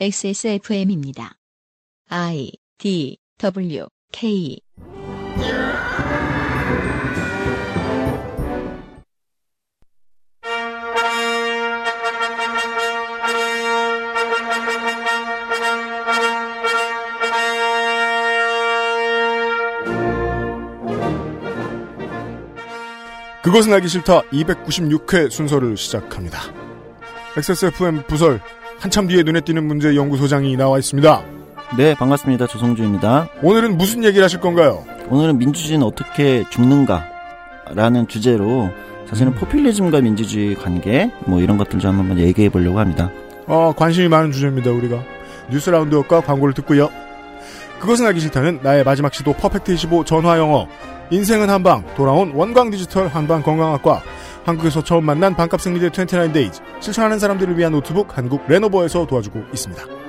XSFM입니다. 0.00 1.38
I 2.08 2.52
D 2.78 3.18
W 3.38 3.86
K 4.12 4.60
그것은 23.42 23.72
알기 23.74 23.88
싫다 23.88 24.22
296회 24.22 25.30
순서를 25.30 25.76
시작합니다. 25.76 26.40
XSFM 27.36 28.06
부설 28.06 28.40
한참 28.82 29.06
뒤에 29.06 29.22
눈에 29.22 29.40
띄는 29.40 29.62
문제 29.62 29.94
연구소장이 29.94 30.56
나와 30.56 30.76
있습니다. 30.76 31.22
네, 31.76 31.94
반갑습니다. 31.94 32.48
조성주입니다. 32.48 33.28
오늘은 33.40 33.78
무슨 33.78 34.02
얘기를 34.02 34.24
하실 34.24 34.40
건가요? 34.40 34.84
오늘은 35.08 35.38
민주주의는 35.38 35.86
어떻게 35.86 36.42
죽는가? 36.50 37.06
라는 37.76 38.08
주제로 38.08 38.70
사실은 39.08 39.36
포퓰리즘과 39.36 40.00
민주주의 40.00 40.56
관계 40.56 41.12
뭐 41.26 41.40
이런 41.40 41.58
것들 41.58 41.78
좀 41.78 41.96
한번 41.96 42.18
얘기해 42.18 42.48
보려고 42.48 42.80
합니다. 42.80 43.08
어, 43.46 43.72
관심이 43.76 44.08
많은 44.08 44.32
주제입니다, 44.32 44.72
우리가. 44.72 45.00
뉴스 45.48 45.70
roundup과 45.70 46.22
광고를 46.22 46.52
듣고요. 46.54 46.90
그것은 47.78 48.04
알기 48.04 48.18
싫다는 48.18 48.60
나의 48.64 48.82
마지막 48.82 49.14
시도 49.14 49.32
퍼펙트 49.32 49.74
25 49.74 50.04
전화 50.04 50.36
영어. 50.38 50.66
인생은 51.12 51.50
한방, 51.50 51.84
돌아온 51.94 52.32
원광 52.32 52.70
디지털 52.70 53.06
한방 53.06 53.44
건강학과. 53.44 54.02
한국에서 54.44 54.82
처음 54.82 55.04
만난 55.04 55.34
반값 55.34 55.60
생리대 55.60 55.90
29days. 55.90 56.60
실천하는 56.80 57.18
사람들을 57.18 57.56
위한 57.56 57.72
노트북 57.72 58.16
한국 58.16 58.44
레노버에서 58.48 59.06
도와주고 59.06 59.44
있습니다. 59.52 60.02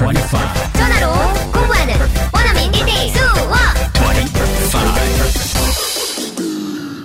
퍼 0.00 0.49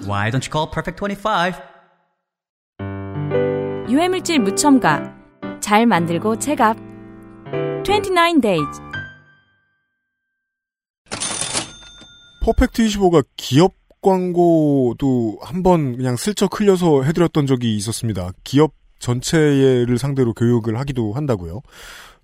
Why 0.05 0.29
don't 0.29 0.45
you 0.45 0.51
call 0.51 0.69
Perfect 0.71 0.99
25? 0.99 1.55
유해물질 3.89 4.39
무첨가 4.39 5.13
잘 5.61 5.85
만들고 5.85 6.37
체갑 6.39 6.77
29 7.83 8.41
days 8.41 8.81
퍼펙트 12.43 12.83
25가 12.85 13.23
기업 13.37 13.73
광고도 14.01 15.39
한 15.41 15.63
번 15.63 15.97
그냥 15.97 16.15
슬쩍 16.15 16.59
흘려서 16.59 17.01
해드렸던 17.03 17.47
적이 17.47 17.75
있었습니다. 17.77 18.31
기업 18.43 18.73
전체를 18.99 19.97
상대로 19.97 20.33
교육을 20.33 20.77
하기도 20.79 21.13
한다고요. 21.13 21.61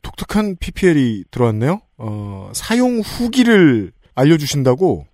독특한 0.03 0.57
PPL이 0.59 1.25
들어왔네요. 1.31 1.81
어, 1.97 2.51
사용 2.53 2.99
후기를 2.99 3.91
알려주신다고 4.13 5.05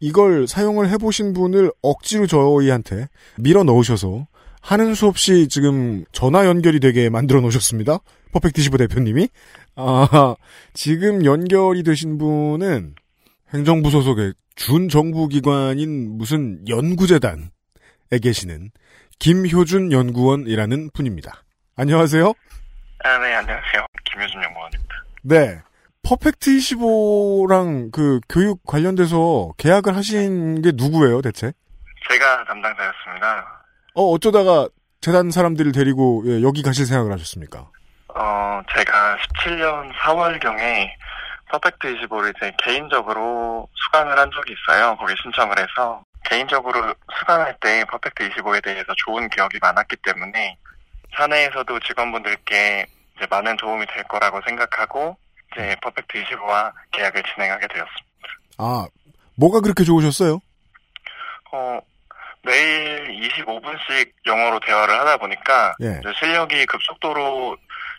이걸 0.00 0.46
사용을 0.46 0.88
해보신 0.90 1.32
분을 1.32 1.70
억지로 1.82 2.26
저희한테 2.26 3.08
밀어 3.38 3.62
넣으셔서 3.64 4.26
하는 4.60 4.94
수 4.94 5.06
없이 5.06 5.48
지금 5.48 6.04
전화 6.12 6.46
연결이 6.46 6.80
되게 6.80 7.10
만들어 7.10 7.40
놓으셨습니다. 7.40 7.98
퍼펙트25 8.32 8.78
대표님이. 8.78 9.28
아, 9.76 10.34
지금 10.72 11.24
연결이 11.24 11.82
되신 11.82 12.18
분은 12.18 12.94
행정부 13.52 13.90
소속의 13.90 14.34
준정부기관인 14.56 16.16
무슨 16.16 16.66
연구재단에 16.68 17.48
계시는 18.22 18.70
김효준 19.18 19.92
연구원이라는 19.92 20.90
분입니다. 20.92 21.44
안녕하세요. 21.76 22.32
아, 23.04 23.18
네, 23.18 23.34
안녕하세요. 23.34 23.86
김효준 24.04 24.42
연구원입니다. 24.42 24.94
네. 25.22 25.60
퍼펙트 26.04 26.50
25랑 26.50 27.90
그 27.90 28.20
교육 28.28 28.62
관련돼서 28.66 29.52
계약을 29.56 29.96
하신 29.96 30.60
게 30.60 30.72
누구예요, 30.74 31.22
대체? 31.22 31.52
제가 32.08 32.44
담당자였습니다. 32.44 33.64
어, 33.94 34.02
어쩌다가 34.10 34.68
재단 35.00 35.30
사람들을 35.30 35.72
데리고 35.72 36.22
예, 36.26 36.42
여기 36.42 36.62
가실 36.62 36.84
생각을 36.84 37.10
하셨습니까? 37.12 37.70
어, 38.08 38.62
제가 38.76 39.16
17년 39.16 39.92
4월경에 39.94 40.90
퍼펙트 41.50 41.96
25를 41.96 42.36
이제 42.36 42.52
개인적으로 42.62 43.66
수강을 43.74 44.18
한 44.18 44.30
적이 44.30 44.54
있어요. 44.54 44.96
거기 44.96 45.14
신청을 45.22 45.58
해서. 45.58 46.02
개인적으로 46.26 46.94
수강할 47.18 47.56
때 47.60 47.84
퍼펙트 47.90 48.28
25에 48.30 48.62
대해서 48.62 48.94
좋은 49.06 49.28
기억이 49.30 49.58
많았기 49.60 49.96
때문에 49.96 50.56
사내에서도 51.16 51.80
직원분들께 51.80 52.86
이제 53.16 53.26
많은 53.30 53.56
도움이 53.56 53.86
될 53.86 54.02
거라고 54.04 54.40
생각하고 54.46 55.16
이제 55.54 55.76
퍼펙트 55.82 56.22
25와 56.24 56.72
계약을 56.92 57.22
진행하게 57.34 57.68
되었습니다. 57.68 58.04
아, 58.58 58.86
뭐가 59.36 59.60
그렇게 59.60 59.84
좋으셨어요? 59.84 60.40
어, 61.52 61.80
매일 62.42 63.08
25분씩 63.20 64.12
영어로 64.26 64.60
대화를 64.60 64.98
하다 65.00 65.16
보니까 65.18 65.74
예. 65.82 65.98
이제 66.00 66.12
실력이 66.18 66.66
급속도로 66.66 67.56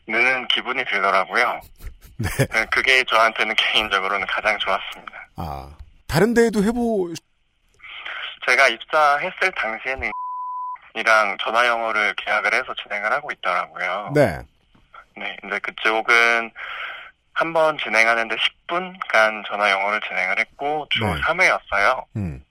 느는 0.07 0.47
기분이 0.49 0.83
들더라고요. 0.85 1.59
네. 2.17 2.29
네, 2.51 2.65
그게 2.71 3.03
저한테는 3.05 3.55
개인적으로는 3.55 4.25
가장 4.27 4.57
좋았습니다. 4.59 5.27
아, 5.37 5.69
다른 6.07 6.33
데에도 6.33 6.63
해보, 6.63 7.13
제가 8.47 8.67
입사했을 8.69 9.51
당시에는 9.55 10.11
이랑 10.93 11.37
전화 11.43 11.67
영어를 11.67 12.13
계약을 12.15 12.53
해서 12.53 12.73
진행을 12.83 13.11
하고 13.11 13.29
있더라고요. 13.31 14.11
네. 14.13 14.39
네, 15.17 15.35
근데 15.41 15.59
그쪽은 15.59 16.51
한 17.35 17.51
번 17.53 17.77
진행하는데 17.77 18.33
10분간 18.35 19.45
전화 19.47 19.69
영어를 19.69 19.99
진행을 20.07 20.39
했고 20.39 20.87
주 20.89 21.03
네. 21.05 21.13
3회였어요. 21.21 22.05
음. 22.15 22.41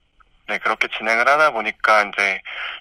네, 0.46 0.58
그렇게 0.58 0.88
진행을 0.96 1.26
하다 1.26 1.52
보니까 1.52 2.02
이제 2.02 2.40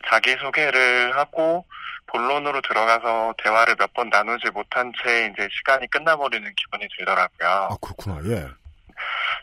자기소개를 0.10 1.16
하고 1.18 1.66
본론으로 2.08 2.62
들어가서 2.62 3.34
대화를 3.42 3.76
몇 3.80 3.94
번 3.94 4.10
나누지 4.10 4.50
못한 4.52 4.92
채 5.02 5.32
이제 5.34 5.48
시간이 5.58 5.88
끝나버리는 5.90 6.52
기분이 6.56 6.88
들더라고요. 6.98 7.50
아, 7.72 7.76
그렇구나, 7.82 8.20
예. 8.26 8.48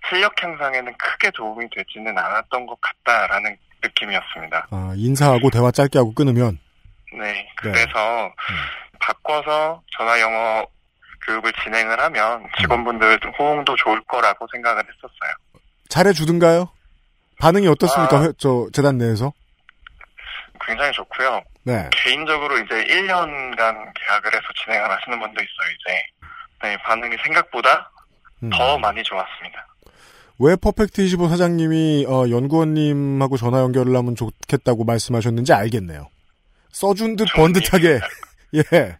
실력 0.08 0.34
향상에는 0.42 0.92
크게 0.98 1.30
도움이 1.30 1.66
되지는 1.74 2.16
않았던 2.18 2.66
것 2.66 2.78
같다라는 2.80 3.56
느낌이었습니다. 3.82 4.66
아, 4.70 4.92
인사하고 4.96 5.48
대화 5.50 5.70
짧게 5.70 5.98
하고 5.98 6.12
끊으면, 6.14 6.58
네, 7.18 7.48
그래서 7.56 8.32
바꿔서 9.00 9.82
전화 9.96 10.20
영어 10.20 10.66
교육을 11.26 11.52
진행을 11.62 12.00
하면 12.00 12.46
직원분들 12.60 13.20
호응도 13.38 13.76
좋을 13.76 14.00
거라고 14.08 14.46
생각을 14.52 14.82
했었어요. 14.82 15.32
잘해주든가요? 15.88 16.68
반응이 17.40 17.66
어떻습니까? 17.68 18.18
아. 18.18 18.22
회- 18.24 18.32
저, 18.38 18.66
재단 18.72 18.98
내에서? 18.98 19.32
굉장히 20.66 20.92
좋고요. 20.92 21.42
네. 21.64 21.88
개인적으로 21.92 22.58
이제 22.58 22.74
1년간 22.84 23.56
계약을 23.58 24.32
해서 24.32 24.44
진행을 24.64 24.90
하시는 24.90 25.18
분도 25.18 25.40
있어요, 25.40 25.70
이제. 25.80 26.02
네, 26.62 26.76
반응이 26.84 27.16
생각보다 27.24 27.90
음. 28.42 28.50
더 28.50 28.78
많이 28.78 29.02
좋았습니다. 29.02 29.66
왜 30.38 30.56
퍼펙트 30.56 31.02
25 31.02 31.28
사장님이, 31.28 32.06
어, 32.08 32.28
연구원님하고 32.30 33.36
전화 33.36 33.60
연결을 33.60 33.94
하면 33.96 34.14
좋겠다고 34.16 34.84
말씀하셨는지 34.84 35.52
알겠네요. 35.52 36.08
써준 36.72 37.16
듯 37.16 37.26
번 37.34 37.52
듯하게. 37.52 38.00
예. 38.54 38.98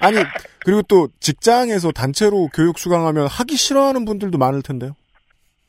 아니, 0.00 0.18
그리고 0.60 0.82
또 0.82 1.08
직장에서 1.20 1.92
단체로 1.92 2.48
교육 2.48 2.78
수강하면 2.78 3.26
하기 3.26 3.56
싫어하는 3.56 4.04
분들도 4.04 4.38
많을 4.38 4.62
텐데요. 4.62 4.94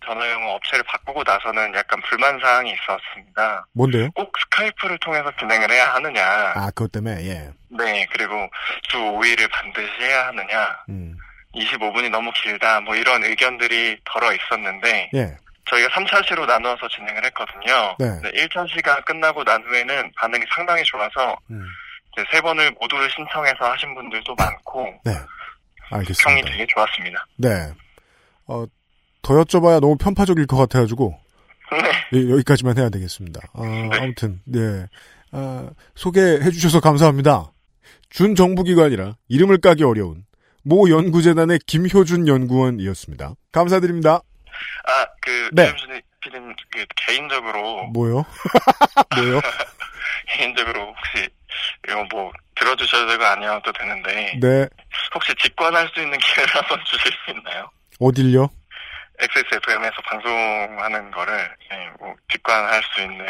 영어 0.10 0.54
업체를 0.54 0.84
바꾸고 0.86 1.24
나서는 1.24 1.74
약간 1.76 2.02
불만 2.02 2.40
사항이 2.40 2.74
있었습니다. 2.74 3.68
뭔데요? 3.74 4.10
꼭 4.12 4.32
스카이프를 4.40 4.98
통해서 5.00 5.32
진행을 5.38 5.70
해야 5.72 5.94
하느냐. 5.94 6.24
아, 6.56 6.72
그것 6.72 6.92
때문에, 6.92 7.24
예. 7.26 7.52
네, 7.70 8.08
그리고 8.12 8.50
주 8.84 8.98
5일을 8.98 9.50
반드시 9.52 9.92
해야 10.02 10.28
하느냐. 10.28 10.78
음. 10.90 11.16
25분이 11.56 12.10
너무 12.10 12.32
길다. 12.34 12.80
뭐 12.82 12.96
이런 12.96 13.24
의견들이 13.24 14.00
덜어 14.06 14.32
있었는데 14.34 15.10
예. 15.16 15.36
저희가 15.66 15.90
3차 15.90 16.26
시로 16.28 16.46
나누어서 16.46 16.88
진행을 16.88 17.26
했거든요. 17.26 17.96
네. 18.00 18.46
1차 18.46 18.68
시가 18.70 19.02
끝나고 19.02 19.44
난 19.44 19.62
후에는 19.64 20.12
반응이 20.16 20.44
상당히 20.54 20.84
좋아서 20.84 21.38
음. 21.50 21.66
세 22.32 22.42
번을 22.42 22.72
모두를 22.80 23.10
신청해서 23.12 23.72
하신 23.72 23.96
분들도 23.96 24.36
많고 24.36 24.86
네. 25.04 25.14
평이 25.90 26.02
알겠습니다. 26.02 26.52
되게 26.52 26.68
좋았습니다. 26.68 27.26
네. 27.38 27.50
어, 28.48 28.66
더 29.22 29.34
여쭤봐야 29.36 29.80
너무 29.80 29.98
편파적일 29.98 30.48
것 30.48 30.58
같아가지고, 30.58 31.18
네. 31.72 32.20
예, 32.20 32.32
여기까지만 32.32 32.78
해야 32.78 32.90
되겠습니다. 32.90 33.42
아, 33.54 33.62
네. 33.62 33.90
아무튼, 33.94 34.42
네. 34.46 34.86
아, 35.32 35.70
소개해 35.96 36.50
주셔서 36.52 36.80
감사합니다. 36.80 37.52
준 38.10 38.34
정부기관이라 38.36 39.16
이름을 39.28 39.62
까기 39.62 39.84
어려운 39.84 40.26
모 40.64 40.90
연구재단의 40.90 41.60
김효준 41.68 42.28
연구원이었습니다. 42.28 43.34
감사드립니다. 43.52 44.22
아, 44.86 45.06
그, 45.22 45.50
네. 45.54 45.66
네. 45.88 46.02
피디님, 46.22 46.54
그, 46.72 46.86
개인적으로, 47.08 47.88
뭐요? 47.94 48.26
뭐요? 49.16 49.42
개인적으로 50.28 50.88
혹시, 50.88 51.30
이거 51.88 52.06
뭐, 52.12 52.32
들어주셔도 52.56 53.08
되고 53.08 53.24
아니어도 53.24 53.72
되는데, 53.72 54.38
네. 54.40 54.68
혹시 55.14 55.34
직관할 55.42 55.90
수 55.94 56.02
있는 56.02 56.18
기회를 56.18 56.54
한번 56.56 56.80
주실 56.86 57.12
수 57.26 57.32
있나요? 57.32 57.70
어딜요? 58.00 58.50
XSFM에서 59.20 59.96
방송하는 60.06 61.12
거를, 61.12 61.36
네, 61.70 61.90
뭐, 62.00 62.14
직관할 62.32 62.82
수 62.94 63.02
있는 63.02 63.26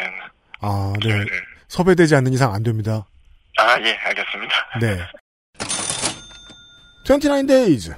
아, 0.62 0.94
네. 1.02 1.08
기회를. 1.08 1.28
섭외되지 1.68 2.16
않는 2.16 2.34
이상 2.34 2.54
안 2.54 2.64
됩니다. 2.64 3.06
아, 3.58 3.78
예, 3.82 3.94
알겠습니다. 3.96 4.56
네. 4.80 5.00
29days. 7.06 7.96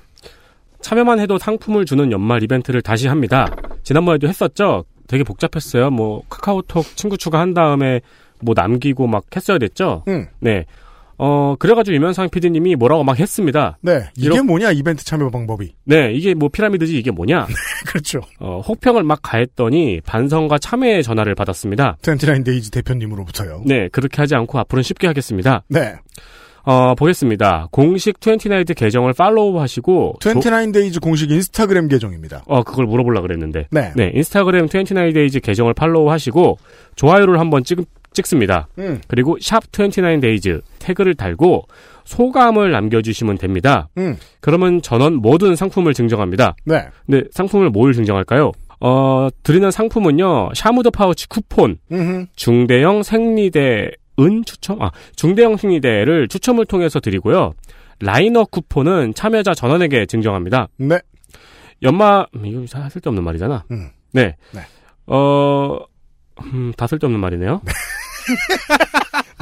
참여만 0.82 1.20
해도 1.20 1.38
상품을 1.38 1.86
주는 1.86 2.12
연말 2.12 2.42
이벤트를 2.44 2.82
다시 2.82 3.08
합니다. 3.08 3.48
지난번에도 3.84 4.28
했었죠? 4.28 4.86
되게 5.08 5.24
복잡했어요. 5.24 5.90
뭐, 5.92 6.24
카카오톡 6.30 6.86
친구 6.96 7.18
추가한 7.18 7.54
다음에 7.54 8.00
뭐 8.42 8.54
남기고 8.56 9.08
막 9.08 9.24
했어야 9.36 9.58
됐죠? 9.58 10.04
응. 10.08 10.28
네. 10.40 10.66
어, 11.24 11.56
그래가지고 11.60 11.94
유면상 11.96 12.30
PD님이 12.32 12.76
뭐라고 12.76 13.04
막 13.04 13.20
했습니다. 13.20 13.78
네. 13.82 14.10
이게 14.18 14.26
이렇- 14.28 14.44
뭐냐, 14.44 14.72
이벤트 14.72 15.06
참여 15.06 15.30
방법이. 15.30 15.76
네, 15.84 16.12
이게 16.14 16.34
뭐 16.34 16.50
피라미드지 16.50 16.98
이게 16.98 17.12
뭐냐? 17.12 17.46
그렇죠. 17.86 18.22
어, 18.40 18.60
혹평을 18.68 19.04
막 19.04 19.20
가했더니 19.22 20.02
반성과 20.04 20.58
참여의 20.58 21.04
전화를 21.04 21.36
받았습니다. 21.36 21.98
29days 22.02 22.72
대표님으로부터요. 22.74 23.62
네, 23.68 23.88
그렇게 23.90 24.18
하지 24.20 24.34
않고 24.34 24.58
앞으로는 24.58 24.82
쉽게 24.82 25.06
하겠습니다. 25.06 25.64
네. 25.68 25.94
어, 26.64 26.94
보겠습니다. 26.96 27.68
공식 27.72 28.20
29나이트 28.20 28.76
계정을 28.76 29.14
팔로우 29.14 29.60
하시고 29.60 30.16
29days 30.22 31.00
공식 31.02 31.30
인스타그램 31.32 31.88
계정입니다. 31.88 32.44
어, 32.48 32.64
그걸 32.64 32.86
물어보려고 32.88 33.28
그랬는데. 33.28 33.68
네. 33.70 33.92
네, 33.96 34.12
인스타그램 34.16 34.66
29days 34.68 35.42
계정을 35.44 35.74
팔로우 35.76 36.10
하시고 36.10 36.58
좋아요를 36.96 37.40
한번 37.40 37.64
찍, 37.64 37.80
찍습니다. 38.14 38.68
음. 38.80 39.02
그리고 39.08 39.38
샵 39.40 39.72
29days 39.72 40.62
태그를 40.80 41.16
달고 41.16 41.68
소감을 42.06 42.72
남겨주시면 42.72 43.38
됩니다. 43.38 43.90
음. 43.98 44.18
그러면 44.40 44.82
전원 44.82 45.16
모든 45.16 45.56
상품을 45.56 45.94
증정합니다. 45.94 46.56
네. 46.66 46.88
근데 47.06 47.28
상품을 47.32 47.70
뭘 47.70 47.94
증정할까요? 47.94 48.52
어, 48.82 49.30
드리는 49.44 49.70
상품은요, 49.70 50.50
샤무드 50.56 50.90
파우치 50.90 51.30
쿠폰, 51.30 51.78
음흠. 51.92 52.26
중대형 52.36 53.04
생리대 53.04 53.92
은 54.20 54.44
추첨, 54.46 54.82
아, 54.82 54.92
중대형 55.16 55.56
생리대를 55.58 56.28
추첨을 56.28 56.66
통해서 56.66 57.00
드리고요. 57.00 57.54
라이너 58.00 58.44
쿠폰은 58.46 59.14
참여자 59.14 59.54
전원에게 59.54 60.06
증정합니다. 60.06 60.68
네. 60.78 61.00
연마, 61.84 62.26
음, 62.36 62.46
이거 62.46 62.66
다 62.66 62.90
쓸데없는 62.90 63.24
말이잖아. 63.24 63.64
음. 63.72 63.90
네. 64.12 64.36
네. 64.52 64.62
어, 65.08 65.80
음, 66.54 66.74
다 66.78 66.88
쓸데없는 66.88 67.20
말이네요. 67.20 67.62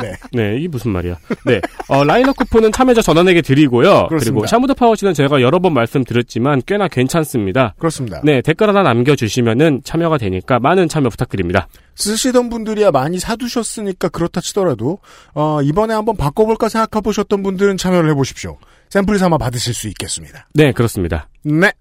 네. 0.01 0.13
네, 0.31 0.57
이게 0.57 0.67
무슨 0.67 0.91
말이야. 0.91 1.17
네. 1.45 1.61
어, 1.87 2.03
라이너 2.03 2.31
쿠폰은 2.33 2.71
참여자 2.71 3.01
전원에게 3.01 3.41
드리고요. 3.41 4.07
그렇습니다. 4.07 4.19
그리고 4.19 4.47
샤무드 4.47 4.73
파우치는 4.73 5.13
제가 5.13 5.41
여러 5.41 5.59
번 5.59 5.73
말씀드렸지만 5.73 6.61
꽤나 6.65 6.87
괜찮습니다. 6.87 7.75
그렇습니다. 7.77 8.21
네, 8.23 8.41
댓글 8.41 8.69
하나 8.69 8.83
남겨주시면은 8.83 9.81
참여가 9.83 10.17
되니까 10.17 10.59
많은 10.59 10.87
참여 10.87 11.09
부탁드립니다. 11.09 11.67
쓰시던 11.95 12.49
분들이야 12.49 12.91
많이 12.91 13.19
사두셨으니까 13.19 14.09
그렇다 14.09 14.39
치더라도 14.41 14.99
어, 15.33 15.61
이번에 15.61 15.93
한번 15.93 16.15
바꿔볼까 16.15 16.69
생각해보셨던 16.69 17.43
분들은 17.43 17.77
참여를 17.77 18.09
해보십시오. 18.11 18.57
샘플 18.89 19.19
삼아 19.19 19.37
받으실 19.37 19.73
수 19.73 19.87
있겠습니다. 19.89 20.47
네, 20.53 20.71
그렇습니다. 20.71 21.27
네. 21.43 21.73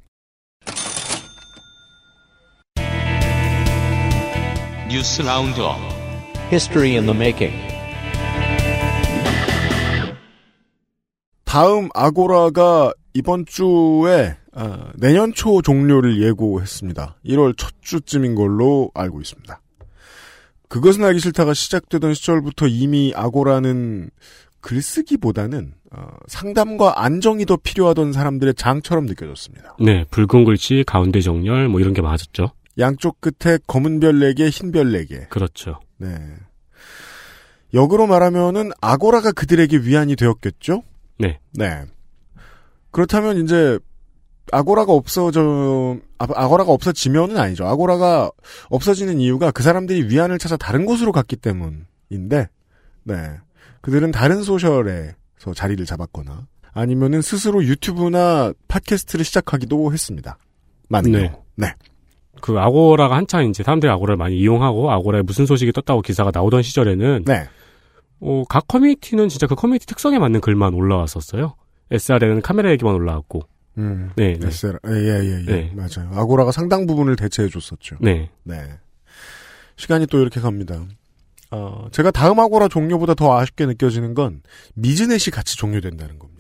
뉴스 4.91 5.21
roundup 5.21 5.77
History 6.51 6.97
in 6.97 7.05
the 7.05 7.15
making. 7.15 7.55
다음 11.45 11.91
아고라가 11.95 12.95
이번 13.13 13.45
주에 13.45 14.37
어, 14.55 14.91
내년 14.97 15.35
초 15.35 15.61
종료를 15.61 16.23
예고했습니다. 16.23 17.17
1월 17.27 17.55
첫 17.59 17.75
주쯤인 17.83 18.35
걸로 18.35 18.91
알고 18.95 19.21
있습니다. 19.21 19.61
그것은 20.69 21.05
알기 21.05 21.21
싫다가 21.21 21.53
시작되던 21.53 22.15
시절부터 22.15 22.67
이미 22.69 23.13
아고라는 23.15 24.09
글쓰기보다는 24.61 25.75
어, 25.91 26.09
상담과 26.27 27.03
안정이 27.03 27.45
더 27.45 27.57
필요하던 27.57 28.13
사람들의 28.13 28.55
장처럼 28.55 29.07
느껴졌습니다. 29.07 29.77
네, 29.81 30.05
붉은 30.11 30.45
글씨, 30.45 30.85
가운데 30.87 31.21
정렬, 31.21 31.69
뭐 31.69 31.81
이런 31.81 31.93
게 31.93 32.03
맞았죠. 32.03 32.53
양쪽 32.79 33.21
끝에 33.21 33.59
검은 33.67 34.01
별 34.01 34.15
4개, 34.15 34.51
흰별 34.51 34.93
4개. 34.93 35.29
그렇죠. 35.29 35.81
네. 35.97 36.09
역으로 37.75 38.07
말하면은 38.07 38.71
아고라가 38.81 39.33
그들에게 39.33 39.79
위안이 39.79 40.17
되었겠죠? 40.17 40.83
네. 41.19 41.41
네. 41.53 41.85
그렇다면 42.91 43.43
이제 43.45 43.79
아고라가 44.51 44.93
없어져 44.93 45.99
아, 46.19 46.27
아고라가 46.35 46.73
없어지면은 46.73 47.37
아니죠. 47.37 47.67
아고라가 47.67 48.31
없어지는 48.71 49.21
이유가 49.21 49.51
그 49.51 49.63
사람들이 49.63 50.09
위안을 50.09 50.39
찾아 50.39 50.57
다른 50.57 50.87
곳으로 50.87 51.13
갔기 51.13 51.37
때문인데, 51.37 52.49
네. 53.05 53.15
그들은 53.83 54.11
다른 54.11 54.43
소셜에서 54.43 55.55
자리를 55.55 55.85
잡았거나 55.85 56.47
아니면은 56.73 57.23
스스로 57.23 57.63
유튜브나 57.65 58.53
팟캐스트를 58.69 59.25
시작하기도 59.25 59.93
했습니다. 59.93 60.39
맞네요. 60.89 61.45
네. 61.57 61.67
네. 61.67 61.75
그 62.41 62.59
아고라가 62.59 63.17
한창 63.17 63.47
이제 63.49 63.63
사람들이 63.63 63.91
아고라를 63.91 64.17
많이 64.17 64.39
이용하고 64.39 64.91
아고라에 64.91 65.23
무슨 65.23 65.47
소식이 65.47 65.73
떴다고 65.73 66.03
기사가 66.03 66.31
나오던 66.33 66.63
시절에는 66.63 67.25
네. 67.27 67.49
어, 68.21 68.45
각 68.49 68.67
커뮤니티는 68.69 69.29
진짜 69.29 69.47
그 69.47 69.55
커뮤니티 69.55 69.87
특성에 69.87 70.19
맞는 70.19 70.41
글만 70.41 70.75
올라왔었어요. 70.75 71.55
SLR에는 71.91 72.43
카메라 72.43 72.71
얘기만 72.73 72.95
올라왔고. 72.95 73.43
음. 73.79 74.11
네, 74.17 74.37
네. 74.39 74.47
SLR, 74.47 74.79
예, 74.89 74.93
예, 74.93 75.25
예, 75.25 75.41
예. 75.41 75.53
네. 75.53 75.73
맞아요. 75.75 76.11
아고라가 76.13 76.51
상당 76.51 76.87
부분을 76.87 77.17
대체해 77.17 77.49
줬었죠. 77.49 77.97
네. 78.01 78.31
네. 78.43 78.57
시간이 79.77 80.07
또 80.09 80.19
이렇게 80.19 80.41
갑니다. 80.41 80.85
어, 81.51 81.87
제가 81.93 82.11
다음 82.11 82.41
아고라 82.41 82.69
종료보다 82.69 83.15
더 83.15 83.39
아쉽게 83.39 83.67
느껴지는 83.67 84.15
건 84.15 84.43
미즈넷이 84.75 85.31
같이 85.33 85.57
종료된다는 85.57 86.19
겁니다. 86.19 86.38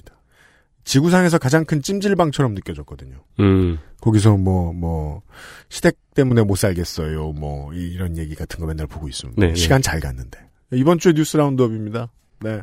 지구상에서 0.88 1.36
가장 1.38 1.66
큰 1.66 1.82
찜질방처럼 1.82 2.54
느껴졌거든요. 2.54 3.16
음. 3.40 3.78
거기서 4.00 4.38
뭐, 4.38 4.72
뭐, 4.72 5.20
시댁 5.68 5.96
때문에 6.14 6.42
못 6.44 6.56
살겠어요. 6.56 7.32
뭐, 7.32 7.72
이- 7.74 7.90
이런 7.92 8.16
얘기 8.16 8.34
같은 8.34 8.58
거 8.58 8.66
맨날 8.66 8.86
보고 8.86 9.06
있습니다. 9.06 9.46
네, 9.46 9.54
시간 9.54 9.82
잘 9.82 10.00
갔는데. 10.00 10.38
이번 10.72 10.98
주에 10.98 11.12
뉴스 11.12 11.36
라운드업입니다. 11.36 12.08
네. 12.40 12.62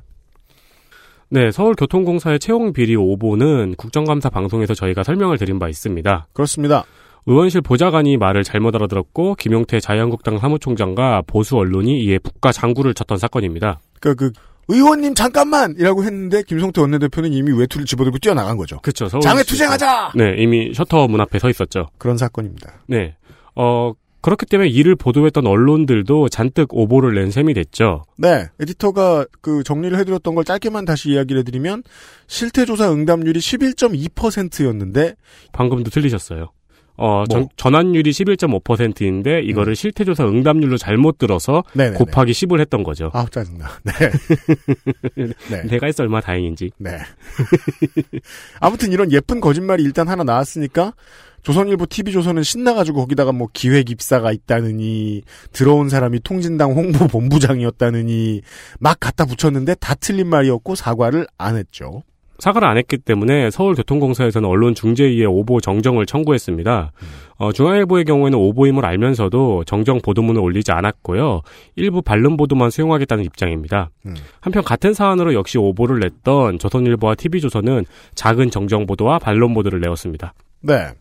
네, 1.29 1.51
서울교통공사의 1.51 2.39
채용 2.39 2.73
비리 2.73 2.95
오보는 2.95 3.75
국정감사 3.77 4.29
방송에서 4.29 4.73
저희가 4.73 5.03
설명을 5.03 5.37
드린 5.37 5.59
바 5.59 5.69
있습니다. 5.69 6.27
그렇습니다. 6.33 6.83
의원실 7.27 7.61
보좌관이 7.61 8.17
말을 8.17 8.43
잘못 8.43 8.75
알아들었고 8.75 9.35
김용태 9.35 9.79
자유한국당 9.79 10.37
사무총장과 10.39 11.23
보수 11.27 11.57
언론이 11.57 12.03
이에 12.05 12.19
북과 12.19 12.51
장구를 12.51 12.93
쳤던 12.93 13.17
사건입니다. 13.17 13.79
그니까 13.99 14.13
그, 14.15 14.31
의원님 14.67 15.13
잠깐만! 15.13 15.75
이라고 15.77 16.03
했는데 16.03 16.41
김성태 16.43 16.81
원내대표는 16.81 17.33
이미 17.33 17.51
외투를 17.51 17.85
집어들고 17.85 18.17
뛰어나간 18.19 18.57
거죠. 18.57 18.79
그렇죠. 18.81 19.07
장외 19.19 19.43
투쟁하자! 19.43 20.13
네, 20.15 20.35
이미 20.39 20.73
셔터 20.73 21.07
문 21.07 21.21
앞에 21.21 21.39
서 21.39 21.49
있었죠. 21.49 21.87
그런 21.97 22.17
사건입니다. 22.17 22.81
네. 22.87 23.15
어, 23.55 23.93
그렇기 24.21 24.47
때문에 24.47 24.69
이를 24.69 24.95
보도했던 24.95 25.45
언론들도 25.45 26.29
잔뜩 26.29 26.73
오보를 26.73 27.13
낸 27.13 27.29
셈이 27.29 27.53
됐죠. 27.53 28.05
네, 28.17 28.47
에디터가 28.59 29.27
그 29.41 29.61
정리를 29.63 29.95
해드렸던 29.99 30.33
걸 30.33 30.43
짧게만 30.43 30.85
다시 30.85 31.11
이야기를 31.11 31.41
해드리면 31.41 31.83
실태조사 32.25 32.91
응답률이 32.91 33.39
11.2%였는데 33.39 35.13
방금도 35.51 35.91
틀리셨어요. 35.91 36.49
어, 36.97 37.25
전, 37.29 37.41
뭐? 37.41 37.49
전환율이 37.57 38.11
11.5%인데 38.11 39.41
이거를 39.41 39.75
실태조사 39.75 40.25
응답률로 40.25 40.77
잘못 40.77 41.17
들어서 41.17 41.63
네네네. 41.73 41.97
곱하기 41.97 42.31
10을 42.31 42.59
했던 42.59 42.83
거죠. 42.83 43.11
아 43.13 43.25
짜증나. 43.29 43.67
네. 43.83 43.93
네. 45.49 45.63
내가 45.67 45.87
했어 45.87 46.03
얼마나 46.03 46.21
다행인지. 46.21 46.71
네. 46.77 46.97
아무튼 48.59 48.91
이런 48.91 49.11
예쁜 49.11 49.41
거짓말이 49.41 49.83
일단 49.83 50.07
하나 50.07 50.23
나왔으니까 50.23 50.93
조선일보 51.45 51.85
TV조선은 51.85 52.41
신나가지고 52.41 53.01
거기다가 53.01 53.31
뭐 53.31 53.47
기획 53.53 53.91
입사가 53.91 54.31
있다느니 54.31 55.21
들어온 55.51 55.89
사람이 55.89 56.21
통진당 56.21 56.71
홍보본부장이었다느니 56.71 58.41
막 58.79 58.99
갖다 58.99 59.25
붙였는데 59.25 59.75
다 59.75 59.93
틀린 59.93 60.27
말이었고 60.27 60.73
사과를 60.73 61.27
안 61.37 61.55
했죠. 61.55 62.01
사과를 62.39 62.67
안 62.67 62.77
했기 62.77 62.97
때문에 62.97 63.49
서울교통공사에서는 63.51 64.47
언론 64.47 64.75
중재위에 64.75 65.25
오보 65.25 65.61
정정을 65.61 66.05
청구했습니다. 66.05 66.91
어, 67.37 67.51
중앙일보의 67.51 68.05
경우에는 68.05 68.37
오보임을 68.37 68.85
알면서도 68.85 69.63
정정 69.65 70.01
보도문을 70.01 70.41
올리지 70.41 70.71
않았고요. 70.71 71.41
일부 71.75 72.01
반론 72.01 72.37
보도만 72.37 72.69
수용하겠다는 72.69 73.23
입장입니다. 73.23 73.89
음. 74.05 74.15
한편 74.41 74.63
같은 74.63 74.93
사안으로 74.93 75.33
역시 75.33 75.57
오보를 75.57 75.99
냈던 75.99 76.59
조선일보와 76.59 77.15
TV조선은 77.15 77.85
작은 78.15 78.51
정정 78.51 78.85
보도와 78.85 79.19
반론 79.19 79.53
보도를 79.53 79.79
내었습니다. 79.79 80.33
네. 80.61 80.91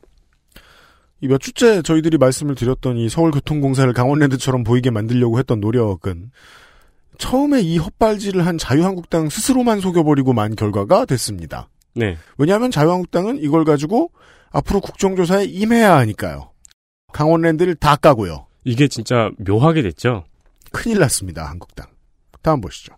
이 1.21 1.27
몇 1.27 1.41
주째 1.41 1.81
저희들이 1.81 2.19
말씀을 2.19 2.55
드렸던 2.55 2.99
이 2.99 3.09
서울교통공사를 3.09 3.91
강원랜드처럼 3.95 4.63
보이게 4.63 4.91
만들려고 4.91 5.39
했던 5.39 5.59
노력은 5.61 6.31
처음에 7.19 7.61
이 7.61 7.79
헛발질을 7.79 8.47
한 8.47 8.59
자유한국당 8.59 9.29
스스로만 9.29 9.81
속여버리고 9.81 10.33
만 10.33 10.55
결과가 10.57 11.05
됐습니다. 11.07 11.69
네. 11.95 12.17
왜냐하면 12.39 12.71
자유한국당은 12.71 13.39
이걸 13.41 13.65
가지고 13.65 14.11
앞으로 14.51 14.81
국정조사에 14.81 15.45
임해야 15.45 15.97
하니까요. 15.97 16.51
강원랜드를 17.13 17.77
다 17.77 17.97
까고요. 17.97 18.47
이게 18.65 18.89
진짜 18.89 19.31
묘하게 19.39 19.83
됐죠. 19.83 20.25
큰일 20.73 20.99
났습니다, 20.99 21.49
한국당. 21.49 21.87
다음 22.43 22.61
보시죠. 22.61 22.95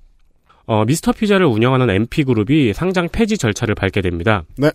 어, 0.67 0.85
미스터 0.85 1.13
피자를 1.13 1.47
운영하는 1.47 1.89
MP그룹이 1.91 2.73
상장 2.73 3.09
폐지 3.09 3.39
절차를 3.39 3.75
밟게 3.75 4.03
됩니다. 4.03 4.43
네. 4.59 4.71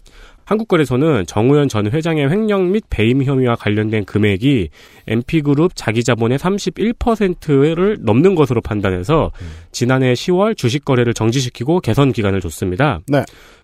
한국거래소는 0.46 1.26
정우현 1.28 1.70
전 1.70 1.92
회장의 1.92 2.30
횡령 2.30 2.72
및 2.72 2.84
배임 2.90 3.24
혐의와 3.24 3.56
관련된 3.56 4.06
금액이 4.06 4.70
MP그룹 5.08 5.74
자기 5.76 6.04
자본의 6.04 6.40
31%를 6.40 7.98
넘는 8.02 8.36
것으로 8.36 8.62
판단해서 8.62 9.32
지난해 9.72 10.14
10월 10.14 10.58
주식 10.58 10.84
거래를 10.84 11.14
정지시키고 11.14 11.82
개선 11.82 12.12
기간을 12.12 12.42
줬습니다. 12.42 13.00
네. 13.08 13.24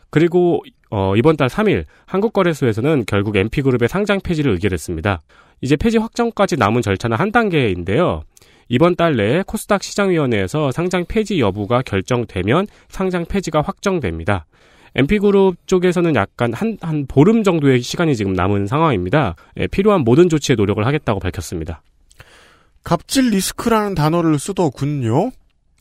그리고 0.10 0.64
어, 0.90 1.16
이번 1.18 1.36
달 1.36 1.50
3일 1.50 1.86
한국거래소에서는 2.06 3.04
결국 3.08 3.36
MP그룹의 3.36 3.90
상장 3.90 4.20
폐지를 4.22 4.52
의결했습니다. 4.54 5.22
이제 5.62 5.76
폐지 5.76 5.98
확정까지 5.98 6.58
남은 6.58 6.82
절차는 6.82 7.18
한 7.18 7.32
단계인데요. 7.32 8.24
이번 8.70 8.96
달 8.96 9.16
내에 9.16 9.44
코스닥 9.46 9.84
시장위원회에서 9.84 10.72
상장 10.72 11.06
폐지 11.06 11.40
여부가 11.40 11.82
결정되면 11.82 12.68
상장 12.90 13.26
폐지가 13.26 13.62
확정됩니다. 13.62 14.46
MP그룹 14.96 15.56
쪽에서는 15.68 16.16
약간 16.16 16.54
한, 16.54 16.78
한 16.82 17.06
보름 17.08 17.44
정도의 17.44 17.82
시간이 17.82 18.16
지금 18.16 18.34
남은 18.34 18.68
상황입니다. 18.68 19.36
예, 19.58 19.68
필요한 19.68 20.02
모든 20.02 20.28
조치에 20.28 20.56
노력을 20.56 20.86
하겠다고 20.86 21.20
밝혔습니다. 21.20 21.82
갑질 22.84 23.30
리스크라는 23.30 23.96
단어를 23.96 24.40
쓰더군요. 24.40 25.32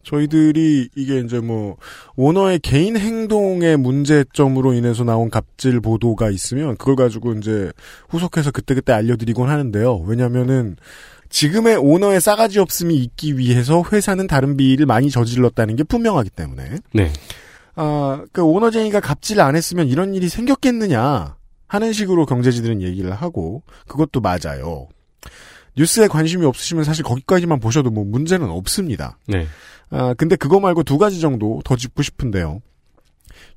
저희들이 0.02 0.88
이게 0.94 1.18
이제 1.18 1.40
뭐 1.40 1.76
오너의 2.14 2.60
개인 2.60 2.96
행동의 2.96 3.76
문제점으로 3.76 4.72
인해서 4.72 5.02
나온 5.02 5.30
갑질 5.30 5.80
보도가 5.80 6.30
있으면 6.30 6.76
그걸 6.76 6.94
가지고 6.94 7.32
이제 7.34 7.72
후속해서 8.08 8.52
그때그때 8.52 8.92
알려드리곤 8.92 9.48
하는데요. 9.48 9.96
왜냐면은 10.06 10.76
지금의 11.28 11.76
오너의 11.76 12.20
싸가지 12.20 12.58
없음이 12.58 12.96
있기 12.96 13.38
위해서 13.38 13.82
회사는 13.92 14.26
다른 14.26 14.56
비리를 14.56 14.84
많이 14.86 15.10
저질렀다는 15.10 15.76
게 15.76 15.82
분명하기 15.84 16.30
때문에 16.30 16.78
네. 16.92 17.12
아, 17.74 18.24
그 18.32 18.42
오너쟁이가 18.42 19.00
갑질 19.00 19.40
안 19.40 19.54
했으면 19.54 19.88
이런 19.88 20.14
일이 20.14 20.28
생겼겠느냐 20.28 21.36
하는 21.68 21.92
식으로 21.92 22.26
경제지들은 22.26 22.82
얘기를 22.82 23.12
하고 23.12 23.62
그것도 23.86 24.20
맞아요. 24.20 24.88
뉴스에 25.76 26.08
관심이 26.08 26.46
없으시면 26.46 26.84
사실 26.84 27.04
거기까지만 27.04 27.60
보셔도 27.60 27.90
뭐 27.90 28.04
문제는 28.04 28.48
없습니다. 28.48 29.18
네. 29.26 29.46
아, 29.90 30.14
근데 30.14 30.36
그거 30.36 30.58
말고 30.58 30.82
두 30.84 30.98
가지 30.98 31.20
정도 31.20 31.60
더 31.64 31.76
짚고 31.76 32.02
싶은데요. 32.02 32.62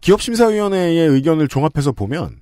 기업심사위원회의 0.02 1.08
의견을 1.08 1.48
종합해서 1.48 1.94
보면 1.94 2.40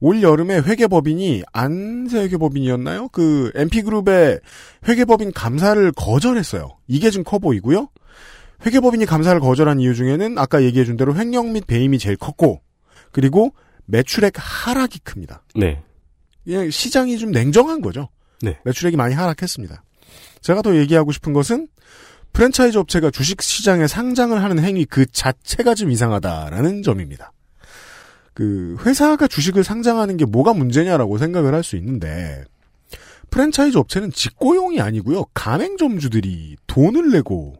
올 0.00 0.22
여름에 0.22 0.58
회계법인이 0.58 1.42
안새 1.52 2.20
회계법인이었나요? 2.22 3.08
그 3.08 3.50
MP그룹의 3.54 4.40
회계법인 4.86 5.32
감사를 5.32 5.90
거절했어요. 5.92 6.76
이게 6.86 7.10
좀 7.10 7.24
커 7.24 7.38
보이고요. 7.38 7.88
회계법인이 8.64 9.04
감사를 9.06 9.38
거절한 9.40 9.80
이유 9.80 9.94
중에는 9.94 10.38
아까 10.38 10.62
얘기해준 10.62 10.96
대로 10.96 11.14
횡령 11.16 11.52
및 11.52 11.66
배임이 11.66 11.98
제일 11.98 12.16
컸고 12.16 12.60
그리고 13.12 13.52
매출액 13.86 14.34
하락이 14.36 15.00
큽니다. 15.00 15.42
네. 15.54 15.82
예, 16.46 16.70
시장이 16.70 17.18
좀 17.18 17.30
냉정한 17.32 17.80
거죠. 17.80 18.08
네. 18.42 18.58
매출액이 18.64 18.96
많이 18.96 19.14
하락했습니다. 19.14 19.82
제가 20.40 20.62
더 20.62 20.76
얘기하고 20.76 21.12
싶은 21.12 21.32
것은 21.32 21.68
프랜차이즈 22.32 22.78
업체가 22.78 23.10
주식 23.10 23.42
시장에 23.42 23.86
상장을 23.86 24.40
하는 24.42 24.62
행위 24.62 24.84
그 24.84 25.06
자체가 25.06 25.74
좀 25.74 25.90
이상하다라는 25.90 26.82
점입니다. 26.82 27.32
그 28.36 28.76
회사가 28.84 29.26
주식을 29.28 29.64
상장하는 29.64 30.18
게 30.18 30.26
뭐가 30.26 30.52
문제냐라고 30.52 31.16
생각을 31.16 31.54
할 31.54 31.62
수 31.64 31.74
있는데 31.76 32.44
프랜차이즈 33.30 33.78
업체는 33.78 34.12
직고용이 34.12 34.78
아니고요. 34.78 35.24
가맹점주들이 35.32 36.56
돈을 36.66 37.12
내고 37.12 37.56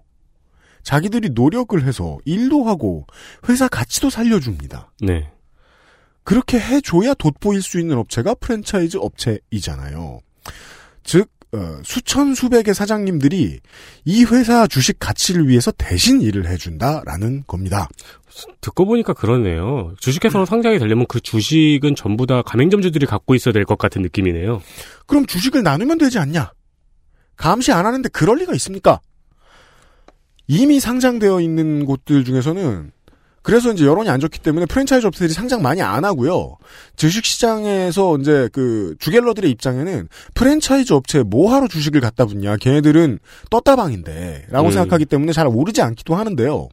자기들이 0.83 1.31
노력을 1.31 1.83
해서 1.83 2.19
일도 2.27 2.65
하고 2.65 3.07
회사 3.49 3.69
가치도 3.69 4.11
살려줍니다. 4.11 4.93
네. 5.01 5.33
그렇게 6.25 6.61
해줘야 6.61 7.15
돋보일 7.15 7.63
수 7.63 7.81
있는 7.81 7.97
업체가 7.97 8.35
프랜차이즈 8.35 8.99
업체이잖아요. 8.99 10.21
즉 11.03 11.31
어, 11.53 11.79
수천 11.85 12.35
수백의 12.35 12.75
사장님들이 12.75 13.61
이 14.05 14.25
회사 14.25 14.67
주식 14.67 14.99
가치를 14.99 15.49
위해서 15.49 15.71
대신 15.73 16.21
일을 16.21 16.47
해준다라는 16.47 17.45
겁니다. 17.47 17.89
듣고 18.61 18.85
보니까 18.85 19.15
그러네요. 19.15 19.95
주식회사로 20.01 20.45
상장이 20.45 20.79
되려면 20.79 21.07
그 21.09 21.21
주식은 21.21 21.95
전부 21.95 22.27
다 22.27 22.43
가맹점주들이 22.43 23.07
갖고 23.07 23.35
있어야 23.35 23.53
될 23.53 23.65
것 23.65 23.79
같은 23.79 24.03
느낌이네요. 24.03 24.61
그럼 25.07 25.25
주식을 25.27 25.63
나누면 25.63 25.99
되지 25.99 26.19
않냐? 26.19 26.53
감시 27.37 27.73
안 27.73 27.87
하는데 27.87 28.09
그럴 28.11 28.39
리가 28.39 28.53
있습니까? 28.55 29.01
이미 30.49 30.79
상장되어 30.81 31.41
있는 31.41 31.85
곳들 31.87 32.25
중에서는 32.25 32.93
그래서 33.47 33.73
이제 33.73 33.87
여론이 33.87 34.09
안 34.11 34.19
좋기 34.19 34.41
때문에 34.41 34.67
프랜차이즈 34.67 35.07
업체들이 35.07 35.33
상장 35.33 35.63
많이 35.63 35.81
안 35.81 36.05
하고요. 36.05 36.57
주식 36.97 37.25
시장에서 37.25 38.19
이제 38.19 38.49
그 38.53 38.97
주갤러들의 38.99 39.49
입장에는 39.53 40.09
프랜차이즈 40.35 40.93
업체에 40.93 41.23
뭐하러 41.23 41.69
주식을 41.69 42.01
갖다 42.01 42.27
붙냐. 42.27 42.57
걔네들은 42.57 43.21
떴다방인데. 43.51 44.47
라고 44.51 44.67
음. 44.67 44.73
생각하기 44.73 45.05
때문에 45.07 45.33
잘 45.33 45.47
오르지 45.47 45.81
않기도 45.81 46.17
하는데요. 46.17 46.69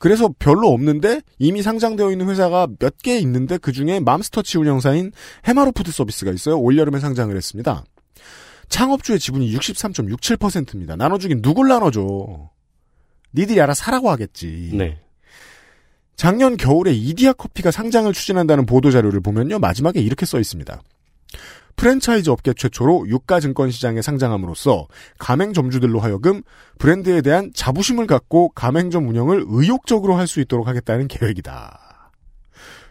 그래서 0.00 0.28
별로 0.40 0.70
없는데 0.70 1.20
이미 1.38 1.62
상장되어 1.62 2.10
있는 2.10 2.28
회사가 2.28 2.66
몇 2.80 2.94
개 3.00 3.16
있는데 3.20 3.56
그 3.56 3.70
중에 3.70 4.00
맘스터치 4.00 4.58
운영사인 4.58 5.12
해마로푸드 5.44 5.92
서비스가 5.92 6.32
있어요. 6.32 6.58
올여름에 6.58 6.98
상장을 6.98 7.36
했습니다. 7.36 7.84
창업주의 8.68 9.20
지분이 9.20 9.54
63.67%입니다. 9.56 10.96
나눠주긴 10.96 11.42
누굴 11.42 11.68
나눠줘. 11.68 12.50
니들이 13.36 13.60
알아 13.60 13.74
사라고 13.74 14.10
하겠지. 14.10 14.70
네. 14.72 14.98
작년 16.16 16.56
겨울에 16.56 16.92
이디야 16.92 17.32
커피가 17.32 17.70
상장을 17.70 18.12
추진한다는 18.12 18.66
보도 18.66 18.90
자료를 18.90 19.20
보면요. 19.20 19.58
마지막에 19.58 20.00
이렇게 20.00 20.26
써 20.26 20.38
있습니다. 20.38 20.80
프랜차이즈 21.74 22.28
업계 22.28 22.52
최초로 22.52 23.08
유가 23.08 23.40
증권 23.40 23.70
시장에 23.70 24.02
상장함으로써 24.02 24.86
가맹점주들로 25.18 26.00
하여금 26.00 26.42
브랜드에 26.78 27.22
대한 27.22 27.50
자부심을 27.54 28.06
갖고 28.06 28.50
가맹점 28.50 29.08
운영을 29.08 29.44
의욕적으로 29.48 30.14
할 30.14 30.26
수 30.26 30.40
있도록 30.40 30.68
하겠다는 30.68 31.08
계획이다. 31.08 32.10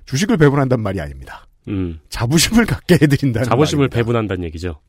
주식을 0.06 0.38
배분한단 0.38 0.82
말이 0.82 1.00
아닙니다. 1.00 1.46
음. 1.68 2.00
자부심을 2.10 2.66
갖게 2.66 2.96
해드린다는 2.96 3.48
자부심을 3.48 3.84
말입니다. 3.84 3.96
배분한다는 3.96 4.44
얘기죠. 4.46 4.82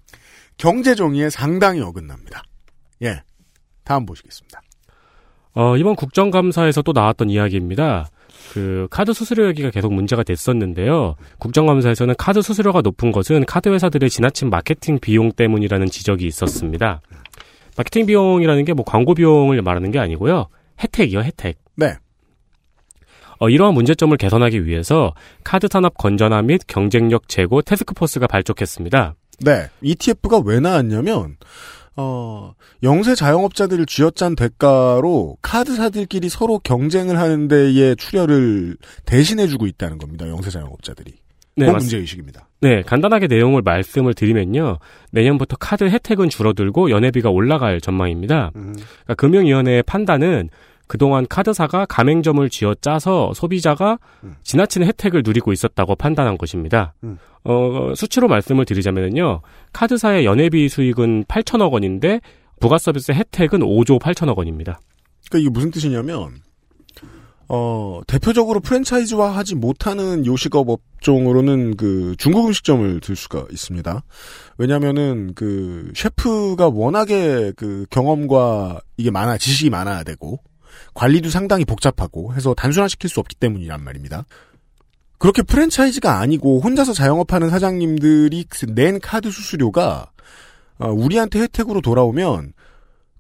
경제 0.57 0.95
정의에 0.95 1.29
상당히 1.31 1.81
어긋납니다. 1.83 2.43
예. 3.03 3.23
다음 3.85 4.07
보시겠습니다. 4.07 4.61
어, 5.55 5.77
이번 5.77 5.97
국정감사에서 5.97 6.81
또 6.83 6.93
나왔던 6.93 7.29
이야기입니다. 7.31 8.09
그 8.52 8.87
카드 8.90 9.14
수수료 9.14 9.47
얘기가 9.49 9.71
계속 9.71 9.94
문제가 9.94 10.23
됐었는데요. 10.23 11.16
국정감사에서는 11.38 12.14
카드 12.18 12.42
수수료가 12.42 12.82
높은 12.82 13.11
것은 13.11 13.47
카드 13.47 13.71
회사들의 13.71 14.11
지나친 14.11 14.50
마케팅 14.50 14.99
비용 14.99 15.32
때문이라는 15.32 15.87
지적이 15.87 16.26
있었습니다. 16.26 17.00
마케팅 17.78 18.04
비용이라는 18.04 18.66
게 18.66 18.75
뭐 18.75 18.85
광고 18.85 19.14
비용을 19.14 19.62
말하는 19.62 19.90
게 19.90 19.99
아니고요. 19.99 20.49
혜택이요, 20.82 21.21
혜택. 21.21 21.56
네. 21.76 21.94
어, 23.38 23.49
이러한 23.49 23.73
문제점을 23.73 24.14
개선하기 24.18 24.66
위해서 24.66 25.14
카드 25.44 25.66
산업 25.71 25.97
건전화 25.97 26.42
및 26.42 26.61
경쟁력 26.66 27.28
제고 27.28 27.62
태스크포스가 27.62 28.26
발족했습니다. 28.26 29.14
네. 29.40 29.68
ETF가 29.80 30.42
왜 30.44 30.61
나왔냐면, 30.61 31.38
어, 31.97 32.55
영세 32.83 33.15
자영업자들을 33.15 33.87
쥐어짠 33.87 34.35
대가로 34.35 35.37
카드사들끼리 35.43 36.29
서로 36.29 36.59
경쟁을 36.59 37.19
하는 37.19 37.49
데에 37.49 37.95
출혈을 37.95 38.77
대신해주고 39.05 39.67
있다는 39.67 39.99
겁니다. 39.99 40.29
영세 40.29 40.51
자영업자들이. 40.51 41.13
네, 41.55 41.71
문제의식입니다. 41.71 42.49
네, 42.63 42.83
간단하게 42.83 43.27
내용을 43.27 43.61
말씀을 43.63 44.15
드리면요. 44.15 44.79
내년부터 45.11 45.57
카드 45.59 45.85
혜택은 45.85 46.31
줄어들고 46.31 46.91
연회비가 46.91 47.29
올라갈 47.29 47.81
전망입니다. 47.81 48.53
그러니까 48.55 49.15
금융위원회의 49.17 49.83
판단은 49.83 50.49
그동안 50.87 51.27
카드사가 51.27 51.87
가맹점을 51.87 52.49
쥐어짜서 52.51 53.33
소비자가 53.35 53.99
지나치는 54.43 54.87
혜택을 54.89 55.23
누리고 55.25 55.53
있었다고 55.53 55.95
판단한 55.97 56.37
것입니다. 56.37 56.95
음. 57.05 57.19
어, 57.45 57.93
수치로 57.97 58.29
말씀을 58.29 58.65
드리자면요. 58.65 59.41
카드사의 59.73 60.25
연회비 60.25 60.69
수익은 60.69 61.25
8천억 61.25 61.73
원인데 61.73 62.21
부가 62.61 62.79
서비스 62.79 63.12
혜택은 63.12 63.61
5조 63.61 64.01
8천억 64.01 64.37
원입니다. 64.37 64.79
그러니까 65.29 65.39
이게 65.39 65.51
무슨 65.51 65.71
뜻이냐면 65.71 66.43
어, 67.49 68.01
대표적으로 68.07 68.61
프랜차이즈화 68.61 69.37
하지 69.37 69.55
못하는 69.55 70.25
요식업 70.25 70.69
업종으로는 70.71 71.77
그 71.77 72.15
중국 72.17 72.47
음식점을 72.47 73.01
들 73.01 73.17
수가 73.17 73.47
있습니다. 73.51 74.03
왜냐면은 74.59 75.35
그 75.35 75.93
셰프가 75.95 76.69
워낙에 76.69 77.53
그 77.57 77.85
경험과 77.91 78.81
이게 78.97 79.11
많아, 79.11 79.37
지식이 79.37 79.69
많아야 79.71 80.03
되고 80.03 80.41
관리도 80.95 81.31
상당히 81.31 81.64
복잡하고 81.64 82.35
해서 82.35 82.55
단순화시킬 82.55 83.11
수 83.11 83.21
없기 83.21 83.37
때문이란 83.37 83.83
말입니다. 83.83 84.25
그렇게 85.19 85.43
프랜차이즈가 85.43 86.19
아니고 86.19 86.61
혼자서 86.61 86.93
자영업하는 86.93 87.49
사장님들이 87.49 88.47
낸 88.75 88.99
카드 88.99 89.31
수수료가 89.31 90.11
어, 90.79 90.88
우리한테 90.88 91.41
혜택으로 91.41 91.81
돌아오면 91.81 92.52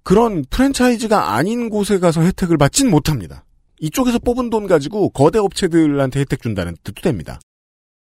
그런 0.02 0.44
프랜차이즈가 0.50 1.34
아닌 1.34 1.70
곳에 1.70 1.98
가서 1.98 2.22
혜택을 2.22 2.58
받진 2.58 2.90
못합니다. 2.90 3.44
이쪽에서 3.80 4.18
뽑은 4.18 4.50
돈 4.50 4.66
가지고 4.66 5.10
거대 5.10 5.38
업체들한테 5.38 6.20
혜택 6.20 6.42
준다는 6.42 6.76
뜻도 6.82 7.02
됩니다. 7.02 7.40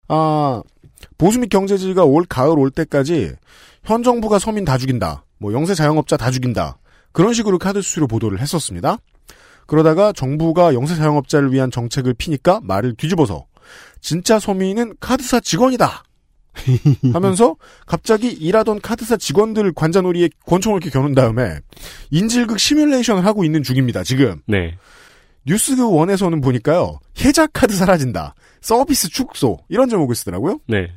아, 0.08 0.62
보수 1.18 1.40
및 1.40 1.50
경제지가 1.50 2.04
올 2.04 2.26
가을 2.26 2.58
올 2.58 2.72
때까지 2.72 3.34
현 3.84 4.04
정부가 4.04 4.40
서민 4.40 4.66
다 4.66 4.78
죽인다. 4.78 5.26
뭐 5.40 5.54
영세 5.54 5.76
자영업자 5.76 6.18
다 6.18 6.32
죽인다. 6.32 6.78
그런 7.12 7.34
식으로 7.34 7.60
카드 7.60 7.82
수수료 7.82 8.08
보도를 8.08 8.40
했었습니다. 8.40 8.98
그러다가 9.68 10.14
정부가 10.14 10.74
영세 10.74 10.96
자영업자를 10.96 11.52
위한 11.52 11.72
정책을 11.72 12.14
피니까 12.14 12.60
말을 12.64 12.96
뒤집어서 12.96 13.46
진짜 14.02 14.40
서민은 14.40 14.96
카드사 15.00 15.40
직원이다. 15.40 16.04
하면서 17.14 17.56
갑자기 17.88 18.28
일하던 18.28 18.82
카드사 18.82 19.18
직원들 19.18 19.74
관자놀이에 19.74 20.30
권총을 20.46 20.78
이렇게 20.78 20.92
겨눈 20.92 21.16
다음에 21.16 21.60
인질극 22.12 22.60
시뮬레이션을 22.60 23.26
하고 23.26 23.44
있는 23.44 23.64
중입니다. 23.64 24.04
지금. 24.04 24.42
네. 24.48 24.78
뉴스 25.46 25.76
그 25.76 25.90
원에서는 25.90 26.42
보니까요. 26.42 27.00
혜자 27.20 27.48
카드 27.48 27.76
사라진다. 27.76 28.36
서비스 28.62 29.10
축소. 29.10 29.58
이런 29.68 29.90
제목을 29.90 30.16
쓰더라고요. 30.16 30.60
네. 30.68 30.92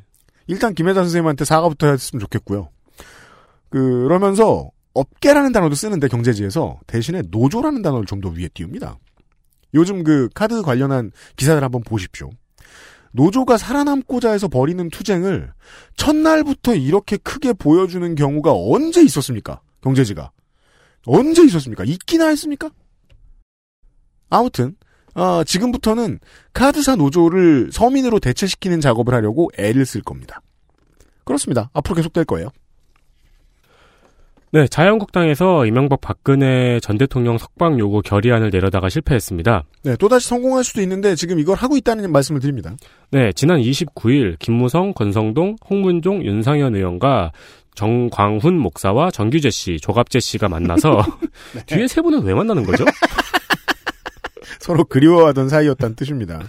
일단 0.47 0.73
김혜자 0.73 1.01
선생님한테 1.01 1.43
사과부터 1.43 1.87
했으면 1.87 2.21
좋겠고요. 2.21 2.69
그러면서 3.69 4.69
업계라는 4.97 5.51
단어도 5.51 5.75
쓰는데 5.75 6.07
경제지에서 6.07 6.79
대신에 6.87 7.21
노조라는 7.29 7.81
단어를 7.81 8.05
좀 8.05 8.21
더 8.21 8.29
위에 8.29 8.47
띄웁니다. 8.53 8.97
요즘 9.75 10.03
그 10.03 10.27
카드 10.33 10.61
관련한 10.63 11.11
기사들 11.35 11.63
한번 11.63 11.81
보십시오. 11.83 12.29
노조가 13.11 13.57
살아남고자 13.57 14.31
해서 14.31 14.47
벌이는 14.47 14.89
투쟁을 14.89 15.51
첫날부터 15.97 16.75
이렇게 16.75 17.17
크게 17.17 17.53
보여주는 17.53 18.15
경우가 18.15 18.51
언제 18.53 19.01
있었습니까? 19.03 19.61
경제지가. 19.81 20.31
언제 21.05 21.43
있었습니까? 21.45 21.83
있기나 21.83 22.27
했습니까? 22.29 22.69
아무튼 24.29 24.75
어, 25.13 25.43
지금부터는 25.43 26.19
카드사 26.53 26.95
노조를 26.95 27.69
서민으로 27.71 28.19
대체시키는 28.19 28.81
작업을 28.81 29.13
하려고 29.13 29.49
애를 29.57 29.85
쓸 29.85 30.01
겁니다. 30.01 30.41
그렇습니다. 31.23 31.69
앞으로 31.73 31.95
계속될 31.95 32.25
거예요. 32.25 32.49
네, 34.51 34.65
자유한국당에서 34.65 35.65
이명박 35.65 35.99
박근혜 35.99 36.79
전 36.79 36.97
대통령 36.97 37.37
석방 37.37 37.79
요구 37.79 38.01
결의안을 38.01 38.49
내려다가 38.49 38.87
실패했습니다. 38.87 39.63
네, 39.83 39.95
또다시 39.97 40.29
성공할 40.29 40.63
수도 40.63 40.81
있는데 40.81 41.15
지금 41.15 41.37
이걸 41.39 41.57
하고 41.57 41.75
있다는 41.75 42.09
말씀을 42.11 42.39
드립니다. 42.39 42.73
네, 43.11 43.33
지난 43.33 43.59
29일 43.59 44.39
김무성, 44.39 44.93
권성동, 44.93 45.57
홍문종, 45.69 46.23
윤상현 46.23 46.75
의원과 46.75 47.33
정광훈 47.75 48.57
목사와 48.57 49.11
정규재 49.11 49.49
씨, 49.49 49.77
조갑재 49.81 50.21
씨가 50.21 50.47
만나서 50.47 51.03
네. 51.53 51.65
뒤에 51.77 51.87
세 51.87 52.01
분은 52.01 52.23
왜 52.23 52.33
만나는 52.33 52.63
거죠? 52.63 52.85
서로 54.59 54.85
그리워하던 54.85 55.49
사이였다는 55.49 55.95
뜻입니다. 55.95 56.41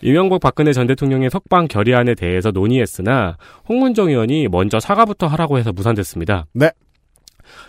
이명박 0.00 0.40
박근혜 0.40 0.72
전 0.72 0.86
대통령의 0.86 1.30
석방 1.30 1.68
결의안에 1.68 2.14
대해서 2.14 2.50
논의했으나 2.50 3.36
홍문정 3.68 4.08
의원이 4.08 4.48
먼저 4.48 4.80
사과부터 4.80 5.26
하라고 5.28 5.58
해서 5.58 5.70
무산됐습니다. 5.72 6.46
네. 6.54 6.70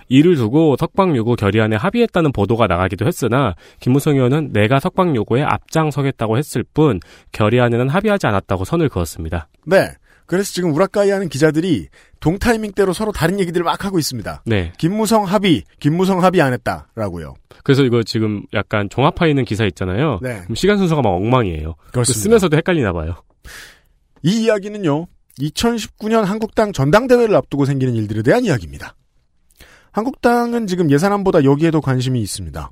이를 0.07 0.35
두고 0.35 0.75
석방 0.79 1.15
요구 1.15 1.35
결의안에 1.35 1.75
합의했다는 1.75 2.31
보도가 2.31 2.67
나가기도 2.67 3.05
했으나 3.05 3.55
김무성 3.79 4.15
의원은 4.15 4.51
내가 4.53 4.79
석방 4.79 5.15
요구에 5.15 5.43
앞장서겠다고 5.43 6.37
했을 6.37 6.63
뿐 6.73 6.99
결의안에는 7.31 7.89
합의하지 7.89 8.27
않았다고 8.27 8.65
선을 8.65 8.89
그었습니다. 8.89 9.47
네. 9.65 9.89
그래서 10.25 10.53
지금 10.53 10.73
우라카이 10.73 11.09
하는 11.09 11.27
기자들이 11.29 11.87
동타이밍대로 12.19 12.93
서로 12.93 13.11
다른 13.11 13.39
얘기들을 13.39 13.63
막 13.63 13.83
하고 13.83 13.99
있습니다. 13.99 14.43
네. 14.45 14.71
김무성 14.77 15.25
합의, 15.25 15.63
김무성 15.79 16.23
합의 16.23 16.41
안 16.41 16.53
했다라고요. 16.53 17.33
그래서 17.63 17.83
이거 17.83 18.03
지금 18.03 18.43
약간 18.53 18.89
종합화 18.89 19.27
있는 19.27 19.43
기사 19.45 19.65
있잖아요. 19.65 20.19
네. 20.21 20.43
시간 20.55 20.77
순서가 20.77 21.01
막 21.01 21.09
엉망이에요. 21.09 21.75
그렇습니다. 21.91 22.19
쓰면서도 22.21 22.55
헷갈리나 22.57 22.93
봐요. 22.93 23.15
이 24.21 24.45
이야기는요. 24.45 25.07
2019년 25.39 26.23
한국당 26.23 26.71
전당대회를 26.71 27.35
앞두고 27.35 27.65
생기는 27.65 27.95
일들에 27.95 28.21
대한 28.21 28.45
이야기입니다. 28.45 28.95
한국당은 29.93 30.67
지금 30.67 30.91
예산안보다 30.91 31.43
여기에도 31.45 31.79
관심이 31.79 32.21
있습니다. 32.21 32.69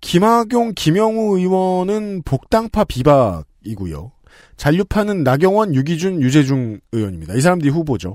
김학용, 0.00 0.72
김영우 0.74 1.38
의원은 1.38 2.22
복당파 2.24 2.84
비박이고요. 2.84 4.10
잔류파는 4.56 5.22
나경원, 5.22 5.74
유기준, 5.74 6.20
유재중 6.20 6.80
의원입니다. 6.90 7.34
이 7.34 7.40
사람들이 7.40 7.70
후보죠. 7.70 8.14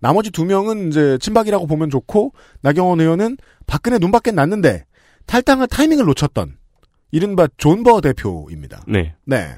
나머지 0.00 0.30
두 0.30 0.46
명은 0.46 0.88
이제 0.88 1.18
친박이라고 1.20 1.66
보면 1.66 1.90
좋고 1.90 2.32
나경원 2.62 3.00
의원은 3.00 3.36
박근혜 3.66 3.98
눈밖에 3.98 4.32
났는데 4.32 4.86
탈당할 5.26 5.68
타이밍을 5.68 6.06
놓쳤던 6.06 6.56
이른바 7.10 7.46
존버 7.58 8.00
대표입니다. 8.00 8.84
네. 8.88 9.14
네. 9.26 9.56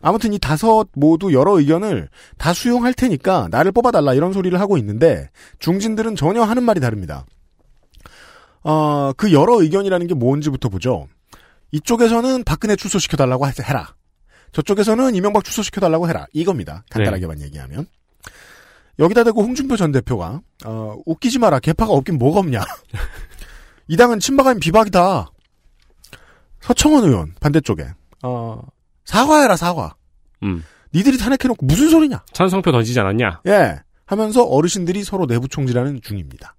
아무튼 0.00 0.32
이 0.32 0.38
다섯 0.38 0.86
모두 0.94 1.32
여러 1.32 1.58
의견을 1.58 2.08
다 2.36 2.52
수용할 2.52 2.94
테니까 2.94 3.48
나를 3.50 3.72
뽑아달라 3.72 4.14
이런 4.14 4.32
소리를 4.32 4.58
하고 4.60 4.76
있는데 4.78 5.30
중진들은 5.58 6.16
전혀 6.16 6.42
하는 6.42 6.62
말이 6.62 6.80
다릅니다. 6.80 7.24
어, 8.62 9.12
그 9.16 9.32
여러 9.32 9.60
의견이라는 9.60 10.06
게 10.06 10.14
뭔지부터 10.14 10.68
보죠. 10.68 11.08
이쪽에서는 11.72 12.44
박근혜 12.44 12.76
출소시켜달라고 12.76 13.44
하- 13.46 13.52
해라. 13.64 13.94
저쪽에서는 14.52 15.14
이명박 15.14 15.44
출소시켜달라고 15.44 16.08
해라. 16.08 16.26
이겁니다. 16.32 16.84
간단하게만 16.90 17.40
얘기하면. 17.42 17.86
여기다 18.98 19.22
대고 19.24 19.42
홍준표 19.42 19.76
전 19.76 19.92
대표가 19.92 20.40
어, 20.64 20.96
웃기지 21.06 21.38
마라. 21.38 21.60
개파가 21.60 21.92
없긴 21.92 22.18
뭐가 22.18 22.40
없냐. 22.40 22.60
이 23.88 23.96
당은 23.96 24.18
친박 24.20 24.46
아닌 24.48 24.60
비박이다. 24.60 25.30
서청원 26.60 27.04
의원 27.04 27.34
반대쪽에 27.40 27.86
어, 28.24 28.60
사과해라 29.08 29.56
사과. 29.56 29.94
음. 30.42 30.62
니들이 30.94 31.16
탄핵해놓고 31.16 31.64
무슨 31.64 31.88
소리냐. 31.88 32.24
찬성표 32.32 32.70
던지지 32.70 33.00
않았냐? 33.00 33.40
예. 33.46 33.80
하면서 34.04 34.44
어르신들이 34.44 35.02
서로 35.02 35.26
내부 35.26 35.48
총질하는 35.48 36.00
중입니다. 36.02 36.54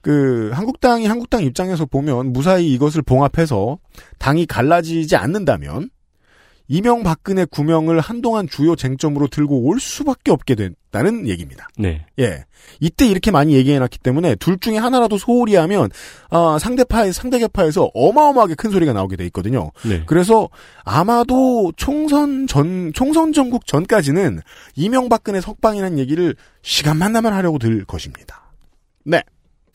그 0.00 0.50
한국당이 0.52 1.06
한국당 1.06 1.42
입장에서 1.42 1.86
보면 1.86 2.32
무사히 2.32 2.72
이것을 2.72 3.02
봉합해서 3.02 3.78
당이 4.18 4.46
갈라지지 4.46 5.16
않는다면 5.16 5.90
이명박근혜 6.68 7.46
구명을 7.46 7.98
한동안 7.98 8.46
주요 8.46 8.76
쟁점으로 8.76 9.26
들고 9.26 9.64
올 9.64 9.80
수밖에 9.80 10.30
없게 10.30 10.54
된 10.54 10.76
다는 10.94 11.26
얘기입니다. 11.28 11.68
네. 11.76 12.06
예. 12.20 12.44
이때 12.80 13.06
이렇게 13.06 13.30
많이 13.30 13.54
얘기해놨기 13.54 13.98
때문에 13.98 14.36
둘 14.36 14.58
중에 14.58 14.78
하나라도 14.78 15.18
소홀히 15.18 15.56
하면, 15.56 15.90
아, 16.30 16.56
상대파의, 16.60 17.12
상대계파에서 17.12 17.90
어마어마하게 17.92 18.54
큰 18.54 18.70
소리가 18.70 18.92
나오게 18.92 19.16
돼 19.16 19.26
있거든요. 19.26 19.72
네. 19.84 20.04
그래서 20.06 20.48
아마도 20.84 21.72
총선 21.76 22.46
전, 22.46 22.92
총선 22.94 23.32
전국 23.32 23.66
전까지는 23.66 24.40
이명박근혜 24.76 25.40
석방이라는 25.40 25.98
얘기를 25.98 26.36
시간만 26.62 27.12
나면 27.12 27.32
하려고 27.32 27.58
들 27.58 27.84
것입니다. 27.84 28.52
네. 29.04 29.20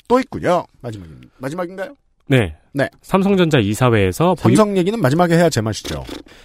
또 0.07 0.19
있군요. 0.19 0.65
마지막, 0.81 1.07
마지막인가요? 1.37 1.95
네. 2.29 2.55
네. 2.71 2.87
삼성전자 3.01 3.57
이사회에서 3.57 4.35
보유- 4.35 4.55
삼성 4.55 4.77
얘기는 4.77 4.97
마지막에 5.01 5.35
해야 5.35 5.49
제맛이죠. 5.49 6.03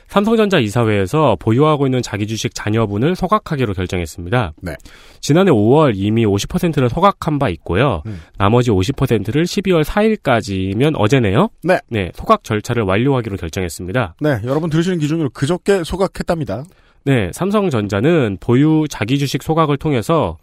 삼성전자 0.09 0.59
이사회에서 0.59 1.37
보유하고 1.39 1.87
있는 1.87 2.01
자기 2.01 2.27
주식 2.27 2.55
잔여분을 2.55 3.15
소각하기로 3.15 3.75
결정했습니다. 3.75 4.55
네. 4.63 4.75
지난해 5.21 5.51
5월 5.51 5.93
이미 5.95 6.25
50%를 6.25 6.89
소각한 6.89 7.39
바 7.39 7.51
있고요. 7.51 8.03
음. 8.07 8.23
나머지 8.39 8.71
50%를 8.71 9.45
12월 9.45 9.85
4일까지면 9.85 10.95
어제네요. 10.97 11.51
네. 11.63 11.79
네, 11.89 12.11
소각 12.15 12.43
절차를 12.43 12.85
완료하기로 12.85 13.37
결정했습니다. 13.37 14.15
네. 14.21 14.39
여러분 14.45 14.71
들으시는 14.71 14.99
기준으로 14.99 15.29
그저께 15.31 15.85
소각했답니다. 15.85 16.65
네, 17.05 17.31
삼성전자는 17.35 18.39
보유 18.41 18.87
자기 18.89 19.19
주식 19.19 19.43
소각을 19.43 19.77
통해서 19.77 20.39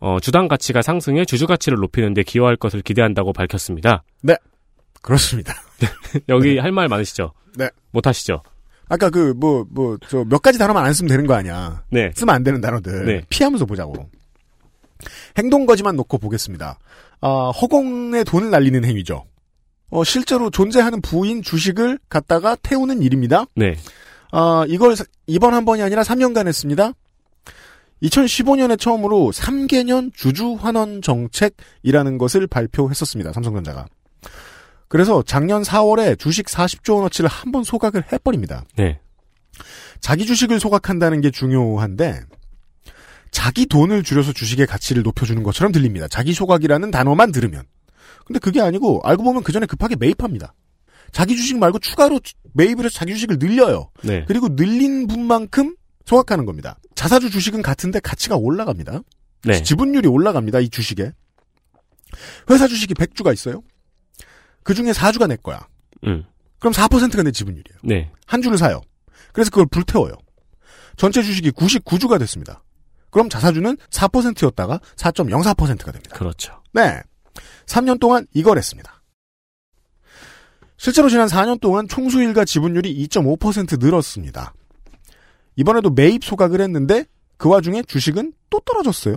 어, 0.00 0.18
주당 0.20 0.46
가치가 0.48 0.82
상승해 0.82 1.24
주주 1.24 1.46
가치를 1.46 1.78
높이는 1.78 2.12
데 2.12 2.22
기여할 2.22 2.56
것을 2.56 2.82
기대한다고 2.82 3.32
밝혔습니다. 3.32 4.04
그렇습니다. 5.02 5.54
여기 6.28 6.58
할말 6.58 6.88
많으시죠? 6.88 7.32
네. 7.56 7.68
못 7.92 8.06
하시죠? 8.06 8.42
아까 8.88 9.10
그 9.10 9.34
뭐 9.36 9.66
뭐 9.70 9.98
저 10.08 10.24
몇 10.24 10.40
가지 10.42 10.58
단어만 10.58 10.84
안 10.84 10.92
쓰면 10.94 11.08
되는 11.08 11.26
거 11.26 11.34
아니야. 11.34 11.82
네. 11.90 12.10
쓰면 12.14 12.34
안 12.34 12.42
되는 12.42 12.60
단어들 12.60 13.04
네. 13.06 13.22
피하면서 13.28 13.66
보자고. 13.66 14.08
행동거지만 15.36 15.96
놓고 15.96 16.18
보겠습니다. 16.18 16.78
아, 17.20 17.50
허공에 17.50 18.24
돈을 18.24 18.50
날리는 18.50 18.84
행위죠. 18.84 19.24
어, 19.90 20.04
실제로 20.04 20.50
존재하는 20.50 21.00
부인 21.00 21.42
주식을 21.42 21.98
갖다가 22.08 22.56
태우는 22.56 23.02
일입니다. 23.02 23.44
네. 23.54 23.76
아, 24.32 24.64
이걸 24.68 24.96
사- 24.96 25.04
이번 25.26 25.54
한 25.54 25.64
번이 25.64 25.82
아니라 25.82 26.02
3년간 26.02 26.46
했습니다. 26.46 26.92
2015년에 28.02 28.78
처음으로 28.78 29.30
3개년 29.32 30.12
주주 30.14 30.54
환원 30.54 31.02
정책이라는 31.02 32.18
것을 32.18 32.46
발표했었습니다. 32.46 33.32
삼성전자가. 33.32 33.86
그래서 34.88 35.22
작년 35.26 35.62
4월에 35.62 36.18
주식 36.18 36.46
40조 36.46 36.96
원어치를 36.96 37.28
한 37.28 37.52
번 37.52 37.62
소각을 37.64 38.04
해버립니다. 38.12 38.64
네. 38.76 39.00
자기 40.00 40.24
주식을 40.26 40.60
소각한다는 40.60 41.20
게 41.20 41.30
중요한데 41.30 42.20
자기 43.30 43.66
돈을 43.66 44.02
줄여서 44.02 44.32
주식의 44.32 44.66
가치를 44.66 45.02
높여주는 45.02 45.42
것처럼 45.42 45.72
들립니다. 45.72 46.08
자기 46.08 46.32
소각이라는 46.32 46.90
단어만 46.90 47.32
들으면. 47.32 47.64
근데 48.24 48.38
그게 48.38 48.60
아니고 48.60 49.00
알고 49.04 49.22
보면 49.22 49.42
그 49.42 49.52
전에 49.52 49.66
급하게 49.66 49.96
매입합니다. 49.96 50.54
자기 51.12 51.36
주식 51.36 51.58
말고 51.58 51.78
추가로 51.78 52.20
주- 52.20 52.34
매입을 52.54 52.84
해서 52.84 52.94
자기 52.98 53.12
주식을 53.14 53.38
늘려요. 53.38 53.90
네. 54.02 54.24
그리고 54.28 54.48
늘린 54.50 55.06
분만큼 55.06 55.76
소각하는 56.06 56.44
겁니다. 56.46 56.78
자사주 56.94 57.30
주식은 57.30 57.62
같은데 57.62 58.00
가치가 58.00 58.36
올라갑니다. 58.36 59.00
네. 59.44 59.62
지분율이 59.62 60.08
올라갑니다. 60.08 60.60
이 60.60 60.68
주식에. 60.68 61.12
회사 62.50 62.66
주식이 62.66 62.94
100주가 62.94 63.32
있어요. 63.32 63.62
그 64.68 64.74
중에 64.74 64.92
4주가 64.92 65.26
내 65.26 65.36
거야. 65.36 65.66
음. 66.06 66.26
그럼 66.58 66.74
4%가 66.74 67.22
내 67.22 67.30
지분율이에요. 67.30 67.78
네. 67.84 68.10
한 68.26 68.42
주를 68.42 68.58
사요. 68.58 68.82
그래서 69.32 69.48
그걸 69.48 69.64
불태워요. 69.64 70.12
전체 70.98 71.22
주식이 71.22 71.52
99주가 71.52 72.18
됐습니다. 72.18 72.62
그럼 73.08 73.30
자사주는 73.30 73.78
4%였다가 73.78 74.78
4.04%가 74.96 75.90
됩니다. 75.90 76.14
그렇죠. 76.14 76.60
네. 76.74 77.00
3년 77.64 77.98
동안 77.98 78.26
이걸 78.34 78.58
했습니다. 78.58 79.02
실제로 80.76 81.08
지난 81.08 81.28
4년 81.28 81.58
동안 81.62 81.88
총수일가 81.88 82.44
지분율이 82.44 82.94
2.5% 83.06 83.82
늘었습니다. 83.82 84.52
이번에도 85.56 85.88
매입 85.88 86.22
소각을 86.22 86.60
했는데 86.60 87.06
그 87.38 87.48
와중에 87.48 87.84
주식은 87.84 88.34
또 88.50 88.60
떨어졌어요. 88.60 89.16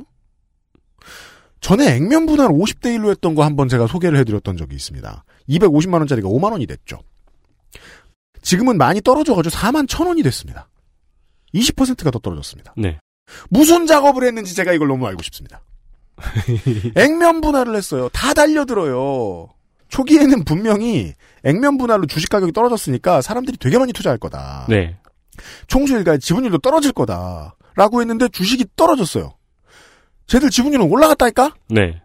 전에 1.59 1.93
액면 1.93 2.25
분할 2.25 2.47
50대 2.47 2.97
1로 2.97 3.09
했던 3.09 3.35
거 3.35 3.43
한번 3.43 3.67
제가 3.67 3.87
소개를 3.87 4.17
해드렸던 4.19 4.55
적이 4.55 4.75
있습니다. 4.77 5.25
250만 5.49 5.95
원짜리가 5.95 6.27
5만 6.27 6.51
원이 6.51 6.67
됐죠. 6.67 6.99
지금은 8.41 8.77
많이 8.77 9.01
떨어져가지고 9.01 9.55
4만 9.55 9.87
천 9.87 10.07
원이 10.07 10.23
됐습니다. 10.23 10.67
20%가 11.53 12.11
더 12.11 12.19
떨어졌습니다. 12.19 12.73
네. 12.77 12.99
무슨 13.49 13.85
작업을 13.85 14.23
했는지 14.23 14.55
제가 14.55 14.73
이걸 14.73 14.87
너무 14.87 15.07
알고 15.07 15.21
싶습니다. 15.23 15.61
액면 16.95 17.41
분할을 17.41 17.75
했어요. 17.75 18.09
다 18.09 18.33
달려들어요. 18.33 19.49
초기에는 19.89 20.45
분명히 20.45 21.13
액면 21.43 21.77
분할로 21.77 22.05
주식 22.07 22.29
가격이 22.29 22.53
떨어졌으니까 22.53 23.21
사람들이 23.21 23.57
되게 23.57 23.77
많이 23.77 23.93
투자할 23.93 24.17
거다. 24.17 24.65
네. 24.69 24.97
총수일가의 25.67 26.19
지분율도 26.19 26.59
떨어질 26.59 26.91
거다. 26.93 27.55
라고 27.75 28.01
했는데 28.01 28.27
주식이 28.29 28.65
떨어졌어요. 28.75 29.33
쟤들 30.27 30.49
지분율은 30.49 30.89
올라갔다니까? 30.89 31.55
네. 31.69 32.01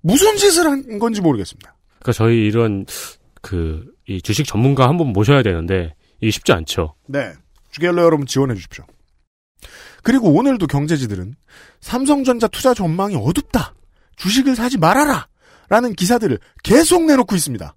무슨 0.00 0.36
짓을 0.36 0.66
한 0.66 0.98
건지 0.98 1.20
모르겠습니다. 1.20 1.74
그러니까 2.02 2.12
저희 2.12 2.44
이런 2.46 2.84
그 3.40 3.90
이 4.08 4.20
주식 4.20 4.44
전문가 4.44 4.88
한 4.88 4.96
분 4.98 5.12
모셔야 5.12 5.42
되는데 5.44 5.94
이게 6.20 6.30
쉽지 6.32 6.52
않죠. 6.52 6.96
네. 7.06 7.32
주갤러 7.70 8.02
여러분 8.02 8.26
지원해 8.26 8.54
주십시오. 8.56 8.84
그리고 10.02 10.32
오늘도 10.34 10.66
경제지들은 10.66 11.36
삼성전자 11.80 12.48
투자 12.48 12.74
전망이 12.74 13.14
어둡다. 13.16 13.74
주식을 14.16 14.56
사지 14.56 14.76
말아라. 14.76 15.28
라는 15.68 15.94
기사들을 15.94 16.38
계속 16.64 17.04
내놓고 17.04 17.36
있습니다. 17.36 17.74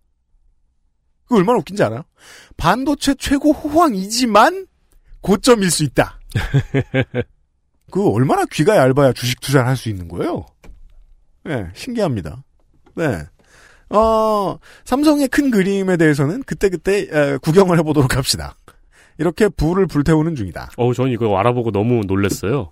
그거 1.26 1.36
얼마나 1.38 1.60
웃긴지 1.60 1.84
알아요? 1.84 2.04
반도체 2.58 3.14
최고 3.20 3.52
호황이지만 3.54 4.66
고점일 5.22 5.70
수 5.70 5.84
있다. 5.84 6.20
그거 7.92 8.10
얼마나 8.10 8.46
귀가 8.52 8.76
얇아야 8.78 9.14
주식 9.14 9.40
투자를 9.40 9.68
할 9.68 9.78
수 9.78 9.90
있는 9.90 10.08
거예요? 10.08 10.46
네, 11.44 11.68
신기합니다. 11.76 12.44
네. 12.96 13.24
어, 13.96 14.60
삼성의 14.86 15.28
큰 15.30 15.52
그림에 15.52 15.98
대해서는 15.98 16.44
그때그때 16.44 17.08
에, 17.12 17.38
구경을 17.38 17.78
해보도록 17.80 18.16
합시다. 18.16 18.56
이렇게 19.18 19.48
불을 19.48 19.88
불태우는 19.88 20.36
중이다. 20.36 20.72
어우, 20.78 20.94
저는 20.94 21.12
이거 21.12 21.38
알아보고 21.38 21.72
너무 21.72 22.02
놀랐어요. 22.06 22.72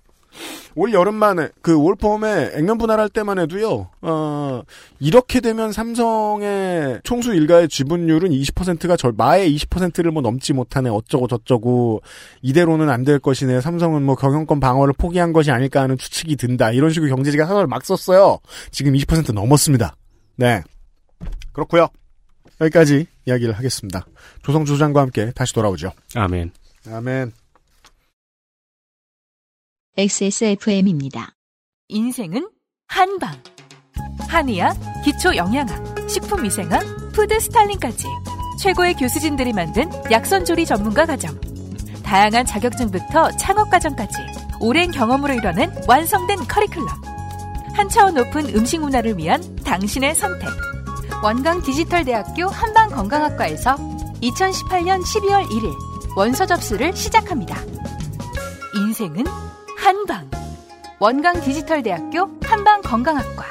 올 0.75 0.91
여름만에 0.93 1.49
그올 1.61 1.95
봄에 1.95 2.53
액면 2.55 2.79
분할할 2.79 3.07
때만 3.07 3.37
해도요. 3.37 3.89
어 4.01 4.63
이렇게 4.99 5.39
되면 5.41 5.71
삼성의 5.71 7.01
총수 7.03 7.35
일가의 7.35 7.69
지분율은 7.69 8.31
20%가 8.31 8.97
절 8.97 9.13
마의 9.15 9.55
20%를 9.55 10.09
뭐 10.09 10.23
넘지 10.23 10.53
못하네 10.53 10.89
어쩌고 10.89 11.27
저쩌고 11.27 12.01
이대로는 12.41 12.89
안 12.89 13.03
될 13.03 13.19
것이네 13.19 13.61
삼성은 13.61 14.01
뭐 14.01 14.15
경영권 14.15 14.59
방어를 14.59 14.95
포기한 14.97 15.33
것이 15.33 15.51
아닐까 15.51 15.81
하는 15.81 15.99
추측이 15.99 16.35
든다 16.35 16.71
이런 16.71 16.89
식으로 16.89 17.13
경제지가 17.15 17.45
사설을 17.45 17.67
막 17.67 17.85
썼어요. 17.85 18.39
지금 18.71 18.93
20% 18.93 19.33
넘었습니다. 19.33 19.95
네 20.37 20.63
그렇고요. 21.51 21.87
여기까지 22.61 23.07
이야기를 23.25 23.53
하겠습니다. 23.53 24.05
조성주 24.43 24.77
장과 24.77 25.01
함께 25.01 25.31
다시 25.31 25.53
돌아오죠. 25.53 25.91
아멘. 26.15 26.51
아멘. 26.89 27.31
XSFM입니다. 29.97 31.35
인생은 31.89 32.49
한방. 32.87 33.41
한의학, 34.27 34.75
기초 35.03 35.35
영양학, 35.35 36.09
식품 36.09 36.43
위생학, 36.43 36.83
푸드 37.13 37.39
스타일링까지 37.39 38.07
최고의 38.59 38.95
교수진들이 38.95 39.53
만든 39.53 39.89
약선조리 40.11 40.65
전문가 40.65 41.05
과정. 41.05 41.39
다양한 42.03 42.45
자격증부터 42.45 43.31
창업 43.37 43.69
과정까지 43.69 44.17
오랜 44.59 44.91
경험으로 44.91 45.33
이뤄낸 45.33 45.71
완성된 45.87 46.39
커리큘럼. 46.39 46.87
한 47.73 47.89
차원 47.89 48.15
높은 48.15 48.55
음식 48.55 48.79
문화를 48.79 49.17
위한 49.17 49.55
당신의 49.57 50.15
선택. 50.15 50.47
원광 51.21 51.61
디지털대학교 51.61 52.47
한방건강학과에서 52.47 53.75
2018년 54.21 55.01
12월 55.01 55.45
1일 55.47 55.73
원서 56.15 56.45
접수를 56.45 56.95
시작합니다. 56.95 57.57
인생은 58.75 59.25
한방. 59.77 60.29
원광 60.99 61.41
디지털대학교 61.41 62.29
한방건강학과 62.43 63.43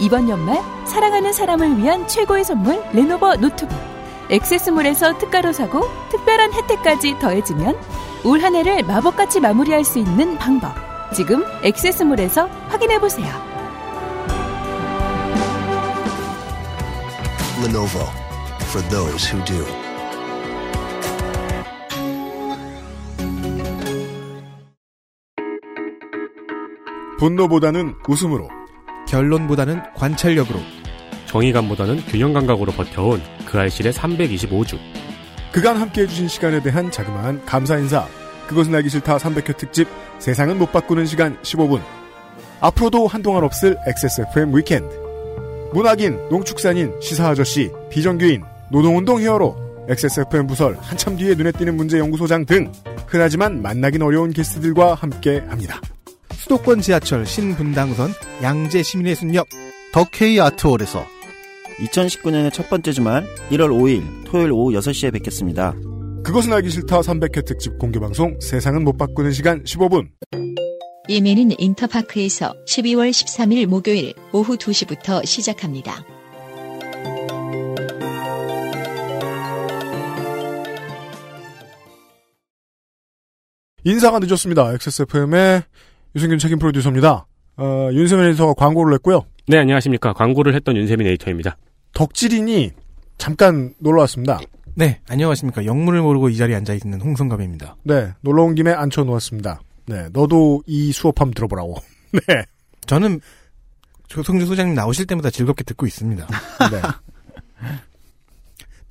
이번 0.00 0.28
연말 0.28 0.62
사랑하는 0.86 1.32
사람을 1.32 1.78
위한 1.78 2.06
최고의 2.06 2.44
선물 2.44 2.82
레노버 2.92 3.36
노트북. 3.36 3.76
액세스몰에서 4.30 5.18
특가로 5.18 5.52
사고 5.52 5.80
특별한 6.10 6.52
혜택까지 6.52 7.18
더해지면 7.18 7.76
올 8.24 8.40
한 8.42 8.54
해를 8.54 8.82
마법같이 8.84 9.40
마무리할 9.40 9.84
수 9.84 9.98
있는 9.98 10.36
방법. 10.38 10.72
지금 11.14 11.44
액세스몰에서 11.62 12.46
확인해 12.68 13.00
보세요. 13.00 13.47
Lenovo 17.60 18.06
for 18.70 18.88
those 18.88 19.26
who 19.26 19.44
do. 19.44 19.66
분노보다는 27.18 27.96
웃음으로 28.06 28.48
결론보다는 29.08 29.82
관찰력으로 29.94 30.60
정의감보다는 31.26 32.06
균형 32.06 32.32
감각으로 32.32 32.70
버텨온 32.70 33.20
그 33.44 33.58
알실의 33.58 33.92
325주. 33.92 34.78
그간 35.50 35.78
함께 35.78 36.02
해주신 36.02 36.28
시간에 36.28 36.62
대한 36.62 36.92
자그마한 36.92 37.44
감사 37.44 37.76
인사. 37.76 38.06
그것은 38.46 38.72
알기 38.72 38.88
싫다 38.88 39.16
300회 39.16 39.56
특집 39.56 39.88
세상은 40.20 40.58
못 40.58 40.70
바꾸는 40.70 41.06
시간 41.06 41.36
15분. 41.42 41.82
앞으로도 42.60 43.08
한동안 43.08 43.42
없을 43.42 43.76
XSFM 43.84 44.56
위켄드. 44.56 45.07
문학인, 45.72 46.18
농축산인, 46.30 47.00
시사아저씨, 47.00 47.70
비정규인, 47.90 48.42
노동운동 48.70 49.20
히어로, 49.20 49.86
XSFM 49.88 50.46
부설, 50.46 50.76
한참 50.80 51.16
뒤에 51.16 51.34
눈에 51.34 51.52
띄는 51.52 51.76
문제 51.76 51.98
연구소장 51.98 52.44
등 52.44 52.70
흔하지만 53.06 53.62
만나긴 53.62 54.02
어려운 54.02 54.32
게스트들과 54.32 54.94
함께 54.94 55.42
합니다. 55.48 55.80
수도권 56.32 56.80
지하철 56.80 57.26
신분당선 57.26 58.10
양재 58.42 58.82
시민의 58.82 59.14
순역 59.16 59.46
덕케이 59.92 60.38
아트홀에서 60.40 61.04
2019년의 61.78 62.52
첫 62.52 62.68
번째 62.68 62.92
주말 62.92 63.26
1월 63.50 63.70
5일 63.70 64.24
토요일 64.24 64.52
오후 64.52 64.72
6시에 64.72 65.12
뵙겠습니다. 65.12 65.74
그것은 66.24 66.52
알기 66.52 66.68
싫다 66.70 67.00
300회 67.00 67.46
특집 67.46 67.78
공개방송 67.78 68.40
세상은 68.40 68.84
못 68.84 68.96
바꾸는 68.98 69.32
시간 69.32 69.62
15분. 69.64 70.08
예매는 71.08 71.52
인터파크에서 71.58 72.54
12월 72.66 73.10
13일 73.10 73.66
목요일 73.66 74.12
오후 74.30 74.56
2시부터 74.56 75.24
시작합니다. 75.24 76.04
인사가 83.84 84.18
늦었습니다. 84.18 84.74
XSFM의 84.74 85.62
유승균 86.14 86.38
책임 86.38 86.58
프로듀서입니다. 86.58 87.26
어, 87.56 87.88
윤세민 87.90 88.26
에이터가 88.26 88.52
광고를 88.52 88.92
했고요. 88.94 89.22
네, 89.46 89.56
안녕하십니까. 89.56 90.12
광고를 90.12 90.54
했던 90.54 90.76
윤세민 90.76 91.06
에이터입니다. 91.06 91.56
덕질인이 91.94 92.72
잠깐 93.16 93.72
놀러 93.78 94.02
왔습니다. 94.02 94.40
네, 94.74 95.00
안녕하십니까. 95.08 95.64
영문을 95.64 96.02
모르고 96.02 96.28
이 96.28 96.36
자리에 96.36 96.54
앉아있는 96.56 97.00
홍성갑입니다. 97.00 97.76
네, 97.84 98.12
놀러 98.20 98.42
온 98.44 98.54
김에 98.54 98.72
앉혀놓았습니다. 98.72 99.62
네, 99.88 100.08
너도 100.12 100.62
이 100.66 100.92
수업 100.92 101.20
한번 101.20 101.34
들어보라고. 101.34 101.76
네. 102.12 102.44
저는 102.86 103.20
조성주 104.08 104.46
소장님 104.46 104.74
나오실 104.74 105.06
때마다 105.06 105.30
즐겁게 105.30 105.64
듣고 105.64 105.86
있습니다. 105.86 106.26
네. 106.70 106.80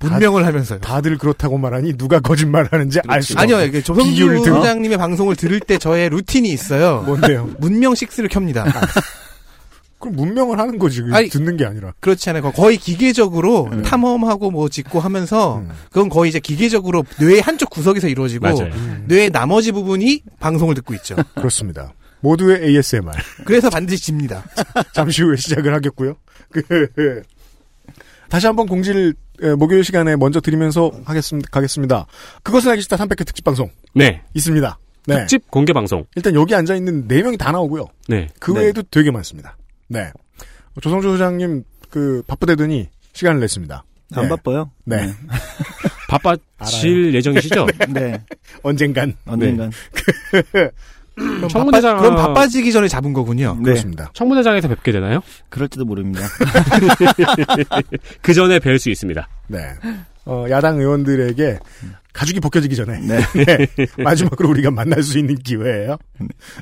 문명을 0.00 0.42
다- 0.42 0.48
하면서요. 0.48 0.78
다들 0.78 1.18
그렇다고 1.18 1.58
말하니 1.58 1.96
누가 1.96 2.20
거짓말 2.20 2.68
하는지 2.70 3.00
알 3.08 3.20
수가 3.22 3.42
아니요, 3.42 3.56
없어요. 3.56 3.68
이게 3.68 3.82
조성주? 3.82 4.44
소장님의 4.44 4.96
방송을 4.96 5.34
들을 5.34 5.58
때 5.58 5.76
저의 5.78 6.08
루틴이 6.10 6.48
있어요. 6.50 7.02
뭔데요? 7.02 7.50
문명 7.58 7.94
6를 7.94 8.30
켭니다. 8.30 8.64
그럼 9.98 10.14
문명을 10.16 10.58
하는 10.58 10.78
거지. 10.78 11.02
그 11.02 11.14
아니, 11.14 11.28
듣는 11.28 11.56
게 11.56 11.64
아니라. 11.64 11.92
그렇지 12.00 12.30
않아요. 12.30 12.52
거의 12.52 12.76
기계적으로 12.76 13.68
네. 13.70 13.82
탐험하고 13.82 14.50
뭐 14.50 14.68
짓고 14.68 15.00
하면서 15.00 15.58
음. 15.58 15.70
그건 15.86 16.08
거의 16.08 16.28
이제 16.28 16.38
기계적으로 16.38 17.04
뇌의 17.18 17.40
한쪽 17.40 17.70
구석에서 17.70 18.08
이루어지고 18.08 18.44
맞아요. 18.44 18.72
뇌의 19.06 19.30
나머지 19.30 19.72
부분이 19.72 20.22
방송을 20.38 20.74
듣고 20.76 20.94
있죠. 20.94 21.16
그렇습니다. 21.34 21.92
모두의 22.20 22.62
ASMR. 22.68 23.12
그래서 23.44 23.70
반드시 23.70 24.02
집니다. 24.02 24.44
잠시 24.94 25.22
후에 25.22 25.36
시작을 25.36 25.74
하겠고요. 25.74 26.14
그, 26.50 27.22
다시 28.28 28.46
한번 28.46 28.66
공지를 28.66 29.14
에, 29.42 29.54
목요일 29.54 29.84
시간에 29.84 30.16
먼저 30.16 30.40
드리면서 30.40 30.90
하겠습니다. 31.04 31.48
가겠습니다. 31.50 32.06
그것은 32.42 32.70
알기 32.70 32.82
싫다 32.82 32.96
300회 32.96 33.24
특집 33.24 33.44
방송 33.44 33.70
네. 33.94 34.22
있습니다. 34.34 34.78
네. 35.06 35.18
특집 35.20 35.48
공개 35.50 35.72
방송. 35.72 36.04
일단 36.16 36.34
여기 36.34 36.54
앉아 36.54 36.74
있는 36.74 37.06
네 37.08 37.22
명이 37.22 37.36
다 37.36 37.52
나오고요. 37.52 37.86
네. 38.08 38.28
그 38.40 38.50
네. 38.52 38.62
외에도 38.62 38.82
되게 38.90 39.10
많습니다. 39.10 39.56
네. 39.88 40.10
조성조 40.80 41.12
소장님 41.12 41.64
그 41.90 42.22
바쁘대더니 42.26 42.88
시간을 43.12 43.40
냈습니다. 43.40 43.84
안 44.14 44.22
네. 44.22 44.28
바빠요? 44.28 44.70
네. 44.84 45.12
바빠질 46.08 47.14
예정이시죠? 47.14 47.66
네. 47.90 48.22
언젠간. 48.62 49.14
언젠간. 49.26 49.70
그럼, 51.14 51.48
청문회장- 51.48 51.96
바빠, 51.96 52.00
그럼 52.00 52.16
바빠지기 52.16 52.70
전에 52.72 52.86
잡은 52.88 53.12
거군요. 53.12 53.56
네. 53.58 53.62
그렇습니다. 53.64 54.08
청문회장에서 54.14 54.68
뵙게 54.68 54.92
되나요? 54.92 55.20
그럴지도 55.48 55.84
모릅니다. 55.84 56.26
그 58.22 58.32
전에 58.34 58.58
뵐 58.60 58.78
수 58.78 58.88
있습니다. 58.90 59.28
네. 59.48 59.58
어, 60.26 60.46
야당 60.50 60.78
의원들에게 60.78 61.58
가죽이 62.18 62.40
벗겨지기 62.40 62.74
전에 62.74 62.98
네. 62.98 63.18
네. 63.76 63.86
마지막으로 64.02 64.48
우리가 64.50 64.72
만날 64.72 65.02
수 65.04 65.18
있는 65.18 65.36
기회예요. 65.36 65.96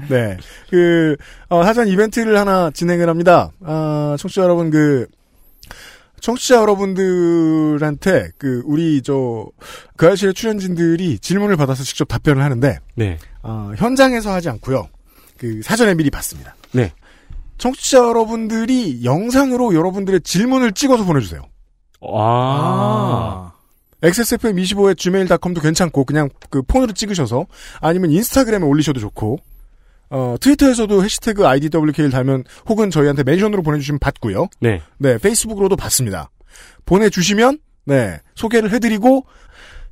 네. 0.09 0.37
그 0.69 1.16
어, 1.49 1.64
사전 1.64 1.88
이벤트를 1.88 2.38
하나 2.38 2.71
진행을 2.71 3.09
합니다. 3.09 3.51
아, 3.64 4.16
청취자 4.19 4.42
여러분 4.42 4.71
그 4.71 5.07
청취자 6.21 6.57
여러분들한테 6.57 8.31
그 8.38 8.62
우리 8.66 9.01
저 9.03 9.47
그 9.97 10.09
아실의 10.11 10.35
출연진들이 10.35 11.19
질문을 11.19 11.57
받아서 11.57 11.83
직접 11.83 12.07
답변을 12.07 12.42
하는데 12.42 12.79
네. 12.95 13.19
어, 13.42 13.73
현장에서 13.77 14.33
하지 14.33 14.49
않고요. 14.51 14.88
그 15.38 15.62
사전에 15.62 15.95
미리 15.95 16.11
받습니다. 16.11 16.55
네. 16.73 16.92
청취자 17.59 17.99
여러분들이 17.99 19.05
영상으로 19.05 19.75
여러분들의 19.75 20.21
질문을 20.21 20.73
찍어서 20.73 21.05
보내주세요. 21.05 21.42
아. 22.03 23.53
XSFM25의 24.02 24.96
gmail.com도 24.96 25.61
괜찮고 25.61 26.04
그냥 26.04 26.28
그 26.50 26.62
폰으로 26.62 26.92
찍으셔서 26.92 27.46
아니면 27.80 28.11
인스타그램에 28.11 28.64
올리셔도 28.64 29.00
좋고 29.00 29.38
어, 30.11 30.37
트위터에서도 30.40 31.02
해시태그 31.02 31.46
IDWK를 31.46 32.11
달면 32.11 32.44
혹은 32.68 32.90
저희한테 32.90 33.24
멘션으로 33.24 33.62
보내주시면 33.62 33.98
받고요. 33.98 34.48
네. 34.61 34.82
네, 34.98 35.18
페이스북으로도 35.18 35.76
받습니다. 35.76 36.30
보내주시면 36.85 37.59
네 37.87 38.20
소개를 38.35 38.70
해드리고 38.72 39.24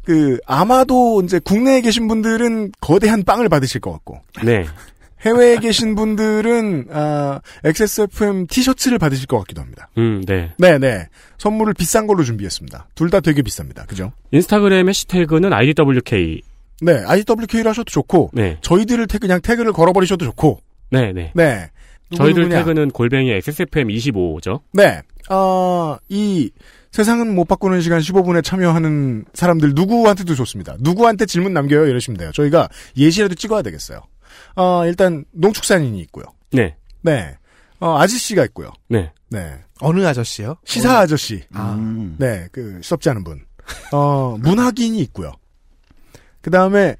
그 0.05 0.39
아마도 0.47 1.23
이제 1.23 1.39
국내에 1.39 1.81
계신 1.81 2.07
분들은 2.09 2.73
거대한 2.81 3.25
빵을 3.25 3.49
받으실 3.49 3.81
것 3.81 3.93
같고 3.93 4.21
네. 4.45 4.67
해외에 5.25 5.57
계신 5.59 5.95
분들은 5.95 6.89
아, 6.93 7.41
XSFM 7.65 8.47
티셔츠를 8.47 8.99
받으실 8.99 9.27
것 9.27 9.39
같기도 9.39 9.61
합니다. 9.63 9.89
음, 9.99 10.23
네. 10.27 10.53
네 10.59 10.79
네 10.79 11.09
선물을 11.39 11.75
비싼 11.75 12.07
걸로 12.07 12.23
준비했습니다. 12.23 12.89
둘 12.95 13.11
다 13.11 13.21
되게 13.21 13.43
비쌉니다. 13.43 13.87
그죠? 13.87 14.13
인스타그램 14.33 14.89
해시태그는 14.89 15.53
IDWK. 15.53 16.43
네, 16.83 17.03
IWK를 17.07 17.69
하셔도 17.71 17.85
좋고, 17.91 18.31
네. 18.35 18.59
저희들을 18.61 19.07
태그, 19.07 19.21
그냥 19.27 19.41
태그를 19.41 19.73
걸어 19.73 19.93
버리셔도 19.93 20.25
좋고, 20.25 20.59
네, 20.91 21.13
네. 21.13 21.31
네. 21.35 21.71
저희들 22.17 22.43
누구누구냐. 22.43 22.59
태그는 22.59 22.91
골뱅이 22.91 23.31
XSFM25죠. 23.41 24.61
네. 24.73 25.01
어, 25.31 25.97
이 26.09 26.51
세상은 26.91 27.35
못 27.35 27.47
바꾸는 27.49 27.81
시간 27.81 28.01
15분에 28.01 28.45
참여하는 28.45 29.25
사람들 29.35 29.73
누구한테도 29.75 30.35
좋습니다. 30.35 30.77
누구한테 30.81 31.27
질문 31.27 31.53
남겨요? 31.55 31.87
이러시면 31.87 32.19
돼요. 32.19 32.31
저희가 32.33 32.69
예시라도 32.97 33.35
찍어야 33.35 33.63
되겠어요. 33.63 34.01
어, 34.57 34.85
일단, 34.87 35.25
농축산인이 35.33 35.99
있고요. 36.03 36.25
네. 36.53 36.77
네. 37.03 37.37
어, 37.81 37.99
아저씨가 37.99 38.45
있고요. 38.47 38.71
네. 38.89 39.13
네. 39.31 39.55
어느 39.81 40.05
아저씨요? 40.07 40.57
시사 40.65 40.99
아저씨. 41.01 41.43
음. 41.55 42.17
네, 42.19 42.47
그, 42.53 42.81
시덥지 42.83 43.11
않은 43.11 43.25
분. 43.25 43.41
어, 43.93 44.37
문학인이 44.41 44.99
있고요. 45.01 45.33
그 46.41 46.51
다음에, 46.51 46.97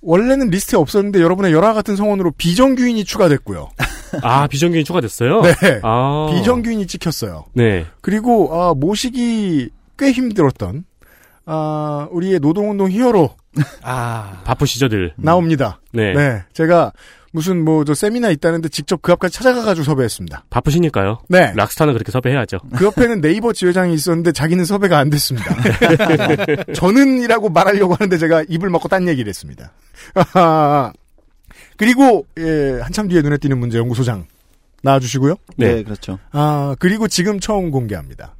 원래는 0.00 0.50
리스트에 0.50 0.78
없었는데 0.78 1.20
여러분의 1.20 1.52
열화 1.52 1.74
같은 1.74 1.94
성원으로 1.96 2.32
비정규인이 2.32 3.04
추가됐고요. 3.04 3.70
아, 4.22 4.46
비정규인 4.48 4.84
추가됐어요? 4.84 5.42
네. 5.42 5.52
아. 5.82 6.26
비정규인이 6.30 6.86
찍혔어요. 6.86 7.44
네. 7.54 7.86
그리고, 8.00 8.50
아, 8.52 8.74
모시기 8.74 9.70
꽤 9.98 10.12
힘들었던, 10.12 10.84
아, 11.46 12.08
우리의 12.10 12.40
노동운동 12.40 12.90
히어로 12.90 13.30
아, 13.82 14.42
바쁘시죠 14.44 14.88
들. 14.88 15.12
나옵니다. 15.16 15.80
네. 15.92 16.12
네. 16.14 16.42
제가 16.52 16.92
무슨 17.32 17.64
뭐, 17.64 17.84
저 17.84 17.94
세미나 17.94 18.30
있다는데 18.30 18.68
직접 18.68 19.00
그 19.00 19.12
앞까지 19.12 19.34
찾아가가지고 19.34 19.84
섭외했습니다. 19.84 20.44
바쁘시니까요. 20.50 21.22
네. 21.28 21.52
락스타는 21.56 21.94
그렇게 21.94 22.12
섭외해야죠. 22.12 22.58
그 22.76 22.84
옆에는 22.84 23.22
네이버 23.22 23.52
지회장이 23.54 23.94
있었는데 23.94 24.32
자기는 24.32 24.64
섭외가 24.66 24.98
안 24.98 25.08
됐습니다. 25.08 25.54
저는이라고 26.74 27.48
말하려고 27.48 27.94
하는데 27.94 28.18
제가 28.18 28.44
입을 28.48 28.68
먹고 28.68 28.88
딴 28.88 29.08
얘기를 29.08 29.28
했습니다. 29.30 29.72
아하. 30.14 30.92
그리고 31.78 32.26
예, 32.38 32.78
한참 32.82 33.08
뒤에 33.08 33.22
눈에 33.22 33.38
띄는 33.38 33.58
문제 33.58 33.78
연구소장 33.78 34.26
나와주시고요. 34.82 35.36
네. 35.56 35.76
네. 35.76 35.82
그렇죠. 35.82 36.18
아 36.32 36.76
그리고 36.78 37.08
지금 37.08 37.40
처음 37.40 37.70
공개합니다. 37.70 38.34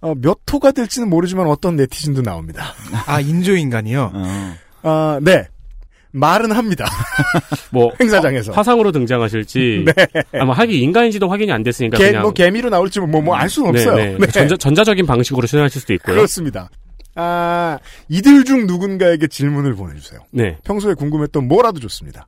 어, 0.00 0.14
몇 0.16 0.38
호가 0.50 0.70
될지는 0.72 1.08
모르지만 1.10 1.46
어떤 1.46 1.76
네티즌도 1.76 2.22
나옵니다. 2.22 2.74
아 3.06 3.20
인조인간이요? 3.20 4.10
어. 4.14 4.54
아, 4.82 5.18
네. 5.22 5.46
말은 6.12 6.50
합니다. 6.52 6.86
뭐 7.70 7.92
행사장에서. 8.00 8.52
화상으로 8.52 8.90
등장하실지 8.92 9.84
아마 10.34 10.54
하기 10.54 10.80
인간인지도 10.80 11.28
확인이 11.28 11.52
안 11.52 11.62
됐으니까 11.62 11.98
개, 11.98 12.06
그냥 12.08 12.22
뭐 12.22 12.32
개미로 12.32 12.68
나올지 12.70 12.98
뭐 13.00 13.20
뭐 13.20 13.34
알 13.36 13.48
수는 13.48 13.72
네, 13.72 13.78
없어요. 13.80 13.96
네. 13.96 14.16
네. 14.18 14.26
전자, 14.28 14.56
전자적인 14.56 15.06
방식으로 15.06 15.46
출연하실 15.46 15.80
수도 15.82 15.92
있고요. 15.94 16.16
그렇습니다. 16.16 16.68
아, 17.14 17.78
이들 18.08 18.44
중 18.44 18.66
누군가에게 18.66 19.26
질문을 19.28 19.74
보내주세요. 19.74 20.20
네. 20.32 20.56
평소에 20.64 20.94
궁금했던 20.94 21.46
뭐라도 21.46 21.78
좋습니다. 21.80 22.26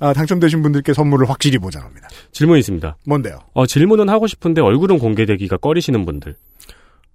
아, 0.00 0.12
당첨되신 0.12 0.62
분들께 0.62 0.92
선물을 0.92 1.28
확실히 1.30 1.58
보장합니다. 1.58 2.08
질문이 2.32 2.58
있습니다. 2.60 2.96
뭔데요? 3.06 3.38
어, 3.52 3.64
질문은 3.66 4.08
하고 4.08 4.26
싶은데 4.26 4.60
얼굴은 4.60 4.98
공개되기가 4.98 5.58
꺼리시는 5.58 6.04
분들. 6.04 6.34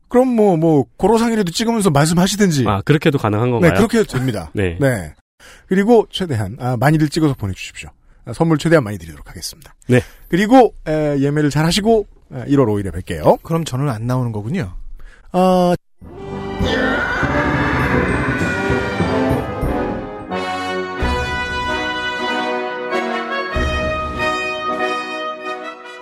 그럼 0.09 0.27
뭐, 0.35 0.57
뭐, 0.57 0.85
고로상이라도 0.97 1.51
찍으면서 1.51 1.91
말씀하시든지. 1.91 2.65
아, 2.67 2.81
그렇게도 2.81 3.17
가능한 3.19 3.51
건가요? 3.51 3.71
네, 3.71 3.77
그렇게 3.77 3.99
해도 3.99 4.11
됩니다. 4.11 4.51
네. 4.53 4.77
네. 4.81 5.13
그리고 5.67 6.07
최대한, 6.09 6.57
아, 6.59 6.75
많이들 6.77 7.09
찍어서 7.09 7.35
보내주십시오. 7.35 7.89
아, 8.25 8.33
선물 8.33 8.57
최대한 8.57 8.83
많이 8.83 8.97
드리도록 8.97 9.29
하겠습니다. 9.29 9.75
네. 9.87 10.01
그리고, 10.27 10.73
에, 10.87 11.19
예매를 11.19 11.51
잘 11.51 11.65
하시고, 11.65 12.07
에, 12.33 12.45
1월 12.45 12.65
5일에 12.65 12.91
뵐게요. 12.91 13.41
그럼 13.43 13.63
저는 13.63 13.87
안 13.87 14.07
나오는 14.07 14.31
거군요. 14.31 14.75
아, 15.31 15.75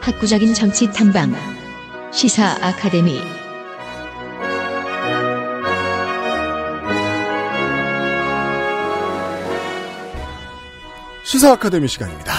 학구적인 0.02 0.54
정치 0.54 0.89
탐방 0.93 1.34
시사 2.13 2.58
아카데미 2.62 3.22
시사 11.28 11.52
아카데미 11.52 11.90
시간입니다. 11.90 12.32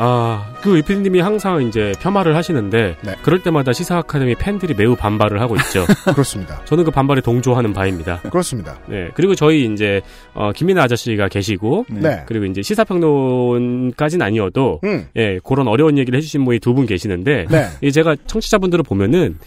아, 0.00 0.54
그 0.62 0.76
위피님이 0.76 1.18
항상 1.20 1.60
이제 1.66 1.92
폄하를 2.00 2.36
하시는데 2.36 2.96
네. 3.02 3.14
그럴 3.22 3.42
때마다 3.42 3.72
시사 3.72 3.96
아카데미 3.96 4.34
팬들이 4.36 4.74
매우 4.74 4.94
반발을 4.94 5.40
하고 5.40 5.56
있죠. 5.56 5.86
그렇습니다. 6.12 6.62
저는 6.66 6.84
그 6.84 6.90
반발에 6.92 7.20
동조하는 7.20 7.72
바입니다. 7.72 8.20
그렇습니다. 8.30 8.78
네. 8.86 9.08
그리고 9.14 9.34
저희 9.34 9.64
이제 9.64 10.02
어, 10.34 10.52
김민아 10.52 10.82
아저씨가 10.84 11.28
계시고 11.28 11.86
네. 11.88 12.22
그리고 12.26 12.44
이제 12.44 12.62
시사 12.62 12.84
평론까지는 12.84 14.24
아니어도 14.24 14.80
음. 14.84 15.08
예 15.16 15.40
그런 15.42 15.66
어려운 15.66 15.98
얘기를 15.98 16.16
해 16.16 16.20
주신 16.20 16.44
분이 16.44 16.60
두 16.60 16.74
분 16.74 16.86
계시는데 16.86 17.46
네. 17.50 17.66
이 17.80 17.90
제가 17.90 18.14
청취자분들을 18.26 18.84
보면은 18.84 19.38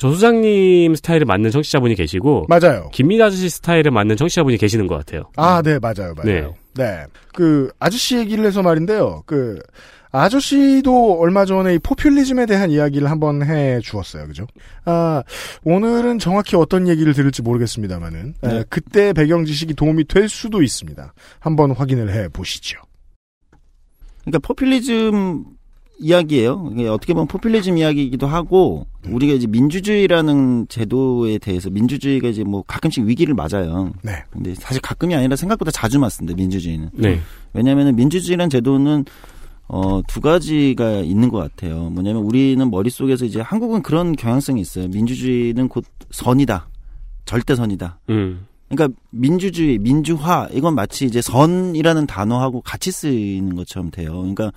조 0.00 0.14
소장님 0.14 0.94
스타일에 0.94 1.26
맞는 1.26 1.50
청취자분이 1.50 1.94
계시고 1.94 2.46
맞아요. 2.48 2.88
김민아 2.90 3.26
아저씨 3.26 3.50
스타일에 3.50 3.90
맞는 3.90 4.16
청취자분이 4.16 4.56
계시는 4.56 4.86
것 4.86 4.96
같아요. 4.96 5.24
아, 5.36 5.60
네, 5.60 5.78
맞아요, 5.78 6.14
맞아요. 6.16 6.54
네. 6.74 7.04
그, 7.34 7.70
아저씨 7.78 8.16
얘기를 8.16 8.46
해서 8.46 8.62
말인데요. 8.62 9.22
그, 9.26 9.60
아저씨도 10.10 11.20
얼마 11.20 11.44
전에 11.44 11.74
이 11.74 11.78
포퓰리즘에 11.78 12.46
대한 12.46 12.70
이야기를 12.70 13.10
한번 13.10 13.44
해 13.44 13.78
주었어요. 13.80 14.26
그죠? 14.26 14.46
아, 14.86 15.22
오늘은 15.64 16.18
정확히 16.18 16.56
어떤 16.56 16.88
얘기를 16.88 17.12
들을지 17.12 17.42
모르겠습니다만은, 17.42 18.36
네. 18.40 18.64
그때 18.70 19.12
배경 19.12 19.44
지식이 19.44 19.74
도움이 19.74 20.04
될 20.04 20.30
수도 20.30 20.62
있습니다. 20.62 21.12
한번 21.40 21.72
확인을 21.72 22.10
해 22.10 22.28
보시죠. 22.28 22.80
그러니까 24.24 24.38
포퓰리즘 24.48 25.44
이야기예요. 26.00 26.72
어떻게 26.90 27.12
보면 27.12 27.28
포퓰리즘 27.28 27.78
이야기이기도 27.78 28.26
하고 28.26 28.86
우리가 29.06 29.34
이제 29.34 29.46
민주주의라는 29.46 30.66
제도에 30.68 31.38
대해서 31.38 31.70
민주주의가 31.70 32.28
이제 32.28 32.42
뭐 32.42 32.62
가끔씩 32.66 33.04
위기를 33.04 33.34
맞아요. 33.34 33.92
네. 34.02 34.12
근데 34.30 34.54
사실 34.54 34.80
가끔이 34.80 35.14
아니라 35.14 35.36
생각보다 35.36 35.70
자주 35.70 35.98
맞습니다. 35.98 36.36
민주주의는. 36.36 36.90
네. 36.94 37.20
왜냐하면 37.52 37.94
민주주의라는 37.94 38.50
제도는 38.50 39.04
어, 39.68 40.00
두 40.08 40.20
가지가 40.20 41.00
있는 41.00 41.28
것 41.28 41.38
같아요. 41.38 41.90
뭐냐면 41.90 42.22
우리는 42.22 42.70
머릿속에서 42.70 43.24
이제 43.24 43.40
한국은 43.40 43.82
그런 43.82 44.16
경향성이 44.16 44.60
있어요. 44.60 44.88
민주주의는 44.88 45.68
곧 45.68 45.84
선이다. 46.10 46.68
절대선이다. 47.24 48.00
음. 48.08 48.46
그러니까 48.68 48.98
민주주의, 49.10 49.78
민주화 49.78 50.48
이건 50.52 50.74
마치 50.74 51.04
이제 51.04 51.20
선이라는 51.20 52.06
단어하고 52.06 52.62
같이 52.62 52.90
쓰이는 52.90 53.54
것처럼 53.54 53.90
돼요. 53.90 54.12
그러니까 54.12 54.50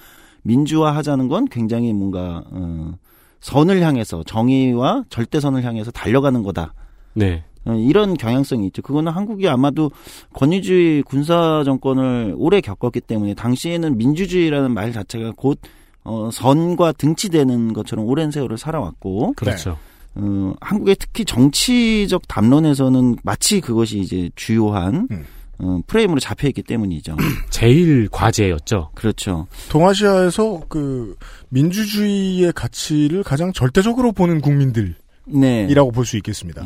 민주화하자는 0.44 1.28
건 1.28 1.46
굉장히 1.46 1.94
뭔가 1.94 2.44
어, 2.52 2.94
선을 3.40 3.82
향해서 3.82 4.24
정의와 4.24 5.06
절대선을 5.10 5.64
향해서 5.64 5.92
달려가는 5.92 6.44
거다. 6.44 6.74
네. 7.14 7.44
어, 7.66 7.74
이런 7.74 8.16
경향성이 8.16 8.68
있죠. 8.68 8.82
그거는 8.82 9.12
한국이 9.12 9.48
아마도 9.48 9.92
권위주의 10.34 11.02
군사 11.04 11.64
정권을 11.64 12.36
오래 12.38 12.62
겪었기 12.62 13.02
때문에 13.02 13.34
당시에는 13.34 13.98
민주주의라는 13.98 14.72
말 14.72 14.92
자체가 14.92 15.34
곧 15.36 15.60
어, 16.04 16.30
선과 16.32 16.92
등치되는 16.94 17.74
것처럼 17.74 18.06
오랜 18.06 18.32
세월을 18.32 18.58
살아왔고 18.58 19.34
그렇죠. 19.36 19.78
어, 20.16 20.54
한국의 20.62 20.98
특히 21.00 21.26
정치적 21.26 22.28
담론에서는 22.28 23.18
마치 23.24 23.62
그것이 23.62 24.00
이제 24.00 24.30
주요한 24.36 25.08
어, 25.12 25.24
프레임으로 25.88 26.20
잡혀 26.20 26.48
있기 26.48 26.64
때문이죠. 26.64 27.16
제일 27.50 28.08
과제였죠. 28.10 28.92
그렇죠. 28.96 29.48
동아시아에서 29.70 30.62
그, 30.70 31.16
민주주의의 31.50 32.52
가치를 32.54 33.24
가장 33.24 33.54
절대적으로 33.54 34.12
보는 34.12 34.42
국민들. 34.42 34.96
네. 35.26 35.66
이라고 35.70 35.92
볼 35.92 36.06
수 36.06 36.18
있겠습니다. 36.18 36.66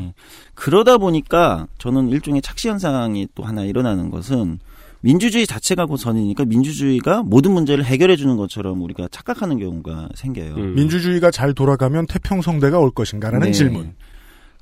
그러다 0.55 0.97
보니까 0.97 1.67
저는 1.77 2.09
일종의 2.09 2.41
착시 2.41 2.69
현상이 2.69 3.27
또 3.35 3.43
하나 3.43 3.63
일어나는 3.63 4.09
것은 4.09 4.59
민주주의 5.01 5.45
자체가 5.45 5.85
곧 5.85 5.97
선이니까 5.97 6.45
민주주의가 6.45 7.21
모든 7.21 7.51
문제를 7.51 7.85
해결해 7.85 8.15
주는 8.15 8.35
것처럼 8.35 8.81
우리가 8.81 9.07
착각하는 9.11 9.59
경우가 9.59 10.09
생겨요. 10.15 10.55
음. 10.55 10.73
민주주의가 10.75 11.29
잘 11.29 11.53
돌아가면 11.53 12.07
태평성대가 12.07 12.79
올 12.79 12.89
것인가라는 12.91 13.47
네. 13.47 13.51
질문. 13.51 13.93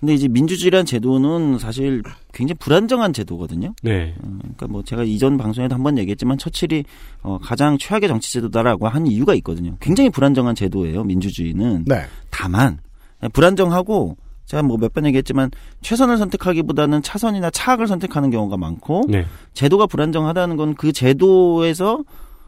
근데 0.05 0.13
이제 0.13 0.27
민주주의란 0.27 0.85
제도는 0.85 1.57
사실 1.57 2.03
굉장히 2.31 2.57
불안정한 2.59 3.11
제도거든요. 3.11 3.73
네. 3.81 4.13
어, 4.21 4.37
그러니까 4.39 4.67
뭐 4.67 4.83
제가 4.83 5.03
이전 5.03 5.35
방송에도 5.35 5.73
한번 5.73 5.97
얘기했지만 5.97 6.37
처칠이 6.37 6.83
어, 7.23 7.39
가장 7.41 7.79
최악의 7.79 8.07
정치 8.07 8.31
제도다라고 8.33 8.87
한 8.87 9.07
이유가 9.07 9.33
있거든요. 9.35 9.75
굉장히 9.79 10.11
불안정한 10.11 10.53
제도예요. 10.53 11.03
민주주의는. 11.05 11.85
네. 11.87 12.03
다만 12.29 12.77
불안정하고 13.33 14.15
제가 14.45 14.61
뭐 14.61 14.77
몇 14.77 14.93
번 14.93 15.07
얘기했지만 15.07 15.49
최선을 15.81 16.19
선택하기보다는 16.19 17.01
차선이나 17.01 17.49
차악을 17.49 17.87
선택하는 17.87 18.29
경우가 18.29 18.57
많고 18.57 19.05
네. 19.09 19.25
제도가 19.53 19.87
불안정하다는 19.87 20.55
건 20.55 20.75
그 20.75 20.91
제도에서 20.91 22.03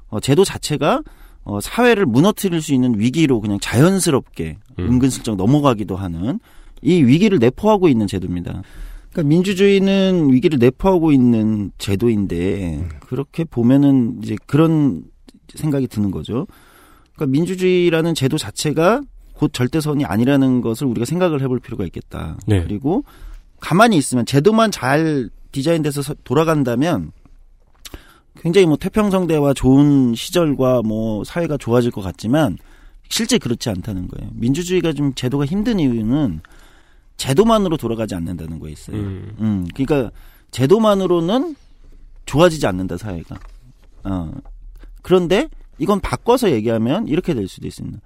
어, 0.10 0.20
제도 0.20 0.44
자체가 0.44 1.02
어, 1.44 1.60
사회를 1.60 2.06
무너뜨릴 2.06 2.62
수 2.62 2.76
있는 2.76 3.00
위기로 3.00 3.42
그냥 3.42 3.58
자연스럽게 3.60 4.58
음. 4.78 4.86
은근슬쩍 4.86 5.38
넘어가기도 5.38 5.96
하는 5.96 6.40
이 6.82 7.04
위기를 7.04 7.40
내포하고 7.40 7.88
있는 7.88 8.08
제도입니다. 8.08 8.62
그러니까 9.12 9.30
민주주의는 9.30 10.32
위기를 10.32 10.60
내포하고 10.60 11.12
있는 11.12 11.72
제도인데 11.78 12.88
그렇게 13.02 13.44
보면은 13.44 14.20
이제 14.24 14.36
그런 14.46 15.04
생각이 15.56 15.88
드는 15.88 16.12
거죠. 16.12 16.46
그러니까 17.16 17.32
민주주의라는 17.32 18.14
제도 18.16 18.38
자체가 18.38 19.02
곧 19.34 19.54
절대선이 19.54 20.06
아니라는 20.06 20.62
것을 20.62 20.88
우리가 20.88 21.06
생각을 21.06 21.42
해볼 21.42 21.60
필요가 21.60 21.84
있겠다. 21.86 22.38
네. 22.48 22.62
그리고 22.64 23.04
가만히 23.60 23.98
있으면 23.98 24.26
제도만 24.26 24.72
잘 24.72 25.30
디자인돼서 25.52 26.02
서- 26.02 26.16
돌아간다면 26.24 27.12
굉장히 28.40 28.68
뭐 28.68 28.78
태평성대와 28.78 29.54
좋은 29.56 30.14
시절과 30.16 30.84
뭐 30.84 31.24
사회가 31.24 31.58
좋아질 31.58 31.90
것 31.92 32.02
같지만 32.02 32.58
실제 33.10 33.38
그렇지 33.38 33.70
않다는 33.70 34.08
거예요. 34.10 34.30
민주주의가 34.36 34.94
좀 34.94 35.14
제도가 35.16 35.46
힘든 35.46 35.80
이유는 35.80 36.42
제도만으로 37.18 37.78
돌아가지 37.78 38.16
않는다는 38.16 38.60
거에 38.60 38.72
있어요. 38.72 38.98
음. 38.98 39.36
음, 39.40 39.68
그러니까 39.76 40.12
제도만으로는 40.52 41.56
좋아지지 42.26 42.66
않는다 42.68 42.98
사회가. 42.98 43.40
어. 44.04 44.32
그런데 45.02 45.50
이건 45.80 46.00
바꿔서 46.00 46.52
얘기하면 46.52 47.08
이렇게 47.08 47.34
될 47.34 47.48
수도 47.48 47.68
있습니다. 47.68 48.00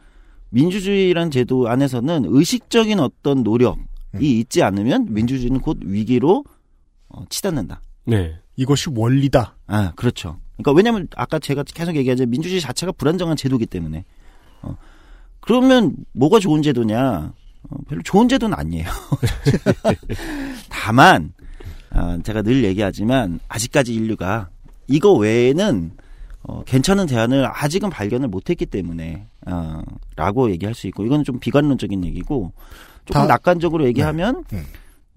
민주주의란 0.50 1.32
제도 1.32 1.68
안에서는 1.70 2.26
의식적인 2.28 3.00
어떤 3.00 3.44
노력이 3.44 4.40
있지 4.40 4.64
않으면 4.64 5.14
민주주의는 5.14 5.62
곧 5.62 5.78
위기로 5.82 6.44
어, 7.10 7.26
치닫는다. 7.30 7.82
네. 8.06 8.38
이것이 8.56 8.90
원리다. 8.94 9.58
아, 9.68 9.92
그렇죠. 9.96 10.40
그러니까 10.54 10.74
왜냐면 10.74 11.08
아까 11.16 11.40
제가 11.40 11.64
계속 11.64 11.96
얘기하자 11.96 12.26
민주주의 12.26 12.62
자체가 12.62 12.92
불안정한 12.94 13.38
제도이기 13.38 13.66
때문에. 13.66 14.06
어. 14.62 14.78
그러면 15.40 15.96
뭐가 16.12 16.40
좋은 16.40 16.62
제도냐? 16.62 17.34
어, 17.70 17.76
별로 17.88 18.02
좋은 18.04 18.28
제도는 18.28 18.58
아니에요. 18.58 18.88
다만 20.70 21.34
아, 21.90 22.18
제가 22.24 22.42
늘 22.42 22.64
얘기하지만 22.64 23.40
아직까지 23.48 23.94
인류가 23.94 24.50
이거 24.88 25.14
외에는 25.14 25.92
어, 26.44 26.64
괜찮은 26.64 27.06
대안을 27.06 27.48
아직은 27.52 27.90
발견을 27.90 28.28
못했기 28.30 28.66
때문에 28.66 29.28
어, 29.46 29.82
라고 30.16 30.50
얘기할 30.52 30.74
수 30.74 30.88
있고 30.88 31.06
이건 31.06 31.24
좀 31.24 31.40
비관론적인 31.40 32.04
얘기고 32.06 32.54
조금 33.06 33.22
다- 33.22 33.28
낙관적으로 33.28 33.86
얘기하면 33.86 34.44
음. 34.54 34.64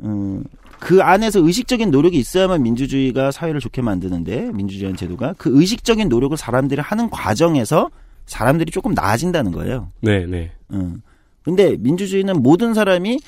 음, 0.01 0.45
그 0.81 1.03
안에서 1.03 1.41
의식적인 1.41 1.91
노력이 1.91 2.19
있어야만 2.19 2.63
민주주의가 2.63 3.31
사회를 3.31 3.61
좋게 3.61 3.81
만드는데 3.81 4.51
민주주의라는 4.53 4.97
제도가 4.97 5.35
그 5.39 5.51
의식적인 5.59 6.09
노력을 6.09 6.37
사람들이 6.37 6.81
하는 6.81 7.09
과정에서 7.09 7.91
사람들이 8.27 8.71
조금 8.73 8.93
나아진다는 8.93 9.53
거예요. 9.53 9.91
네, 10.01 10.27
네. 10.27 10.51
음. 10.73 11.01
근데 11.45 11.77
민주주의는 11.79 12.43
모든 12.43 12.75
사람이 12.75 13.21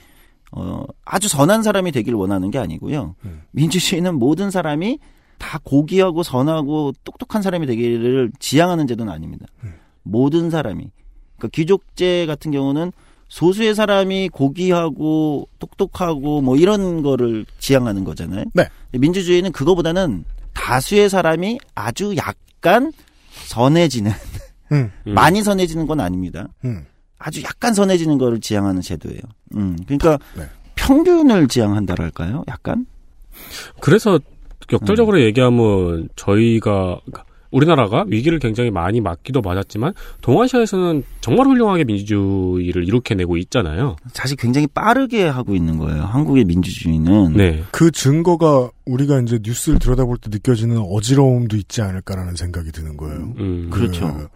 어, 0.53 0.85
아주 1.05 1.29
선한 1.29 1.63
사람이 1.63 1.93
되기를 1.93 2.19
원하는 2.19 2.51
게 2.51 2.59
아니고요. 2.59 3.15
민주주의는 3.51 4.19
모든 4.19 4.51
사람이 4.51 4.99
다 5.39 5.61
고귀하고 5.63 6.23
선하고 6.23 6.93
똑똑한 7.05 7.43
사람이 7.43 7.67
되기를 7.67 8.33
지향하는 8.39 8.87
제도는 8.87 9.13
아닙니다. 9.13 9.47
모든 10.03 10.51
사람이. 10.51 10.89
그러니까 11.37 11.49
귀족제 11.53 12.27
같은 12.27 12.51
경우는 12.53 12.93
소수의 13.29 13.75
사람이 13.75 14.31
고귀하고 14.31 15.49
똑똑하고 15.59 16.41
뭐 16.41 16.57
이런 16.57 17.03
거를 17.03 17.45
지향하는 17.59 18.05
거잖아요. 18.05 18.45
네. 18.55 18.69
민주주의는 18.93 19.53
그거보다는 19.53 20.25
다수의 20.55 21.11
사람이 21.11 21.59
아주 21.75 22.15
약간 22.17 22.93
선해지는 23.47 24.13
음. 24.73 24.91
많이 25.05 25.43
선해지는 25.43 25.87
건 25.87 26.01
아닙니다. 26.01 26.49
음. 27.17 27.19
아주 27.19 27.43
약간 27.43 27.75
선해지는 27.75 28.19
거를 28.19 28.41
지향하는 28.41 28.83
제도예요. 28.83 29.21
음, 29.55 29.77
그러니까 29.85 30.19
네. 30.37 30.45
평균을 30.75 31.49
지향한다랄까요? 31.49 32.45
약간? 32.49 32.87
그래서 33.81 34.15
음. 34.17 34.21
역설적으로 34.73 35.21
얘기하면 35.21 36.09
저희가 36.17 37.01
우리나라가 37.51 38.05
위기를 38.09 38.39
굉장히 38.39 38.71
많이 38.71 39.01
맞기도 39.01 39.41
맞았지만 39.41 39.95
동아시아에서는 40.21 41.05
정말 41.21 41.47
훌륭하게 41.47 41.85
민주주의를 41.85 42.85
이룩해내고 42.85 43.37
있잖아요. 43.39 43.97
사실 44.13 44.37
굉장히 44.37 44.67
빠르게 44.67 45.25
하고 45.25 45.55
있는 45.55 45.79
거예요. 45.79 46.03
한국의 46.03 46.45
민주주의는. 46.45 47.35
네. 47.35 47.63
그 47.71 47.91
증거가 47.93 48.71
우리가 48.85 49.21
이제 49.21 49.39
뉴스를 49.43 49.79
들여다볼 49.79 50.19
때 50.19 50.29
느껴지는 50.31 50.79
어지러움도 50.79 51.57
있지 51.57 51.83
않을까라는 51.83 52.37
생각이 52.37 52.73
드는 52.73 52.97
거예요. 52.97 53.33
음. 53.39 53.71
그렇죠. 53.71 54.29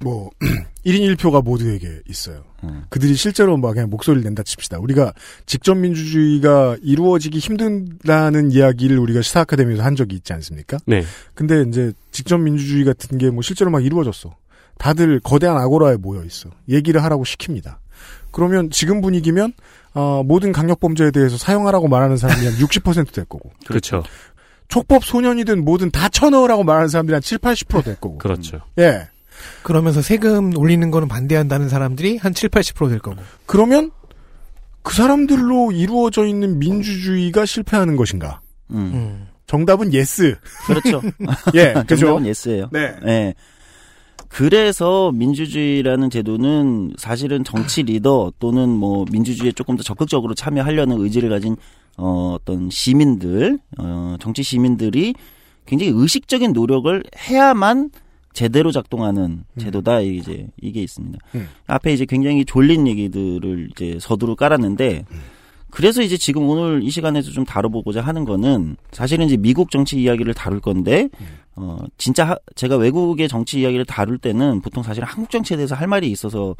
그뭐 0.00 0.30
1인 0.86 1.16
1표가 1.16 1.42
모두에게 1.44 2.00
있어요. 2.08 2.44
그들이 2.88 3.14
실제로 3.14 3.56
막 3.56 3.72
그냥 3.74 3.90
목소리를 3.90 4.24
낸다 4.24 4.42
칩시다. 4.42 4.78
우리가 4.78 5.12
직접 5.46 5.74
민주주의가 5.76 6.76
이루어지기 6.82 7.38
힘든다는 7.38 8.50
이야기를 8.52 8.98
우리가 8.98 9.22
시사 9.22 9.40
아카데미에서 9.40 9.82
한 9.82 9.96
적이 9.96 10.16
있지 10.16 10.32
않습니까? 10.32 10.78
네. 10.86 11.04
근데 11.34 11.62
이제 11.68 11.92
직접 12.10 12.38
민주주의 12.38 12.84
같은 12.84 13.18
게 13.18 13.30
뭐 13.30 13.42
실제로 13.42 13.70
막 13.70 13.84
이루어졌어. 13.84 14.34
다들 14.78 15.20
거대한 15.20 15.56
아고라에 15.58 15.96
모여 15.96 16.24
있어. 16.24 16.50
얘기를 16.68 17.02
하라고 17.04 17.24
시킵니다. 17.24 17.76
그러면 18.30 18.70
지금 18.70 19.00
분위기면 19.00 19.52
어, 19.94 20.22
모든 20.24 20.52
강력 20.52 20.80
범죄에 20.80 21.10
대해서 21.10 21.36
사용하라고 21.36 21.88
말하는 21.88 22.16
사람이 22.16 22.44
한 22.46 22.54
60%될 22.54 23.24
거고. 23.24 23.50
그렇죠. 23.66 24.02
촉법 24.68 25.04
소년이든 25.04 25.64
뭐든 25.64 25.90
다 25.90 26.08
쳐넣으라고 26.08 26.62
말하는 26.62 26.88
사람들이 26.88 27.14
한 27.14 27.22
7, 27.22 27.38
80%될 27.38 27.96
거고. 27.96 28.18
그렇죠. 28.18 28.60
예. 28.78 29.08
그러면서 29.62 30.02
세금 30.02 30.56
올리는 30.56 30.90
거는 30.90 31.08
반대한다는 31.08 31.68
사람들이 31.68 32.16
한 32.16 32.34
7, 32.34 32.48
80%될 32.48 32.98
거고. 32.98 33.20
그러면 33.46 33.90
그 34.82 34.94
사람들로 34.94 35.72
이루어져 35.72 36.24
있는 36.26 36.58
민주주의가 36.58 37.44
실패하는 37.44 37.96
것인가? 37.96 38.40
음. 38.70 39.26
정답은 39.46 39.92
yes. 39.92 40.36
그렇죠. 40.66 41.02
예, 41.54 41.74
그죠? 41.86 42.06
정답은 42.06 42.26
yes예요. 42.26 42.68
네. 42.72 42.94
예. 43.06 43.34
그래서 44.28 45.10
민주주의라는 45.12 46.10
제도는 46.10 46.92
사실은 46.98 47.44
정치 47.44 47.82
리더 47.82 48.30
또는 48.38 48.68
뭐 48.68 49.06
민주주의에 49.10 49.52
조금 49.52 49.76
더 49.76 49.82
적극적으로 49.82 50.34
참여하려는 50.34 51.00
의지를 51.00 51.30
가진 51.30 51.56
어, 51.96 52.36
어떤 52.38 52.70
시민들, 52.70 53.58
어, 53.78 54.16
정치 54.20 54.42
시민들이 54.42 55.14
굉장히 55.66 55.92
의식적인 55.94 56.52
노력을 56.52 57.02
해야만 57.16 57.90
제대로 58.32 58.70
작동하는 58.70 59.44
제도다 59.58 60.00
이제 60.00 60.46
이게 60.60 60.80
있습니다. 60.82 61.18
음. 61.34 61.48
앞에 61.66 61.92
이제 61.92 62.04
굉장히 62.04 62.44
졸린 62.44 62.86
얘기들을 62.86 63.70
이제 63.72 63.98
서두로 64.00 64.36
깔았는데 64.36 65.04
그래서 65.70 66.02
이제 66.02 66.16
지금 66.16 66.48
오늘 66.48 66.82
이 66.82 66.90
시간에서 66.90 67.30
좀 67.30 67.44
다뤄보고자 67.44 68.00
하는 68.00 68.24
거는 68.24 68.76
사실은 68.92 69.26
이제 69.26 69.36
미국 69.36 69.70
정치 69.70 70.00
이야기를 70.00 70.34
다룰 70.34 70.60
건데 70.60 71.08
어 71.56 71.78
진짜 71.98 72.24
하- 72.24 72.38
제가 72.54 72.76
외국의 72.76 73.28
정치 73.28 73.60
이야기를 73.60 73.84
다룰 73.84 74.18
때는 74.18 74.60
보통 74.60 74.82
사실 74.82 75.02
한국 75.04 75.30
정치에 75.30 75.56
대해서 75.56 75.74
할 75.74 75.86
말이 75.88 76.10
있어서 76.10 76.54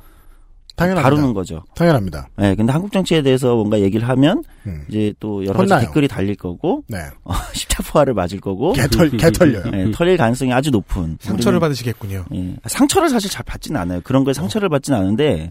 당연합니다. 0.79 1.03
다루는 1.03 1.35
거죠. 1.35 1.63
당연합니다. 1.75 2.29
네, 2.37 2.55
근데 2.55 2.73
한국 2.73 2.93
정치에 2.93 3.21
대해서 3.23 3.55
뭔가 3.55 3.81
얘기를 3.81 4.09
하면 4.09 4.43
음. 4.67 4.85
이제 4.89 5.13
또 5.21 5.45
여러 5.45 5.59
가지 5.59 5.73
혼나요. 5.73 5.87
댓글이 5.87 6.09
달릴 6.09 6.37
거고 6.37 6.85
네. 6.89 6.99
어, 7.25 7.33
십자포화를 7.53 8.15
맞을 8.15 8.41
거고 8.41 8.73
개털, 8.73 9.11
개털려요. 9.11 9.65
네, 9.71 9.91
털릴 9.91 10.17
가능성이 10.17 10.53
아주 10.53 10.71
높은 10.71 11.19
상처를 11.21 11.59
우리는- 11.59 11.63
받으시겠군요. 11.63 12.25
예. 12.35 12.57
상처를 12.67 13.09
사실 13.11 13.29
잘 13.31 13.43
받지는 13.45 13.81
않아요. 13.81 14.01
그런 14.05 14.25
거에 14.25 14.33
상처를 14.33 14.69
받지는 14.69 14.99
않은데 14.99 15.51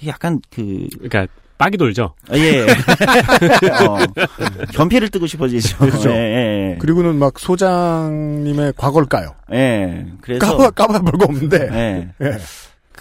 이게 0.00 0.10
약간 0.10 0.40
그 0.50 0.86
그러니까 0.98 1.26
빡이 1.58 1.78
돌죠. 1.78 2.12
아, 2.28 2.36
예. 2.36 2.66
어, 3.88 3.96
견피를 4.74 5.08
뜨고 5.08 5.26
싶어지죠. 5.26 5.78
그렇죠. 5.78 6.10
예, 6.10 6.14
예, 6.14 6.72
예. 6.72 6.78
그리고는 6.78 7.16
막 7.16 7.38
소장님의 7.38 8.74
과거를 8.76 9.08
까요. 9.08 9.34
예. 9.54 10.04
그래서 10.20 10.44
까봐, 10.46 10.70
까봐 10.72 11.00
별거 11.00 11.24
없는데. 11.24 11.68
예. 11.72 12.08
예. 12.26 12.38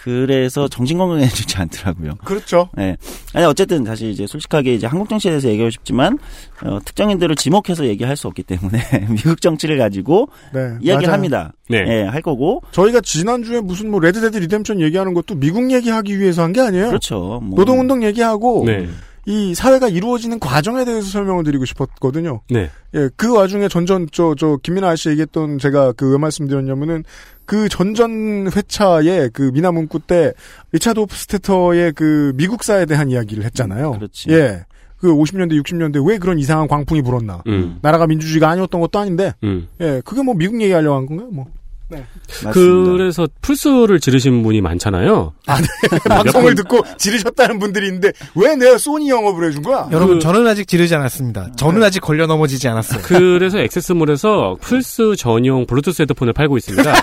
그래서 0.06 0.68
정신 0.68 1.00
건강에 1.00 1.28
좋지 1.28 1.58
않더라고요. 1.58 2.14
그렇죠. 2.24 2.70
예. 2.78 2.96
아니 3.34 3.44
어쨌든 3.48 3.84
사실 3.86 4.12
이제 4.12 4.28
솔직하게 4.28 4.76
이제 4.76 4.86
한국 4.86 5.10
정치에 5.10 5.32
대해서 5.32 5.50
얘기하고 5.50 5.72
싶지만 5.72 6.20
어, 6.64 6.78
특정인들을 6.86 7.36
지목해서 7.36 7.88
얘기할 7.88 8.16
수 8.16 8.28
없기 8.28 8.44
때문에 8.44 8.80
미국 9.10 9.42
정치를 9.42 9.80
가지고 9.80 10.30
네. 10.54 10.76
이야기를 10.80 11.08
맞아요. 11.08 11.14
합니다. 11.14 11.54
네. 11.70 11.84
예, 11.88 12.04
할 12.04 12.22
거고 12.22 12.62
저희가 12.72 13.02
지난주에 13.02 13.62
무슨 13.62 13.90
뭐 13.90 14.00
Red 14.00 14.16
Dead 14.16 14.38
Redemption 14.38 14.80
얘기하는 14.80 15.16
것도 15.16 15.34
미국 15.36 15.72
얘기하기 15.72 16.20
위해서 16.20 16.44
한 16.44 16.54
게 16.54 16.62
아니에요. 16.62 16.88
그렇죠. 16.90 17.40
뭐 17.44 17.58
노동운동 17.58 18.04
얘기하고 18.04 18.64
네. 18.68 18.88
이 19.26 19.56
사회가 19.56 19.88
이루어지는 19.90 20.40
과정에 20.40 20.86
대해서 20.86 21.08
설명을 21.10 21.44
드리고 21.44 21.66
싶었거든요. 21.66 22.42
네. 22.52 22.70
예, 22.94 23.10
그 23.18 23.36
와중에 23.36 23.68
전전 23.70 24.08
저 24.12 24.36
저 24.38 24.58
김민하 24.62 24.88
아저씨 24.90 25.10
얘기했던 25.10 25.58
제가 25.58 25.94
그 25.94 26.12
왜 26.12 26.20
말씀드렸냐면은 26.20 27.04
그 27.46 27.70
전전 27.70 28.50
회차에 28.56 29.30
그 29.30 29.52
미나 29.54 29.72
문구 29.72 30.00
때 30.02 30.34
리차드 30.72 31.00
호프스테터의 31.00 31.94
그 31.94 32.34
미국사에 32.36 32.86
대한 32.86 33.10
이야기를 33.10 33.44
했잖아요. 33.46 33.94
그렇지. 33.94 34.30
예. 34.32 34.66
그 34.98 35.14
50년대 35.14 35.62
60년대 35.62 36.08
왜 36.08 36.18
그런 36.18 36.40
이상한 36.40 36.68
광풍이 36.68 37.02
불었나. 37.02 37.44
음. 37.48 37.80
나라가 37.82 38.08
민주주의가 38.08 38.50
아니었던 38.50 38.82
것도 38.82 39.00
아닌데. 39.00 39.34
음. 39.44 39.68
예. 39.82 40.02
그게 40.04 40.24
뭐 40.24 40.34
미국 40.34 40.62
얘기하려고 40.62 40.96
한 40.96 41.06
건가요? 41.06 41.30
뭐. 41.32 41.46
맞습니다. 41.90 42.52
그래서 42.52 43.28
풀스를 43.42 44.00
지르신 44.00 44.42
분이 44.44 44.62
많잖아요. 44.62 45.34
아, 45.46 45.62
네. 45.62 45.68
방송을 46.10 46.56
듣고 46.56 46.82
지르셨다는 46.98 47.60
분들이 47.60 47.88
있는데 47.88 48.12
왜 48.36 48.56
내가 48.56 48.78
소니 48.78 49.10
영업을 49.10 49.48
해준 49.48 49.62
거야? 49.62 49.88
여러분 49.92 50.20
저는 50.20 50.48
아직 50.48 50.68
지르지 50.68 50.96
않았습니다. 50.96 51.52
저는 51.56 51.84
아직 51.84 52.00
걸려 52.00 52.26
넘어지지 52.26 52.68
않았어요. 52.68 53.02
그래서 53.04 53.60
XS몰에서 53.60 54.58
플스 54.62 55.16
전용 55.16 55.66
블루투스 55.66 56.02
헤드폰을 56.04 56.34
팔고 56.34 56.58
있습니다. 56.58 56.94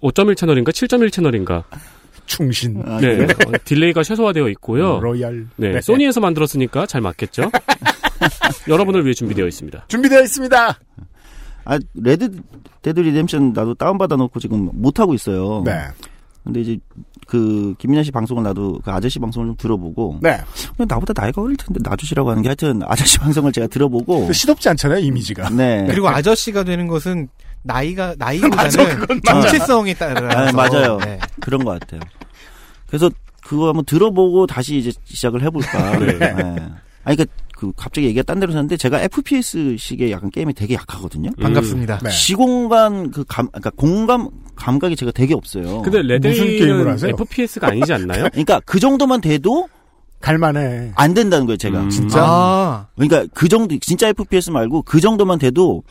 5.1 0.00 0.36
채널인가 0.36 0.72
7.1 0.72 1.12
채널인가. 1.12 1.64
충신. 2.26 2.82
아, 2.84 2.98
네. 3.00 3.16
그래요? 3.16 3.28
어, 3.46 3.52
딜레이가 3.64 4.02
최소화되어 4.02 4.48
있고요. 4.50 4.98
Loyal. 5.00 5.46
네. 5.56 5.72
네. 5.72 5.80
소니에서 5.80 6.20
만들었으니까 6.20 6.86
잘 6.86 7.00
맞겠죠. 7.00 7.50
여러분을 8.68 9.04
위해 9.04 9.14
준비되어 9.14 9.46
있습니다. 9.46 9.84
준비되어 9.88 10.22
있습니다. 10.22 10.78
아 11.66 11.78
Red 11.94 12.30
Dead 12.82 13.00
Redemption 13.00 13.52
나도 13.52 13.74
다운 13.74 13.98
받아 13.98 14.16
놓고 14.16 14.40
지금 14.40 14.70
못 14.72 14.98
하고 14.98 15.12
있어요. 15.14 15.62
네. 15.64 15.72
근데 16.44 16.60
이제 16.60 16.78
그 17.26 17.74
김민하 17.78 18.04
씨 18.04 18.12
방송을 18.12 18.44
나도 18.44 18.78
그 18.84 18.90
아저씨 18.92 19.18
방송을 19.18 19.48
좀 19.48 19.56
들어보고 19.56 20.20
네. 20.22 20.38
나보다 20.78 21.12
나이가 21.20 21.42
어릴 21.42 21.56
텐데 21.56 21.80
놔주시라고 21.82 22.30
하는 22.30 22.42
게 22.42 22.48
하여튼 22.48 22.82
아저씨 22.84 23.18
방송을 23.20 23.50
제가 23.50 23.66
들어보고 23.66 24.32
시덥지 24.32 24.68
않잖아요, 24.68 25.00
이미지가. 25.00 25.50
네. 25.50 25.84
그리고 25.88 26.08
아저씨가 26.08 26.62
되는 26.62 26.86
것은 26.86 27.28
나이가 27.64 28.14
나이보다는. 28.16 28.70
정체성에 29.26 29.94
따라서 29.94 30.38
아, 30.38 30.52
맞아요. 30.52 30.98
네. 30.98 31.18
그런 31.40 31.64
것 31.64 31.80
같아요. 31.80 32.00
그래서 32.86 33.10
그거 33.44 33.68
한번 33.68 33.84
들어보고 33.84 34.46
다시 34.46 34.76
이제 34.76 34.92
시작을 35.04 35.42
해볼까. 35.42 35.98
네. 35.98 36.18
네. 36.18 36.32
아니, 37.04 37.16
그니까, 37.16 37.24
그, 37.56 37.72
갑자기 37.74 38.06
얘기가 38.06 38.22
딴 38.22 38.38
데로 38.38 38.52
섰는데, 38.52 38.76
제가 38.76 39.00
FPS 39.00 39.76
식의 39.78 40.12
약간 40.12 40.30
게임이 40.30 40.52
되게 40.52 40.74
약하거든요. 40.74 41.30
반갑습니다. 41.40 42.00
네. 42.04 42.10
시공간, 42.10 43.10
그 43.10 43.24
감, 43.26 43.48
그니까 43.48 43.70
공감, 43.70 44.28
감각이 44.54 44.94
제가 44.94 45.10
되게 45.12 45.34
없어요. 45.34 45.82
근데 45.82 46.02
무슨 46.18 46.44
게임을 46.44 46.68
레데이는 46.68 46.88
하세요? 46.88 47.16
FPS가 47.18 47.68
아니지 47.68 47.92
않나요? 47.92 48.28
그러니까 48.30 48.60
그 48.66 48.78
정도만 48.78 49.22
돼도 49.22 49.68
갈만해. 50.20 50.92
안 50.94 51.14
된다는 51.14 51.46
거예요, 51.46 51.56
제가. 51.56 51.80
음. 51.80 51.90
진짜? 51.90 52.22
아, 52.22 52.86
그러니까 52.94 53.26
그 53.32 53.48
정도, 53.48 53.76
진짜 53.78 54.08
FPS 54.08 54.50
말고 54.50 54.82
그 54.82 55.00
정도만 55.00 55.38
돼도, 55.38 55.82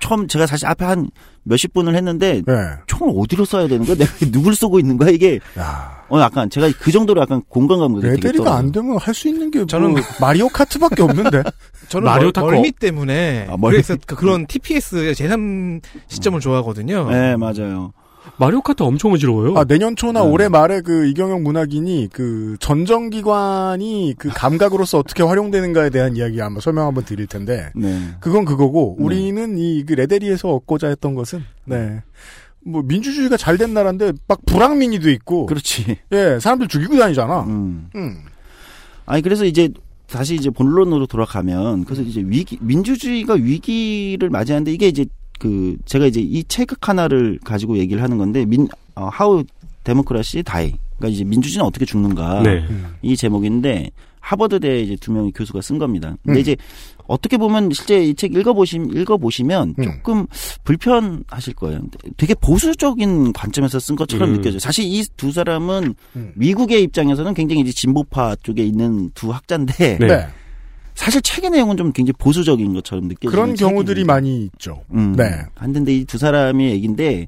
처음 0.00 0.28
제가 0.28 0.46
사실 0.46 0.66
앞에 0.66 0.84
한 0.84 1.10
몇십 1.42 1.72
분을 1.74 1.94
했는데, 1.94 2.42
네. 2.46 2.54
총을 2.86 3.14
어디로 3.16 3.44
쏴야 3.44 3.68
되는 3.68 3.84
거야? 3.84 3.96
내가 3.96 4.10
누굴 4.32 4.54
쏘고 4.54 4.78
있는 4.78 4.96
거야? 4.96 5.10
이게, 5.10 5.40
야. 5.58 6.04
어, 6.08 6.20
약간 6.20 6.48
제가 6.48 6.70
그 6.78 6.90
정도로 6.92 7.20
약간 7.20 7.42
공간 7.48 7.78
감각이 7.78 8.00
되게 8.02 8.14
레데리가 8.16 8.44
떨어져요. 8.44 8.58
안 8.58 8.72
되면 8.72 8.96
할 8.98 9.14
수 9.14 9.28
있는 9.28 9.50
게 9.50 9.60
저는- 9.64 9.90
뭐 9.92 10.00
마리오 10.20 10.48
카트밖에 10.48 11.02
없는데. 11.02 11.42
저는 11.88 12.04
마리오 12.06 12.24
멀, 12.26 12.32
타코. 12.32 12.50
멀미 12.50 12.72
때문에 12.72 13.46
아, 13.50 13.56
멀미. 13.58 13.76
그래서 13.76 13.96
그- 14.06 14.14
그런 14.16 14.46
TPS 14.46 15.12
제3 15.16 15.80
시점을 16.08 16.40
좋아하거든요. 16.40 17.10
네, 17.10 17.36
맞아요. 17.36 17.92
마리오 18.36 18.60
카트 18.60 18.82
엄청 18.82 19.12
어지러워요. 19.12 19.56
아, 19.56 19.64
내년 19.64 19.96
초나 19.96 20.22
네. 20.22 20.28
올해 20.28 20.48
말에 20.48 20.80
그 20.80 21.06
이경영 21.06 21.42
문학인이 21.42 22.08
그 22.12 22.56
전정기관이 22.60 24.14
그 24.18 24.28
감각으로서 24.28 24.98
어떻게 24.98 25.22
활용되는가에 25.22 25.90
대한 25.90 26.16
이야기 26.16 26.40
아마 26.40 26.60
설명 26.60 26.86
한번 26.86 27.04
드릴 27.04 27.26
텐데. 27.26 27.70
네. 27.74 28.00
그건 28.20 28.44
그거고, 28.44 28.96
네. 28.98 29.04
우리는 29.04 29.58
이그 29.58 29.94
레데리에서 29.94 30.48
얻고자 30.50 30.88
했던 30.88 31.14
것은, 31.14 31.42
네. 31.64 32.02
뭐, 32.64 32.82
민주주의가 32.82 33.36
잘 33.36 33.56
된 33.56 33.74
나라인데, 33.74 34.12
막 34.28 34.38
불황민이도 34.46 35.10
있고, 35.10 35.46
그렇지. 35.46 35.96
예, 36.12 36.38
사람들 36.40 36.68
죽이고 36.68 36.98
다니잖아. 36.98 37.44
음. 37.44 37.88
음. 37.94 38.18
아니 39.06 39.22
그래서 39.22 39.46
이제 39.46 39.70
다시 40.06 40.34
이제 40.34 40.50
본론으로 40.50 41.06
돌아가면 41.06 41.84
그래서 41.84 42.02
이제 42.02 42.22
위기 42.24 42.58
민주주의가 42.60 43.34
위기를 43.34 44.30
맞이하는데 44.30 44.70
이게 44.72 44.88
이제 44.88 45.06
그 45.38 45.76
제가 45.84 46.06
이제 46.06 46.20
이 46.20 46.42
책 46.48 46.68
하나를 46.80 47.38
가지고 47.44 47.78
얘기를 47.78 48.02
하는 48.02 48.18
건데 48.18 48.44
민 48.44 48.68
어, 48.94 49.08
하우 49.12 49.44
데모크라시 49.84 50.42
다이 50.42 50.74
그러니까 50.96 51.14
이제 51.14 51.24
민주주의는 51.24 51.64
어떻게 51.64 51.84
죽는가 51.84 52.42
네. 52.42 52.64
이 53.02 53.16
제목인데 53.16 53.90
하버드대 54.20 54.82
이제 54.82 54.96
두 55.00 55.12
명의 55.12 55.32
교수가 55.32 55.60
쓴 55.62 55.78
겁니다. 55.78 56.16
근데 56.24 56.38
음. 56.38 56.42
이제 56.42 56.56
어떻게 57.06 57.38
보면 57.38 57.70
실제 57.72 58.02
이 58.04 58.14
책 58.14 58.34
읽어보심 58.34 58.94
읽어보시면 58.98 59.74
음. 59.78 59.84
조금 59.84 60.26
불편하실 60.64 61.54
거예요. 61.54 61.80
되게 62.16 62.34
보수적인 62.34 63.32
관점에서 63.32 63.78
쓴 63.80 63.96
것처럼 63.96 64.30
음. 64.30 64.36
느껴져요. 64.36 64.58
사실 64.58 64.84
이 64.84 65.02
두 65.16 65.32
사람은 65.32 65.94
음. 66.16 66.32
미국의 66.34 66.82
입장에서는 66.82 67.32
굉장히 67.34 67.62
이제 67.62 67.72
진보파 67.72 68.36
쪽에 68.42 68.62
있는 68.64 69.10
두 69.14 69.32
학자인데 69.32 69.98
네. 69.98 70.26
네. 70.98 71.04
사실 71.04 71.22
책의 71.22 71.50
내용은 71.50 71.76
좀 71.76 71.92
굉장히 71.92 72.14
보수적인 72.18 72.74
것처럼 72.74 73.04
느껴지는 73.08 73.30
그런 73.30 73.54
경우들이 73.54 74.00
책입니다. 74.00 74.12
많이 74.12 74.44
있죠. 74.44 74.82
음, 74.92 75.14
네. 75.16 75.24
한데 75.54 75.94
이 75.94 76.04
두 76.04 76.18
사람의 76.18 76.70
얘기인데 76.72 77.26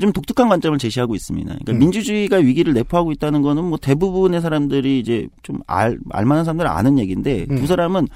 좀 0.00 0.12
독특한 0.12 0.48
관점을 0.48 0.78
제시하고 0.78 1.14
있습니다. 1.14 1.48
그러니까 1.48 1.72
음. 1.72 1.78
민주주의가 1.78 2.36
위기를 2.38 2.72
내포하고 2.74 3.12
있다는 3.12 3.42
거는 3.42 3.64
뭐 3.64 3.76
대부분의 3.78 4.40
사람들이 4.40 4.98
이제 5.00 5.28
좀 5.42 5.58
알, 5.66 5.98
알만한 6.10 6.44
사람들은 6.44 6.70
아는 6.70 6.98
얘기인데 6.98 7.46
음. 7.50 7.56
두 7.56 7.66
사람은 7.66 8.06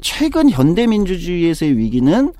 최근 0.00 0.50
현대 0.50 0.86
민주주의에서의 0.86 1.76
위기는 1.76 2.32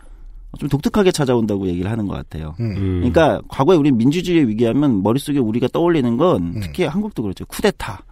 좀 0.59 0.69
독특하게 0.69 1.13
찾아온다고 1.13 1.67
얘기를 1.69 1.91
하는 1.91 2.07
것 2.09 2.15
같아요. 2.15 2.55
음. 2.61 2.75
그러니까 2.99 3.41
과거에 3.49 3.77
우리 3.77 3.93
민주주의 3.93 4.47
위기하면 4.49 5.03
머릿속에 5.03 5.39
우리가 5.39 5.69
떠올리는 5.69 6.17
건 6.17 6.43
음. 6.57 6.61
특히 6.61 6.85
한국도 6.85 7.23
그렇죠. 7.23 7.47
쿠데타, 7.47 8.03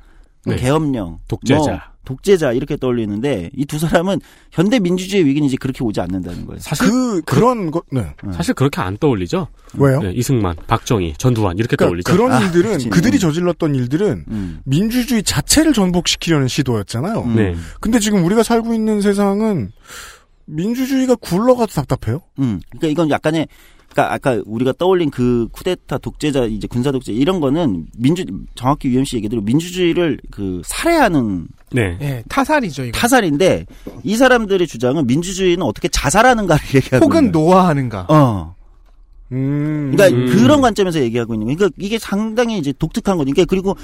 뭐 0.46 0.54
네. 0.54 0.60
계엄령, 0.60 1.18
독재자. 1.28 1.89
뭐 2.02 2.16
독재자 2.16 2.52
이렇게 2.52 2.76
떠올리는데 2.76 3.50
이 3.56 3.64
두 3.70 3.78
사람은 3.78 4.20
현대 4.50 4.80
민주주의 4.80 5.24
위기는 5.24 5.46
이제 5.46 5.56
그렇게 5.56 5.84
오지 5.84 6.00
않는다는 6.00 6.44
거예요. 6.46 6.58
사실 6.60 6.88
그 6.88 7.22
그런 7.22 7.70
거 7.70 7.82
네. 7.92 8.14
사실 8.32 8.52
그렇게 8.54 8.80
안 8.80 8.96
떠올리죠. 8.96 9.46
왜요? 9.74 10.00
네, 10.02 10.12
이승만, 10.12 10.56
박정희, 10.66 11.14
전두환 11.18 11.56
이렇게 11.56 11.76
그러니까 11.76 12.02
떠올리죠. 12.02 12.12
그런 12.12 12.32
아, 12.32 12.44
일들은 12.44 12.72
그치. 12.72 12.88
그들이 12.90 13.18
음. 13.18 13.20
저질렀던 13.20 13.74
일들은 13.76 14.24
음. 14.28 14.60
민주주의 14.64 15.22
자체를 15.22 15.72
전복시키려는 15.72 16.48
시도였잖아요. 16.48 17.22
음. 17.22 17.36
네. 17.36 17.54
근데 17.80 18.00
지금 18.00 18.24
우리가 18.24 18.42
살고 18.42 18.74
있는 18.74 19.00
세상은 19.00 19.70
민주주의가 20.46 21.14
굴러가도 21.14 21.72
답답해요. 21.72 22.22
음. 22.40 22.60
그러니까 22.70 22.88
이건 22.88 23.10
약간의 23.10 23.46
그러니까 23.92 24.14
아까 24.14 24.40
우리가 24.46 24.72
떠올린 24.78 25.10
그 25.10 25.48
쿠데타 25.52 25.98
독재자 25.98 26.44
이제 26.44 26.66
군사 26.68 26.92
독재 26.92 27.12
이런 27.12 27.40
거는 27.40 27.86
민주 27.98 28.24
정확히 28.54 28.88
유엠 28.88 29.04
씨 29.04 29.16
얘기대로 29.16 29.42
민주주의를 29.42 30.18
그 30.30 30.62
살해하는 30.64 31.48
네. 31.72 31.98
예, 32.00 32.22
타살이죠, 32.28 32.84
이거. 32.84 32.98
타살인데 32.98 33.66
이 34.04 34.16
사람들의 34.16 34.66
주장은 34.66 35.06
민주주의는 35.06 35.64
어떻게 35.64 35.88
자살하는가를 35.88 36.62
얘기하고 36.76 37.04
혹은. 37.06 37.30
노화하는가. 37.32 38.06
어. 38.08 38.54
음. 39.32 39.92
그러니까 39.94 40.16
음. 40.16 40.26
그런 40.36 40.60
관점에서 40.60 41.00
얘기하고 41.00 41.34
있는 41.34 41.46
거예요. 41.46 41.56
그러니까 41.56 41.76
이게 41.80 41.98
상당히 41.98 42.58
이제 42.58 42.72
독특한 42.76 43.16
거죠. 43.16 43.30
그러니까 43.30 43.44
그리고 43.48 43.76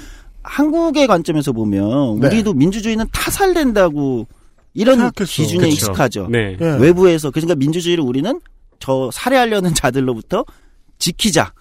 한국의 0.43 1.07
관점에서 1.07 1.51
보면 1.51 2.19
네. 2.19 2.27
우리도 2.27 2.53
민주주의는 2.53 3.05
타살된다고 3.11 4.27
이런 4.73 4.97
생각했어. 4.99 5.31
기준에 5.41 5.59
그쵸. 5.65 5.73
익숙하죠. 5.73 6.27
네. 6.29 6.55
예. 6.59 6.65
외부에서 6.79 7.31
그러니까 7.31 7.55
민주주의를 7.55 8.03
우리는 8.03 8.39
저 8.79 9.09
살해하려는 9.11 9.73
자들로부터 9.73 10.45
지키자. 10.99 11.53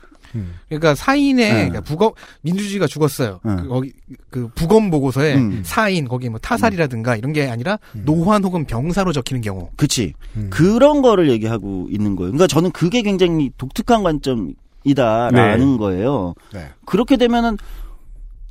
그러니까 0.69 0.95
사인의 0.95 1.49
네. 1.49 1.55
그러니까 1.69 1.81
부검 1.81 2.13
민주주의가 2.43 2.87
죽었어요. 2.87 3.41
네. 3.45 3.57
그 3.57 3.69
거기 3.69 3.93
그 4.31 4.49
부검 4.55 4.91
보고서에 4.91 5.35
음. 5.35 5.63
사인 5.65 6.09
거기 6.09 6.29
뭐 6.29 6.39
타살이라든가 6.39 7.17
이런 7.17 7.33
게 7.33 7.49
아니라 7.49 7.79
노환 7.93 8.45
혹은 8.45 8.65
병사로 8.65 9.13
적히는 9.13 9.43
경우. 9.43 9.71
그치. 9.77 10.15
음. 10.37 10.51
그런 10.51 11.03
거를 11.03 11.31
얘기하고 11.31 11.89
있는 11.91 12.17
거예요. 12.17 12.33
그러니까 12.33 12.47
저는 12.47 12.71
그게 12.73 13.03
굉장히 13.03 13.51
독특한 13.57 14.03
관점이다라는 14.03 15.73
네. 15.73 15.79
거예요. 15.79 16.35
네. 16.53 16.69
그렇게 16.85 17.17
되면은 17.17 17.57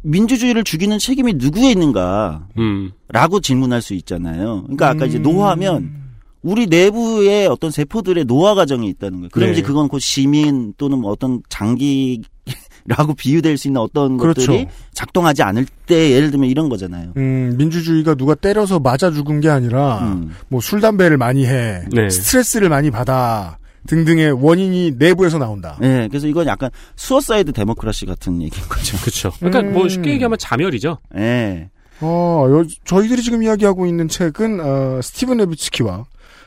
민주주의를 0.03 0.63
죽이는 0.63 0.99
책임이 0.99 1.33
누구에 1.33 1.71
있는가? 1.71 2.47
음. 2.59 2.91
라고 3.09 3.39
질문할 3.39 3.81
수 3.81 3.95
있잖아요. 3.95 4.61
그러니까 4.63 4.89
아까 4.89 5.05
음. 5.05 5.09
이제 5.09 5.19
노화하면 5.19 6.04
우리 6.45 6.67
내부에 6.67 7.47
어떤 7.47 7.71
세포들의 7.71 8.25
노화 8.25 8.53
과정이 8.53 8.87
있다는 8.89 9.17
거예요. 9.17 9.29
그럼 9.31 9.47
네. 9.47 9.53
이제 9.53 9.61
그건 9.63 9.87
곧 9.87 9.97
시민 9.97 10.73
또는 10.77 10.99
뭐 10.99 11.11
어떤 11.11 11.41
장기 11.49 12.21
라고 12.85 13.13
비유될 13.17 13.57
수 13.57 13.67
있는 13.67 13.81
어떤 13.81 14.17
그렇죠. 14.17 14.45
것들이 14.51 14.67
작동하지 14.93 15.41
않을 15.41 15.65
때 15.87 16.11
예를 16.11 16.29
들면 16.29 16.47
이런 16.47 16.69
거잖아요. 16.69 17.13
음, 17.17 17.55
민주주의가 17.57 18.13
누가 18.13 18.35
때려서 18.35 18.79
맞아 18.79 19.09
죽은 19.09 19.41
게 19.41 19.49
아니라 19.49 20.01
음. 20.03 20.35
뭐술 20.49 20.81
담배를 20.81 21.17
많이 21.17 21.47
해, 21.47 21.83
네. 21.91 22.09
스트레스를 22.11 22.69
많이 22.69 22.91
받아 22.91 23.57
등등의 23.87 24.33
원인이 24.33 24.93
내부에서 24.99 25.39
나온다. 25.39 25.77
네, 25.81 26.07
그래서 26.09 26.27
이건 26.27 26.45
약간 26.45 26.69
수어사이드 26.95 27.53
데모크라시 27.53 28.05
같은 28.05 28.39
얘기인 28.43 28.67
거죠. 28.69 28.97
그렇죠. 29.01 29.31
그러니까 29.39 29.61
음. 29.61 29.73
뭐 29.73 29.89
쉽게 29.89 30.11
얘기하면 30.11 30.37
자멸이죠. 30.37 30.99
네. 31.15 31.71
어, 32.01 32.45
요- 32.49 32.65
저희들이 32.83 33.23
지금 33.23 33.41
이야기하고 33.41 33.87
있는 33.87 34.07
책은 34.07 34.59
어, 34.59 34.99
스티븐 35.01 35.37
레비츠키와 35.37 36.05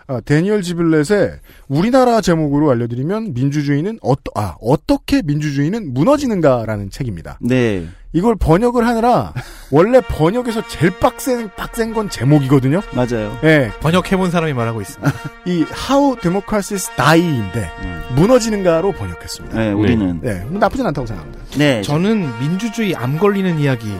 어, 0.08 0.20
데니얼 0.24 0.62
지블렛의 0.62 1.38
우리나라 1.68 2.22
제목으로 2.22 2.70
알려드리면 2.70 3.34
민주주의는 3.34 3.98
어떠, 4.00 4.32
아, 4.34 4.56
어떻게 4.60 5.20
민주주의는 5.22 5.92
무너지는가라는 5.92 6.88
책입니다. 6.88 7.38
네. 7.42 7.86
이걸 8.14 8.36
번역을 8.36 8.86
하느라 8.86 9.34
원래 9.70 10.00
번역에서 10.00 10.66
제일 10.66 10.98
빡센 10.98 11.50
빡센 11.54 11.92
건 11.92 12.08
제목이거든요. 12.08 12.80
맞아요. 12.94 13.38
예, 13.44 13.70
번역해본 13.80 14.30
사람이 14.30 14.54
말하고 14.54 14.80
있습니다. 14.80 15.12
이 15.44 15.66
How 15.90 16.16
Democracies 16.18 16.90
Die인데 16.96 17.70
음. 17.82 18.02
무너지는가로 18.14 18.92
번역했습니다. 18.92 19.58
네, 19.58 19.72
우리는. 19.72 20.20
네, 20.22 20.42
뭐 20.48 20.58
나쁘진 20.58 20.86
않다고 20.86 21.06
생각합니다. 21.06 21.44
네. 21.58 21.82
저는 21.82 22.38
민주주의 22.40 22.94
암 22.96 23.18
걸리는 23.18 23.58
이야기 23.58 23.92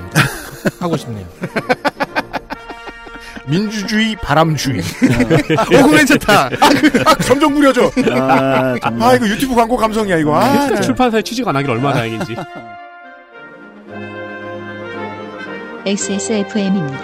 하고 0.81 0.97
싶네요. 0.97 1.27
민주주의 3.49 4.15
바람주의. 4.17 4.81
어, 5.59 5.65
그거 5.65 5.91
괜찮다. 5.97 6.47
아, 6.61 6.69
그, 6.69 7.03
아, 7.07 7.15
점점 7.17 7.55
무려져. 7.55 7.91
아. 8.13 8.75
아, 8.83 9.15
이거 9.15 9.27
유튜브 9.29 9.55
광고 9.55 9.77
감성이야, 9.77 10.19
이거. 10.19 10.37
아, 10.37 10.69
네. 10.69 10.81
출판사에 10.81 11.23
취직 11.23 11.47
안 11.49 11.57
하길 11.57 11.71
얼마나 11.71 11.95
다행인지. 11.97 12.37
XSFM입니다. 15.87 16.99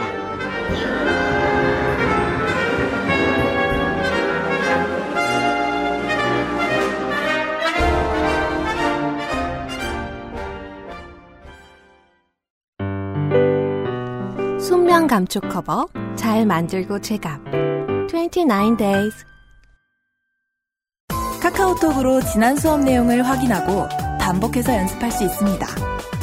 순면 14.60 15.06
감촉 15.06 15.48
커버 15.48 15.86
잘 16.16 16.46
만들고 16.46 17.00
제갑 17.00 17.40
29 18.08 18.76
days 18.76 19.24
카카오톡으로 21.42 22.22
지난 22.22 22.56
수업 22.56 22.80
내용을 22.80 23.26
확인하고 23.26 23.86
반복해서 24.18 24.74
연습할 24.74 25.12
수 25.12 25.24
있습니다. 25.24 25.66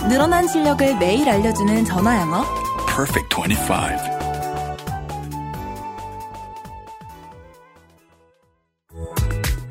늘어난 0.09 0.47
실력을 0.47 0.97
매일 0.97 1.29
알려주는 1.29 1.85
전화 1.85 2.19
영어. 2.19 2.43
Perfect 2.87 3.35
25. 3.35 4.21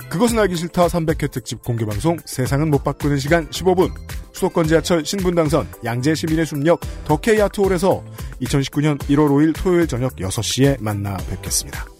그것은 0.08 0.38
알기 0.38 0.54
싫다 0.54 0.86
300회 0.86 1.30
특집 1.32 1.62
공개 1.64 1.84
방송 1.84 2.16
세상은 2.24 2.70
못 2.70 2.84
바꾸는 2.84 3.18
시간 3.18 3.48
15분 3.48 3.92
수도권 4.40 4.66
지하철 4.68 5.04
신분당선 5.04 5.68
양재 5.84 6.14
시민의 6.14 6.46
숲역 6.46 6.80
더케이 7.04 7.40
아트홀에서 7.42 8.02
2019년 8.42 8.98
1월 8.98 9.28
5일 9.28 9.54
토요일 9.54 9.86
저녁 9.86 10.16
6시에 10.16 10.82
만나 10.82 11.16
뵙겠습니다. 11.28 11.99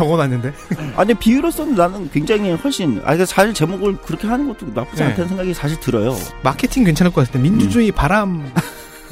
적어놨는데. 0.00 0.52
아, 0.96 1.04
근데 1.04 1.14
비유로서는 1.14 1.74
나는 1.74 2.10
굉장히 2.10 2.52
훨씬, 2.52 2.98
아, 3.00 3.12
그러니까 3.12 3.26
사실 3.26 3.52
제목을 3.54 3.98
그렇게 3.98 4.26
하는 4.26 4.48
것도 4.48 4.72
나쁘지 4.74 5.02
네. 5.02 5.08
않다는 5.08 5.28
생각이 5.28 5.54
사실 5.54 5.78
들어요. 5.80 6.16
마케팅 6.42 6.84
괜찮을 6.84 7.12
것 7.12 7.26
같은데 7.26 7.48
민주주의 7.48 7.92
바람. 7.92 8.50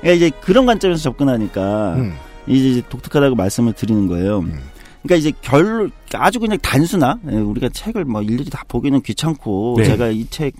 그러니까 0.00 0.12
이제 0.26 0.30
그런 0.42 0.64
관점에서 0.66 1.02
접근하니까 1.02 1.94
음. 1.96 2.16
이제 2.46 2.82
독특하다고 2.88 3.34
말씀을 3.36 3.72
드리는 3.74 4.06
거예요. 4.06 4.40
그러니까 5.02 5.16
이제 5.16 5.32
결 5.42 5.90
아주 6.14 6.40
그냥 6.40 6.58
단순한 6.62 7.20
예, 7.30 7.36
우리가 7.36 7.68
책을 7.70 8.04
뭐 8.04 8.22
일일이 8.22 8.48
다 8.50 8.64
보기는 8.68 9.00
귀찮고 9.02 9.76
네. 9.78 9.84
제가 9.84 10.08
이 10.08 10.26
책 10.30 10.54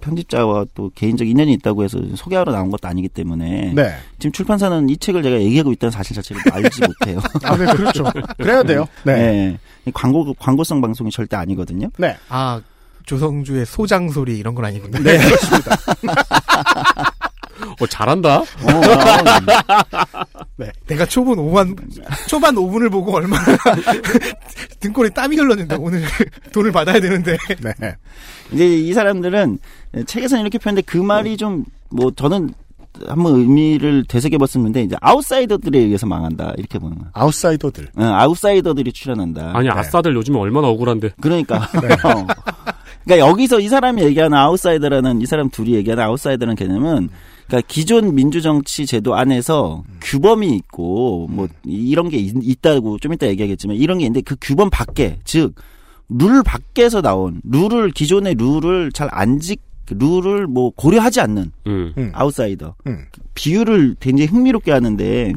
편집자와 0.00 0.66
또 0.74 0.90
개인적 0.94 1.26
인연이 1.26 1.52
있다고 1.54 1.84
해서 1.84 1.98
소개하러 2.14 2.52
나온 2.52 2.70
것도 2.70 2.88
아니기 2.88 3.08
때문에 3.08 3.72
네. 3.74 3.94
지금 4.18 4.32
출판사는 4.32 4.88
이 4.88 4.96
책을 4.96 5.22
제가 5.22 5.40
얘기하고 5.40 5.72
있다는 5.72 5.90
사실 5.90 6.14
자체를 6.16 6.42
알지 6.50 6.80
못해요. 6.82 7.20
아, 7.44 7.56
네, 7.56 7.66
그렇죠. 7.72 8.04
그래야 8.36 8.62
돼요. 8.62 8.86
네. 9.04 9.58
네. 9.84 9.92
광고 9.92 10.34
광고성 10.34 10.80
방송이 10.80 11.10
절대 11.10 11.36
아니거든요. 11.36 11.88
네. 11.98 12.16
아 12.28 12.60
조성주의 13.06 13.66
소장 13.66 14.08
소리 14.10 14.38
이런 14.38 14.54
건 14.54 14.64
아니군요. 14.64 15.02
네. 15.02 15.18
그렇습니다. 15.18 15.76
어, 17.80 17.86
잘한다. 17.86 18.42
네. 20.56 20.70
내가 20.86 21.06
초반 21.06 21.36
5분 21.36 21.76
초반 22.28 22.54
5분을 22.54 22.90
보고 22.90 23.14
얼마나 23.16 23.44
등골에 24.80 25.10
땀이 25.10 25.36
흘렀는데 25.36 25.76
오늘 25.76 26.02
돈을 26.52 26.72
받아야 26.72 27.00
되는데. 27.00 27.36
네. 27.60 27.96
이제 28.52 28.66
이 28.66 28.92
사람들은 28.92 29.58
책에서는 30.06 30.42
이렇게 30.42 30.58
표현했는데 30.58 30.86
그 30.86 30.98
말이 30.98 31.36
좀 31.36 31.64
뭐 31.90 32.10
저는 32.14 32.50
한번 33.06 33.36
의미를 33.36 34.04
되새겨봤었는데 34.08 34.82
이제 34.82 34.96
아웃사이더들에 35.00 35.78
의해서 35.78 36.06
망한다 36.06 36.54
이렇게 36.56 36.78
보는 36.78 36.98
거야. 36.98 37.10
아웃사이더들. 37.12 37.88
응, 37.98 38.04
아웃사이더들이 38.04 38.92
출연한다. 38.92 39.52
아니 39.54 39.68
아싸들 39.68 40.14
요즘에 40.16 40.38
얼마나 40.38 40.68
억울한데. 40.68 41.10
그러니까. 41.20 41.56
어. 41.58 42.26
그러니까 43.04 43.28
여기서 43.28 43.60
이 43.60 43.68
사람이 43.68 44.02
얘기하는 44.02 44.36
아웃사이더라는 44.36 45.20
이 45.20 45.26
사람 45.26 45.50
둘이 45.50 45.74
얘기하는 45.74 46.02
아웃사이더라는 46.04 46.56
개념은 46.56 47.10
그러니까 47.50 47.66
기존 47.66 48.14
민주정치 48.14 48.86
제도 48.86 49.16
안에서 49.16 49.82
규범이 50.00 50.54
있고 50.56 51.26
뭐 51.30 51.48
이런 51.64 52.08
게 52.08 52.16
있, 52.16 52.32
있다고 52.40 52.98
좀 52.98 53.12
이따 53.12 53.26
얘기하겠지만 53.26 53.76
이런 53.76 53.98
게 53.98 54.04
있는데 54.04 54.22
그 54.22 54.36
규범 54.40 54.70
밖에 54.70 55.18
즉 55.24 55.54
룰 56.10 56.42
밖에서 56.42 57.00
나온 57.00 57.40
룰을 57.44 57.92
기존의 57.92 58.34
룰을 58.34 58.90
잘안 58.92 59.38
지, 59.38 59.56
룰을 59.88 60.46
뭐 60.46 60.70
고려하지 60.70 61.20
않는 61.20 61.52
음. 61.66 62.10
아웃사이더 62.12 62.74
음. 62.86 63.06
비유를 63.34 63.96
굉장히 64.00 64.28
흥미롭게 64.28 64.72
하는데 64.72 65.32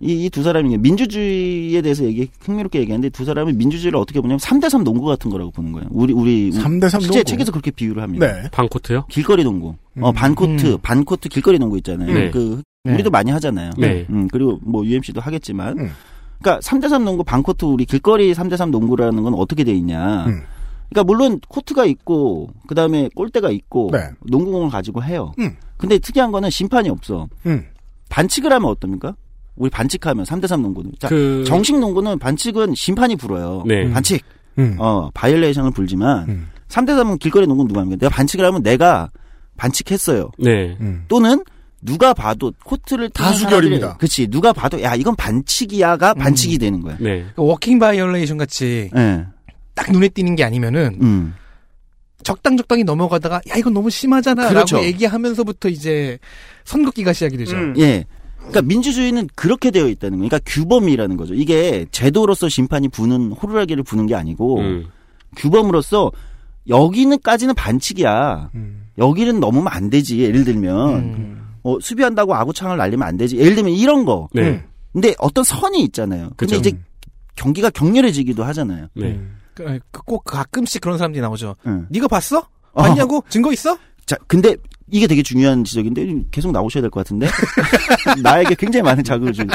이두 0.00 0.42
사람이 0.44 0.78
민주주의에 0.78 1.82
대해서 1.82 2.04
얘기 2.04 2.28
흥미롭게 2.40 2.78
얘기하는데 2.80 3.08
두 3.10 3.24
사람은 3.24 3.58
민주주의를 3.58 3.98
어떻게 3.98 4.20
보냐면 4.20 4.38
3대3 4.38 4.84
농구 4.84 5.06
같은 5.06 5.30
거라고 5.30 5.50
보는 5.50 5.72
거예요. 5.72 5.88
우리 5.90 6.12
우리 6.12 6.50
3대3 6.52 7.00
실제 7.00 7.06
농구? 7.08 7.24
책에서 7.24 7.52
그렇게 7.52 7.70
비유를 7.72 8.02
합니다. 8.02 8.26
네. 8.26 8.48
반코트요? 8.52 9.06
길거리 9.08 9.42
농구. 9.42 9.74
어, 10.00 10.12
반코트, 10.12 10.74
음. 10.74 10.78
반코트 10.80 11.28
길거리 11.28 11.58
농구 11.58 11.76
있잖아요. 11.78 12.12
네. 12.12 12.30
그 12.30 12.62
네. 12.84 12.94
우리도 12.94 13.10
많이 13.10 13.32
하잖아요. 13.32 13.72
네. 13.76 14.06
음, 14.10 14.28
그리고 14.28 14.60
뭐 14.62 14.84
UMC도 14.84 15.20
하겠지만 15.20 15.78
음. 15.78 15.90
그러니까 16.40 16.60
3대3 16.60 17.02
농구 17.02 17.24
반코트 17.24 17.64
우리 17.64 17.84
길거리 17.84 18.32
3대3 18.32 18.70
농구라는 18.70 19.24
건 19.24 19.34
어떻게 19.34 19.64
돼 19.64 19.72
있냐? 19.72 20.26
음. 20.26 20.42
그러니까 20.90 21.04
물론 21.04 21.40
코트가 21.48 21.84
있고 21.86 22.50
그다음에 22.68 23.10
골대가 23.14 23.50
있고 23.50 23.90
네. 23.92 24.10
농구공을 24.26 24.70
가지고 24.70 25.02
해요. 25.02 25.32
음. 25.40 25.56
근데 25.76 25.98
특이한 25.98 26.30
거는 26.30 26.50
심판이 26.50 26.88
없어. 26.88 27.28
음. 27.46 27.66
반칙을 28.08 28.52
하면 28.52 28.70
어떻습니까? 28.70 29.16
우리 29.58 29.70
반칙하면 29.70 30.24
3대3 30.24 30.60
농구는. 30.62 30.92
자, 30.98 31.08
그- 31.08 31.44
정식 31.46 31.78
농구는 31.78 32.18
반칙은 32.18 32.74
심판이 32.74 33.16
불어요. 33.16 33.64
네. 33.66 33.90
반칙. 33.90 34.22
음. 34.58 34.76
어, 34.78 35.10
바이올레이션을 35.14 35.70
불지만 35.72 36.28
음. 36.28 36.48
3대3은 36.68 37.18
길거리 37.18 37.46
농구는 37.46 37.68
누가 37.68 37.80
합니까? 37.80 37.98
내가 38.00 38.14
반칙을 38.14 38.44
하면 38.44 38.62
내가 38.62 39.10
반칙했어요. 39.56 40.30
네. 40.38 40.76
음. 40.80 41.04
또는 41.08 41.42
누가 41.80 42.12
봐도 42.12 42.52
코트를 42.64 43.08
다수결입니다. 43.10 43.96
그치 43.98 44.26
누가 44.26 44.52
봐도 44.52 44.82
야 44.82 44.94
이건 44.96 45.14
반칙이야가 45.16 46.14
반칙이 46.14 46.58
되는 46.58 46.80
거야. 46.80 46.96
네. 46.98 47.24
그 47.36 47.42
워킹 47.42 47.78
바이올레이션 47.78 48.36
같이 48.36 48.90
예. 48.96 49.24
딱 49.74 49.92
눈에 49.92 50.08
띄는 50.08 50.34
게 50.34 50.42
아니면은 50.42 50.98
음. 51.00 51.34
적당 52.24 52.56
적당히 52.56 52.82
넘어가다가 52.82 53.36
야 53.48 53.54
이건 53.56 53.74
너무 53.74 53.90
심하잖아라고 53.90 54.52
그렇죠. 54.54 54.82
얘기하면서부터 54.82 55.68
이제 55.68 56.18
선긋기가 56.64 57.12
시작이 57.12 57.36
되죠. 57.36 57.56
예. 57.78 58.04
그러니까 58.48 58.62
민주주의는 58.62 59.28
그렇게 59.34 59.70
되어 59.70 59.88
있다는 59.88 60.18
거예요. 60.18 60.28
그러니까 60.28 60.50
규범이라는 60.50 61.16
거죠. 61.16 61.34
이게 61.34 61.86
제도로서 61.90 62.48
심판이 62.48 62.88
부는 62.88 63.32
호루라기를 63.32 63.82
부는 63.82 64.06
게 64.06 64.14
아니고 64.14 64.60
음. 64.60 64.86
규범으로서 65.36 66.10
여기는까지는 66.68 67.54
반칙이야. 67.54 68.50
음. 68.54 68.88
여기는 68.98 69.40
넘으면 69.40 69.68
안 69.68 69.90
되지. 69.90 70.18
예를 70.18 70.44
들면 70.44 70.94
음. 70.94 71.48
어, 71.62 71.78
수비한다고 71.80 72.34
아구창을 72.34 72.76
날리면 72.76 73.06
안 73.06 73.16
되지. 73.16 73.36
예를 73.36 73.54
들면 73.54 73.72
이런 73.72 74.04
거. 74.04 74.28
네. 74.32 74.64
근데 74.92 75.14
어떤 75.18 75.44
선이 75.44 75.82
있잖아요. 75.84 76.30
근데. 76.36 76.56
이제 76.56 76.72
경기가 77.36 77.70
격렬해지기도 77.70 78.42
하잖아요. 78.44 78.88
네. 78.94 79.20
그, 79.54 79.78
그꼭 79.92 80.24
가끔씩 80.24 80.80
그런 80.80 80.98
사람들이 80.98 81.20
나오죠. 81.20 81.54
응. 81.66 81.86
네가 81.90 82.08
봤어? 82.08 82.38
어. 82.72 82.82
봤냐고? 82.82 83.22
증거 83.28 83.52
있어? 83.52 83.78
자, 84.06 84.16
근데 84.26 84.56
이게 84.90 85.06
되게 85.06 85.22
중요한 85.22 85.64
지적인데 85.64 86.24
계속 86.30 86.52
나오셔야 86.52 86.80
될 86.82 86.90
것 86.90 87.00
같은데 87.00 87.28
나에게 88.22 88.54
굉장히 88.54 88.82
많은 88.82 89.04
자극을 89.04 89.32
주고 89.32 89.54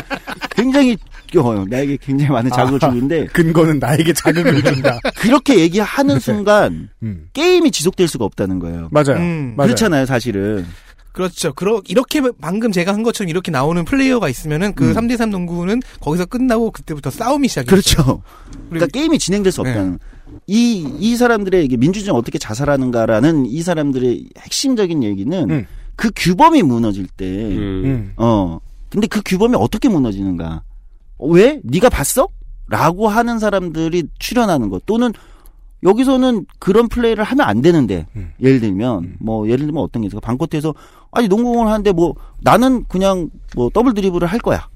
굉장히 0.56 0.98
어, 1.38 1.66
나에게 1.68 1.98
굉장히 2.02 2.32
많은 2.32 2.52
자극을 2.52 2.80
아하. 2.82 2.94
주는데 2.94 3.26
근거는 3.28 3.80
나에게 3.80 4.14
자극을 4.14 4.62
준다. 4.64 5.00
그렇게 5.16 5.60
얘기하는 5.60 6.20
순간 6.20 6.90
음. 7.02 7.28
게임이 7.34 7.72
지속될 7.72 8.08
수가 8.08 8.26
없다는 8.26 8.60
거예요. 8.60 8.90
맞아요. 8.92 9.18
음. 9.18 9.54
맞아요. 9.58 9.68
그렇잖아요, 9.70 10.06
사실은. 10.06 10.66
그렇죠. 11.14 11.54
그러, 11.54 11.82
이렇게 11.88 12.22
방금 12.42 12.72
제가 12.72 12.94
한 12.94 13.04
것처럼 13.04 13.30
이렇게 13.30 13.52
나오는 13.52 13.86
플레이어가 13.86 14.28
있으면은 14.30 14.74
그 14.74 14.90
음. 14.90 14.94
3대3 14.94 15.30
농구는 15.30 15.82
거기서 16.02 16.26
끝나고 16.26 16.72
그때부터 16.72 17.12
싸움이 17.12 17.48
시작이죠. 17.48 17.70
그렇죠. 17.70 18.24
그러니까 18.70 18.88
게임이 18.88 19.20
진행될 19.20 19.52
수 19.52 19.62
없다는. 19.62 20.00
이, 20.48 20.88
이 21.00 21.16
사람들의 21.16 21.64
이게 21.64 21.78
민주주의는 21.78 22.18
어떻게 22.20 22.40
자살하는가라는 22.40 23.46
이 23.46 23.62
사람들의 23.62 24.26
핵심적인 24.40 25.04
얘기는 25.04 25.50
음. 25.50 25.66
그 25.96 26.10
규범이 26.16 26.64
무너질 26.64 27.08
때, 27.08 27.26
음. 27.26 27.86
음. 27.86 28.14
어. 28.18 28.60
근데 28.90 29.08
그 29.08 29.22
규범이 29.24 29.56
어떻게 29.56 29.90
무너지는가? 29.90 30.64
어, 31.18 31.28
왜? 31.28 31.60
네가 31.64 31.90
봤어? 31.90 32.28
라고 32.68 33.08
하는 33.08 33.38
사람들이 33.38 34.04
출연하는 34.18 34.70
것 34.70 34.86
또는 34.86 35.14
여기서는 35.84 36.46
그런 36.60 36.88
플레이를 36.88 37.24
하면 37.24 37.48
안 37.48 37.62
되는데 37.62 38.08
음. 38.16 38.32
예를 38.42 38.60
들면 38.60 39.16
뭐 39.20 39.48
예를 39.48 39.66
들면 39.66 39.84
어떤 39.84 40.02
게 40.02 40.08
있을까? 40.08 40.22
방코트에서 40.22 40.74
아니 41.12 41.28
농구공을 41.28 41.72
하는데 41.72 41.92
뭐 41.92 42.16
나는 42.42 42.86
그냥 42.88 43.30
뭐 43.56 43.70
더블 43.70 43.94
드리블을 43.94 44.28
할 44.28 44.40
거야 44.40 44.68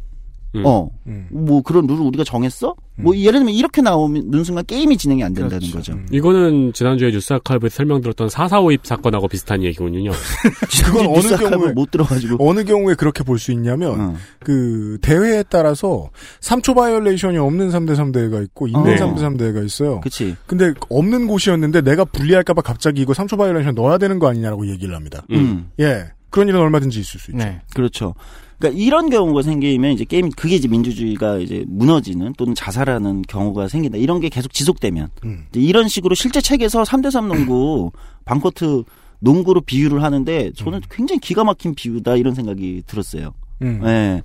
음. 0.56 0.64
어 0.66 0.90
음. 1.08 1.28
뭐 1.30 1.62
그런 1.62 1.86
룰을 1.88 2.02
우리가 2.02 2.24
정했어 2.24 2.74
뭐 3.00 3.16
예를 3.16 3.40
들면 3.40 3.54
이렇게 3.54 3.82
나오는 3.82 4.44
순간 4.44 4.66
게임이 4.66 4.98
진행이 4.98 5.24
안 5.24 5.32
된다는 5.34 5.60
그렇죠. 5.70 5.94
거죠 5.94 6.00
이거는 6.12 6.74
지난주에 6.74 7.12
뉴스 7.12 7.32
아카이브에 7.34 7.70
설명드렸던 7.70 8.30
4.4.5입 8.30 8.80
사건하고 8.84 9.28
비슷한 9.28 9.62
얘기군요. 9.62 10.12
그건 10.84 11.06
어느 11.08 11.38
경우에 11.38 11.74
못 11.74 11.92
들어가지고 11.92 12.38
어느 12.50 12.64
경우에 12.64 12.96
그렇게 12.96 13.24
볼 13.24 13.38
수 13.38 13.52
있냐면 13.52 14.00
어. 14.02 14.16
그 14.40 14.98
대회에 15.02 15.44
따라서 15.48 16.10
3초 16.42 16.76
바이올레이션이 16.76 17.38
없는 17.38 17.70
3대 17.70 17.96
3대회가 17.96 18.44
있고 18.46 18.68
있는 18.68 18.84
네. 18.84 18.96
3대 18.96 19.18
3대회가 19.20 19.64
있어요. 19.64 20.02
그치 20.02 20.36
근데 20.48 20.74
없는 20.90 21.28
곳이었는데 21.28 21.82
내가 21.82 22.04
불리할까봐 22.06 22.62
갑자기 22.64 23.02
이거 23.02 23.14
3초 23.14 23.38
바이올레이션 23.38 23.76
넣어야 23.76 24.00
되는 24.00 24.18
거 24.18 24.28
아니냐라고 24.28 24.68
얘기를 24.70 24.96
합니다. 24.96 25.22
음. 25.32 25.70
예. 25.80 26.06
그런 26.30 26.48
일은 26.50 26.60
얼마든지 26.60 27.00
있을 27.00 27.20
수 27.20 27.32
있죠. 27.32 27.38
네. 27.38 27.62
그렇죠. 27.76 28.14
그러니까 28.58 28.82
이런 28.82 29.10
경우가 29.10 29.44
생기면 29.44 29.92
이제 29.92 30.04
게임 30.04 30.30
그게 30.32 30.56
이제 30.56 30.68
민주주의가 30.68 31.38
이제 31.38 31.64
무너지는 31.68 32.34
또는 32.38 32.56
자살하는 32.56 33.22
경우가 33.28 33.68
생긴다. 33.68 33.98
이런 33.98 34.20
게 34.20 34.30
계속 34.30 34.52
지속되면 34.54 35.10
음. 35.26 35.46
이제 35.52 35.60
이런 35.60 35.88
식으로 35.88 36.16
실제 36.16 36.42
책에서 36.42 36.84
3대3 36.84 37.28
농구 37.28 37.92
반코트 38.26 38.84
농구로 39.20 39.62
비유를 39.62 40.04
하는데 40.04 40.52
저는 40.56 40.82
굉장히 40.90 41.20
기가 41.20 41.44
막힌 41.44 41.76
비유다 41.76 42.16
이런 42.16 42.34
생각이 42.34 42.84
들었어요. 42.88 43.34
음. 43.62 43.82
예. 43.86 44.22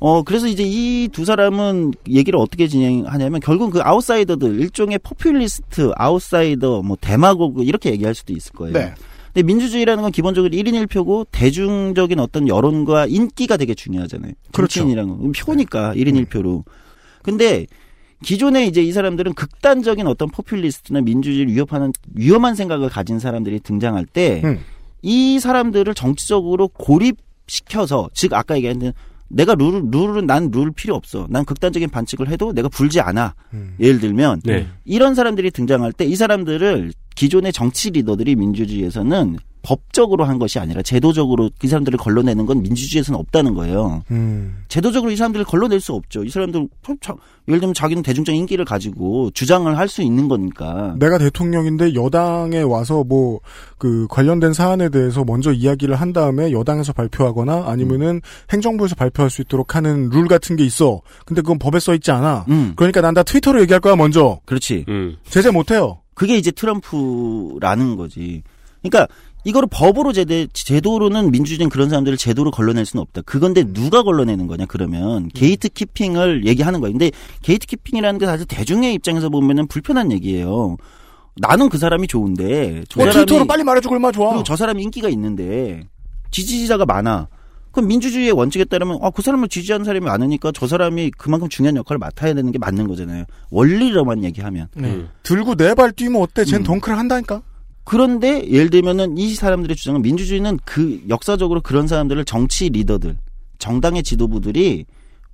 어, 0.00 0.22
그래서 0.22 0.48
이제 0.48 0.62
이 0.66 1.08
두 1.12 1.24
사람은 1.24 1.92
얘기를 2.08 2.38
어떻게 2.38 2.66
진행하냐면 2.66 3.40
결국 3.40 3.70
그 3.70 3.80
아웃사이더들 3.82 4.60
일종의 4.60 4.98
포퓰리스트, 4.98 5.92
아웃사이더, 5.96 6.82
뭐 6.82 6.96
데마고그 7.00 7.62
이렇게 7.62 7.90
얘기할 7.92 8.14
수도 8.14 8.32
있을 8.32 8.52
거예요. 8.52 8.72
네. 8.72 8.94
근데 9.34 9.46
민주주의라는 9.46 10.02
건 10.02 10.12
기본적으로 10.12 10.54
1인 10.54 10.86
1표고 10.86 11.26
대중적인 11.32 12.20
어떤 12.20 12.46
여론과 12.46 13.06
인기가 13.06 13.56
되게 13.56 13.74
중요하잖아요. 13.74 14.32
그렇죠. 14.52 14.74
정치인이라는 14.74 15.18
건 15.18 15.32
표니까 15.32 15.92
1인 15.94 16.24
1표로. 16.24 16.62
근데 17.22 17.66
기존에 18.22 18.66
이제 18.66 18.80
이 18.80 18.92
사람들은 18.92 19.34
극단적인 19.34 20.06
어떤 20.06 20.28
포퓰리스트나 20.28 21.00
민주주의를 21.00 21.52
위협하는 21.52 21.92
위험한 22.14 22.54
생각을 22.54 22.88
가진 22.88 23.18
사람들이 23.18 23.58
등장할 23.58 24.06
때이 24.06 24.42
음. 24.44 25.38
사람들을 25.40 25.92
정치적으로 25.94 26.68
고립시켜서 26.68 28.08
즉 28.14 28.34
아까 28.34 28.56
얘기했던 28.56 28.92
내가 29.28 29.54
룰 29.54 29.88
룰은 29.90 30.26
난 30.26 30.50
룰 30.50 30.70
필요 30.72 30.94
없어. 30.94 31.26
난 31.30 31.44
극단적인 31.44 31.90
반칙을 31.90 32.28
해도 32.28 32.52
내가 32.52 32.68
불지 32.68 33.00
않아. 33.00 33.34
음. 33.54 33.74
예를 33.80 33.98
들면 34.00 34.40
네. 34.44 34.66
이런 34.84 35.14
사람들이 35.14 35.50
등장할 35.50 35.92
때 35.92 36.04
이 36.04 36.14
사람들을 36.16 36.92
기존의 37.16 37.52
정치 37.52 37.90
리더들이 37.90 38.36
민주주의에서는 38.36 39.38
법적으로 39.64 40.24
한 40.24 40.38
것이 40.38 40.58
아니라 40.58 40.82
제도적으로 40.82 41.50
이 41.62 41.66
사람들을 41.66 41.98
걸러내는 41.98 42.46
건 42.46 42.62
민주주의에서는 42.62 43.18
없다는 43.18 43.54
거예요. 43.54 44.02
음. 44.10 44.58
제도적으로 44.68 45.10
이 45.10 45.16
사람들을 45.16 45.44
걸러낼 45.46 45.80
수 45.80 45.94
없죠. 45.94 46.22
이 46.22 46.28
사람들 46.28 46.68
자- 47.00 47.14
예를 47.48 47.60
들면 47.60 47.74
자기는 47.74 48.02
대중적 48.02 48.34
인기를 48.34 48.64
가지고 48.64 49.30
주장을 49.32 49.76
할 49.76 49.88
수 49.88 50.02
있는 50.02 50.28
거니까. 50.28 50.94
내가 50.98 51.18
대통령인데 51.18 51.94
여당에 51.94 52.60
와서 52.62 53.02
뭐 53.04 53.40
그 53.78 54.06
관련된 54.08 54.54
사안에 54.54 54.88
대해서 54.88 55.24
먼저 55.24 55.52
이야기를 55.52 55.94
한 55.96 56.14
다음에 56.14 56.52
여당에서 56.52 56.94
발표하거나 56.94 57.64
아니면은 57.66 58.22
행정부에서 58.50 58.94
발표할 58.94 59.28
수 59.28 59.42
있도록 59.42 59.76
하는 59.76 60.08
룰 60.08 60.26
같은 60.26 60.56
게 60.56 60.64
있어. 60.64 61.02
근데 61.26 61.42
그건 61.42 61.58
법에 61.58 61.78
써 61.80 61.92
있지 61.94 62.10
않아. 62.10 62.46
음, 62.48 62.72
그러니까 62.76 63.02
난 63.02 63.12
다 63.12 63.22
트위터로 63.22 63.60
얘기할 63.62 63.80
거야 63.80 63.94
먼저. 63.94 64.40
그렇지. 64.46 64.86
음. 64.88 65.16
제재 65.28 65.50
못 65.50 65.70
해요. 65.70 65.98
그게 66.14 66.36
이제 66.38 66.50
트럼프라는 66.50 67.96
거지. 67.96 68.42
그러니까 68.82 69.06
이거를 69.44 69.68
법으로 69.70 70.12
제대, 70.12 70.46
제도로는 70.52 71.30
민주주의는 71.30 71.68
그런 71.68 71.88
사람들을 71.90 72.16
제도로 72.18 72.50
걸러낼 72.50 72.86
수는 72.86 73.02
없다. 73.02 73.22
그건데 73.22 73.64
누가 73.64 74.02
걸러내는 74.02 74.46
거냐 74.46 74.64
그러면 74.66 75.28
게이트 75.28 75.68
키핑을 75.68 76.46
얘기하는 76.46 76.80
거예요. 76.80 76.92
근데 76.92 77.10
게이트 77.42 77.66
키핑이라는 77.66 78.18
게 78.18 78.26
사실 78.26 78.46
대중의 78.46 78.94
입장에서 78.94 79.28
보면은 79.28 79.66
불편한 79.66 80.12
얘기예요. 80.12 80.76
나는 81.36 81.68
그 81.68 81.78
사람이 81.78 82.06
좋은데 82.06 82.84
저뭐 82.88 83.06
사람이 83.06 83.26
트위터로 83.26 83.46
빨리 83.46 83.64
말해주고 83.64 83.94
얼마 83.94 84.12
좋아. 84.12 84.30
그리고 84.30 84.44
저 84.44 84.56
사람이 84.56 84.82
인기가 84.82 85.08
있는데 85.10 85.82
지지자가 86.30 86.86
많아. 86.86 87.28
그럼 87.72 87.88
민주주의의 87.88 88.30
원칙에 88.32 88.64
따르면 88.64 88.98
아, 89.02 89.10
그 89.10 89.20
사람을 89.20 89.48
지지하는 89.48 89.84
사람이 89.84 90.06
많으니까 90.06 90.52
저 90.54 90.68
사람이 90.68 91.10
그만큼 91.18 91.48
중요한 91.48 91.74
역할을 91.76 91.98
맡아야 91.98 92.32
되는 92.32 92.52
게 92.52 92.58
맞는 92.58 92.86
거잖아요. 92.86 93.24
원리로만 93.50 94.22
얘기하면. 94.22 94.68
네. 94.76 95.04
들고 95.24 95.56
네 95.56 95.74
발 95.74 95.90
뛰면 95.90 96.22
어때? 96.22 96.44
쟨 96.44 96.60
음. 96.60 96.62
덩크를 96.62 96.96
한다니까? 96.96 97.42
그런데 97.84 98.48
예를 98.50 98.70
들면은 98.70 99.18
이 99.18 99.34
사람들의 99.34 99.76
주장은 99.76 100.02
민주주의는 100.02 100.58
그 100.64 101.02
역사적으로 101.08 101.60
그런 101.60 101.86
사람들을 101.86 102.24
정치 102.24 102.68
리더들, 102.70 103.16
정당의 103.58 104.02
지도부들이 104.02 104.86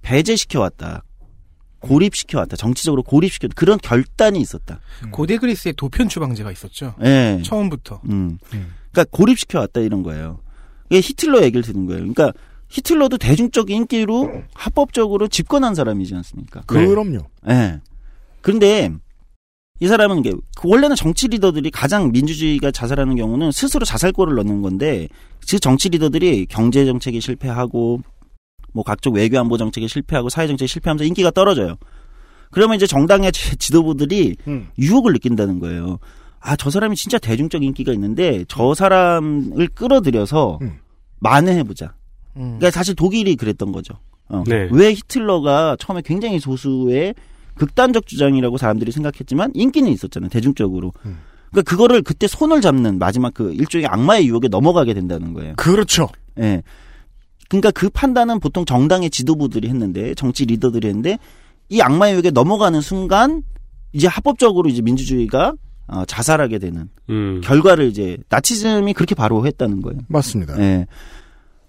배제시켜 0.02 0.60
왔다. 0.60 1.02
고립시켜 1.78 2.38
왔다. 2.38 2.56
정치적으로 2.56 3.02
고립시켜 3.02 3.46
왔다. 3.46 3.54
그런 3.56 3.78
결단이 3.78 4.40
있었다. 4.40 4.80
고대 5.10 5.38
그리스에 5.38 5.72
도편 5.72 6.08
추방제가 6.08 6.52
있었죠. 6.52 6.94
예. 7.02 7.40
처음부터. 7.44 8.02
음. 8.10 8.38
그러니까 8.50 9.04
고립시켜 9.10 9.60
왔다 9.60 9.80
이런 9.80 10.02
거예요. 10.02 10.40
이게 10.90 11.00
히틀러 11.00 11.42
얘기를 11.42 11.62
드는 11.62 11.86
거예요. 11.86 12.00
그러니까 12.00 12.32
히틀러도 12.68 13.18
대중적 13.18 13.70
인기로 13.70 14.42
합법적으로 14.54 15.28
집권한 15.28 15.74
사람이지 15.74 16.14
않습니까? 16.16 16.62
그럼요. 16.66 17.18
예. 17.48 17.80
그런데 18.42 18.90
이 19.80 19.88
사람은 19.88 20.18
이게 20.18 20.32
그 20.56 20.68
원래는 20.68 20.94
정치 20.94 21.26
리더들이 21.28 21.70
가장 21.70 22.12
민주주의가 22.12 22.70
자살하는 22.70 23.16
경우는 23.16 23.50
스스로 23.50 23.84
자살골을 23.86 24.34
넣는 24.36 24.60
건데 24.62 25.08
그 25.48 25.58
정치 25.58 25.88
리더들이 25.88 26.46
경제 26.46 26.84
정책에 26.84 27.18
실패하고 27.18 28.00
뭐 28.72 28.84
각종 28.84 29.14
외교 29.14 29.38
안보 29.38 29.56
정책에 29.56 29.86
실패하고 29.86 30.28
사회 30.28 30.46
정책에 30.46 30.66
실패하면서 30.66 31.04
인기가 31.04 31.30
떨어져요. 31.30 31.76
그러면 32.50 32.76
이제 32.76 32.86
정당의 32.86 33.32
지- 33.32 33.56
지도부들이 33.56 34.36
음. 34.48 34.68
유혹을 34.78 35.12
느낀다는 35.14 35.58
거예요. 35.60 35.98
아, 36.40 36.56
저 36.56 36.68
사람이 36.70 36.94
진짜 36.96 37.18
대중적 37.18 37.62
인기가 37.62 37.92
있는데 37.92 38.44
저 38.48 38.74
사람을 38.74 39.68
끌어들여서 39.68 40.58
음. 40.62 40.78
만회해보자. 41.20 41.94
음. 42.36 42.56
그러니까 42.58 42.70
사실 42.70 42.94
독일이 42.94 43.36
그랬던 43.36 43.72
거죠. 43.72 43.94
어. 44.28 44.44
네. 44.46 44.68
왜 44.72 44.92
히틀러가 44.92 45.76
처음에 45.80 46.02
굉장히 46.04 46.38
소수의 46.38 47.14
극단적 47.60 48.06
주장이라고 48.06 48.56
사람들이 48.56 48.90
생각했지만 48.90 49.50
인기는 49.52 49.92
있었잖아요. 49.92 50.30
대중적으로. 50.30 50.94
그러니까 51.50 51.70
그거를 51.70 52.00
그때 52.00 52.26
손을 52.26 52.62
잡는 52.62 52.98
마지막 52.98 53.34
그 53.34 53.52
일종의 53.52 53.86
악마의 53.86 54.26
유혹에 54.26 54.48
넘어가게 54.48 54.94
된다는 54.94 55.34
거예요. 55.34 55.54
그렇죠. 55.56 56.08
예. 56.38 56.62
그러니까 57.50 57.70
그 57.72 57.90
판단은 57.90 58.40
보통 58.40 58.64
정당의 58.64 59.10
지도부들이 59.10 59.68
했는데 59.68 60.14
정치 60.14 60.46
리더들이 60.46 60.88
했는데 60.88 61.18
이 61.68 61.82
악마의 61.82 62.14
유혹에 62.14 62.30
넘어가는 62.30 62.80
순간 62.80 63.42
이제 63.92 64.06
합법적으로 64.06 64.70
이제 64.70 64.80
민주주의가 64.80 65.52
어, 65.88 66.04
자살하게 66.06 66.60
되는 66.60 66.88
음. 67.10 67.42
결과를 67.44 67.88
이제 67.88 68.16
나치즘이 68.30 68.94
그렇게 68.94 69.14
바로 69.14 69.44
했다는 69.44 69.82
거예요. 69.82 70.00
맞습니다. 70.08 70.58
예. 70.60 70.86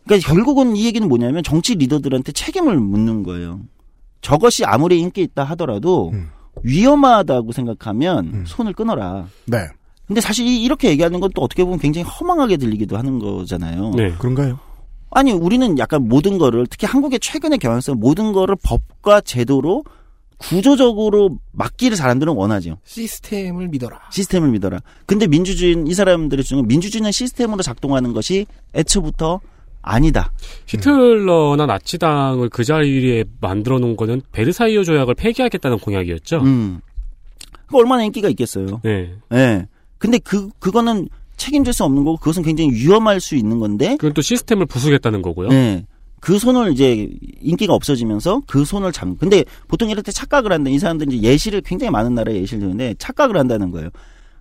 그러니까 0.06 0.26
결국은 0.26 0.78
이 0.78 0.86
얘기는 0.86 1.06
뭐냐면 1.06 1.44
정치 1.44 1.76
리더들한테 1.76 2.32
책임을 2.32 2.80
묻는 2.80 3.24
거예요. 3.24 3.60
저것이 4.22 4.64
아무리 4.66 5.00
인기 5.00 5.22
있다 5.22 5.44
하더라도 5.44 6.10
음. 6.14 6.30
위험하다고 6.64 7.52
생각하면 7.52 8.44
손을 8.48 8.74
끊어라. 8.74 9.26
네. 9.46 9.58
근데 10.08 10.20
사실 10.22 10.46
이- 10.46 10.62
이렇게 10.64 10.90
얘기하는 10.90 11.20
건 11.20 11.32
또 11.34 11.42
어떻게 11.42 11.64
보면 11.64 11.80
굉장히 11.80 12.06
허망하게 12.08 12.58
들리기도 12.58 12.98
하는 12.98 13.20
거잖아요. 13.20 13.92
네. 13.96 14.12
그런가요? 14.20 14.60
아니 15.12 15.32
우리는 15.32 15.78
약간 15.80 16.08
모든 16.08 16.38
거를 16.38 16.68
특히 16.70 16.86
한국의 16.88 17.20
최근의 17.20 17.60
경향성 17.60 18.00
모든 18.00 18.32
거를 18.34 18.56
법과 18.64 19.22
제도로 19.22 19.84
구조적으로 20.38 21.38
막기를 21.52 21.96
사람들은 21.96 22.34
원하죠. 22.34 22.78
시스템을 22.84 23.68
믿어라. 23.70 24.00
시스템을 24.12 24.50
믿어라. 24.50 24.80
근데 25.06 25.28
민주주의는 25.28 25.88
이 25.88 25.94
사람들의 25.94 26.44
주장은 26.44 26.68
민주주의는 26.68 27.12
시스템으로 27.12 27.62
작동하는 27.62 28.12
것이 28.14 28.48
애초부터 28.74 29.40
아니다. 29.82 30.32
히틀러나 30.68 31.66
나치당을 31.66 32.50
그 32.50 32.64
자리에 32.64 33.24
만들어 33.40 33.80
놓은 33.80 33.96
거는 33.96 34.22
베르사이유 34.32 34.84
조약을 34.84 35.16
폐기하겠다는 35.16 35.80
공약이었죠. 35.80 36.38
음. 36.42 36.82
그 37.68 37.78
얼마나 37.78 38.04
인기가 38.04 38.28
있겠어요. 38.30 38.82
네. 38.84 39.14
예. 39.34 39.68
근데 39.98 40.20
그 40.20 40.50
그거는 40.60 41.08
책임질 41.38 41.74
수 41.74 41.84
없는 41.84 42.04
거고 42.04 42.18
그것은 42.18 42.44
굉장히 42.44 42.72
위험할 42.72 43.20
수 43.20 43.36
있는 43.36 43.60
건데 43.60 43.96
그건 43.98 44.14
또 44.14 44.22
시스템을 44.22 44.66
부수겠다는 44.66 45.22
거고요. 45.22 45.50
네. 45.50 45.86
그 46.20 46.38
손을 46.38 46.72
이제 46.72 47.10
인기가 47.42 47.74
없어지면서 47.74 48.44
그 48.46 48.64
손을 48.64 48.92
잡는. 48.92 49.18
근데 49.18 49.44
보통 49.68 49.90
이럴 49.90 50.04
때 50.04 50.12
착각을 50.12 50.52
한다. 50.52 50.70
이 50.70 50.78
사람들이 50.78 51.18
이제 51.18 51.28
예시를 51.28 51.62
굉장히 51.62 51.90
많은 51.90 52.14
나라에 52.14 52.36
예시를 52.36 52.60
드는데 52.62 52.94
착각을 53.00 53.38
한다는 53.38 53.72
거예요. 53.72 53.90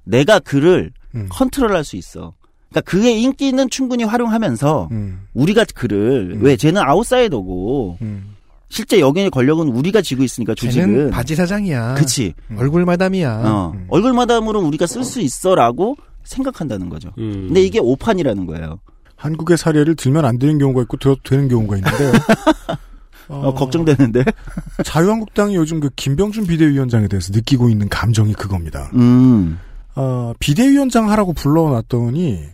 내가 0.04 0.40
그를 0.40 0.92
음. 1.14 1.26
컨트롤할 1.30 1.84
수 1.84 1.96
있어. 1.96 2.34
그러니까 2.70 2.80
그의 2.90 3.20
인기는 3.22 3.68
충분히 3.68 4.04
활용하면서 4.04 4.88
음. 4.92 5.22
우리가 5.34 5.64
그를 5.74 6.38
왜 6.40 6.56
쟤는 6.56 6.80
아웃사이더고 6.82 7.98
음. 8.00 8.36
실제 8.68 9.00
여기의 9.00 9.30
권력은 9.30 9.68
우리가 9.68 10.00
쥐고 10.00 10.22
있으니까 10.22 10.54
조직은 10.54 11.10
바지 11.10 11.34
사장이야. 11.34 11.94
그치. 11.94 12.34
얼굴 12.56 12.84
마담이야. 12.84 13.42
어, 13.44 13.74
얼굴 13.88 14.12
마담으로 14.12 14.60
우리가 14.60 14.86
쓸 14.86 15.02
수 15.02 15.20
있어라고 15.20 15.96
생각한다는 16.22 16.88
거죠. 16.88 17.10
음. 17.18 17.46
근데 17.48 17.62
이게 17.62 17.80
오판이라는 17.80 18.46
거예요. 18.46 18.78
한국의 19.16 19.58
사례를 19.58 19.96
들면 19.96 20.24
안 20.24 20.38
되는 20.38 20.58
경우가 20.58 20.82
있고 20.82 20.96
들어도 20.96 21.20
되는 21.24 21.48
경우가 21.48 21.76
있는데요. 21.76 22.12
어, 23.28 23.54
걱정되는데. 23.54 24.24
자유한국당이 24.84 25.56
요즘 25.56 25.80
그 25.80 25.90
김병준 25.94 26.46
비대위원장에 26.46 27.08
대해서 27.08 27.32
느끼고 27.32 27.68
있는 27.68 27.88
감정이 27.88 28.34
그겁니다. 28.34 28.90
음. 28.94 29.58
어, 29.96 30.32
비대위원장 30.38 31.10
하라고 31.10 31.32
불러놨더니 31.32 32.44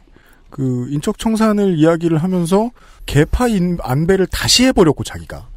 그 0.56 0.86
인적 0.88 1.18
청산을 1.18 1.78
이야기를 1.78 2.16
하면서 2.16 2.70
개파 3.04 3.48
인, 3.48 3.76
안배를 3.82 4.26
다시 4.28 4.64
해버렸고 4.64 5.04
자기가 5.04 5.48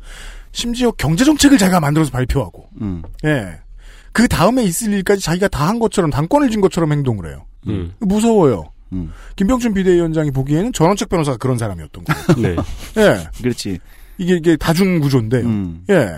심지어 0.52 0.92
경제 0.92 1.24
정책을 1.24 1.58
자기가 1.58 1.80
만들어서 1.80 2.12
발표하고 2.12 2.68
음. 2.82 3.02
예. 3.24 3.62
그 4.12 4.28
다음에 4.28 4.64
있을 4.64 4.92
일까지 4.92 5.22
자기가 5.22 5.48
다 5.48 5.66
한 5.70 5.80
것처럼 5.80 6.10
당권을 6.12 6.50
쥔 6.50 6.60
것처럼 6.60 6.92
행동을 6.92 7.30
해요. 7.30 7.46
음. 7.68 7.94
무서워요. 8.00 8.74
음. 8.92 9.14
김병준 9.38 9.74
비대위원장이 9.74 10.32
보기에는 10.32 10.74
전원책 10.74 11.08
변호사가 11.08 11.38
그런 11.38 11.58
사람이었던 11.58 12.04
거예요. 12.04 12.56
네. 12.96 13.02
예. 13.02 13.28
그렇지. 13.42 13.80
이게 14.18 14.36
이게 14.36 14.58
다중 14.58 15.00
구조인데요. 15.00 15.46
음. 15.46 15.86
예. 15.90 16.10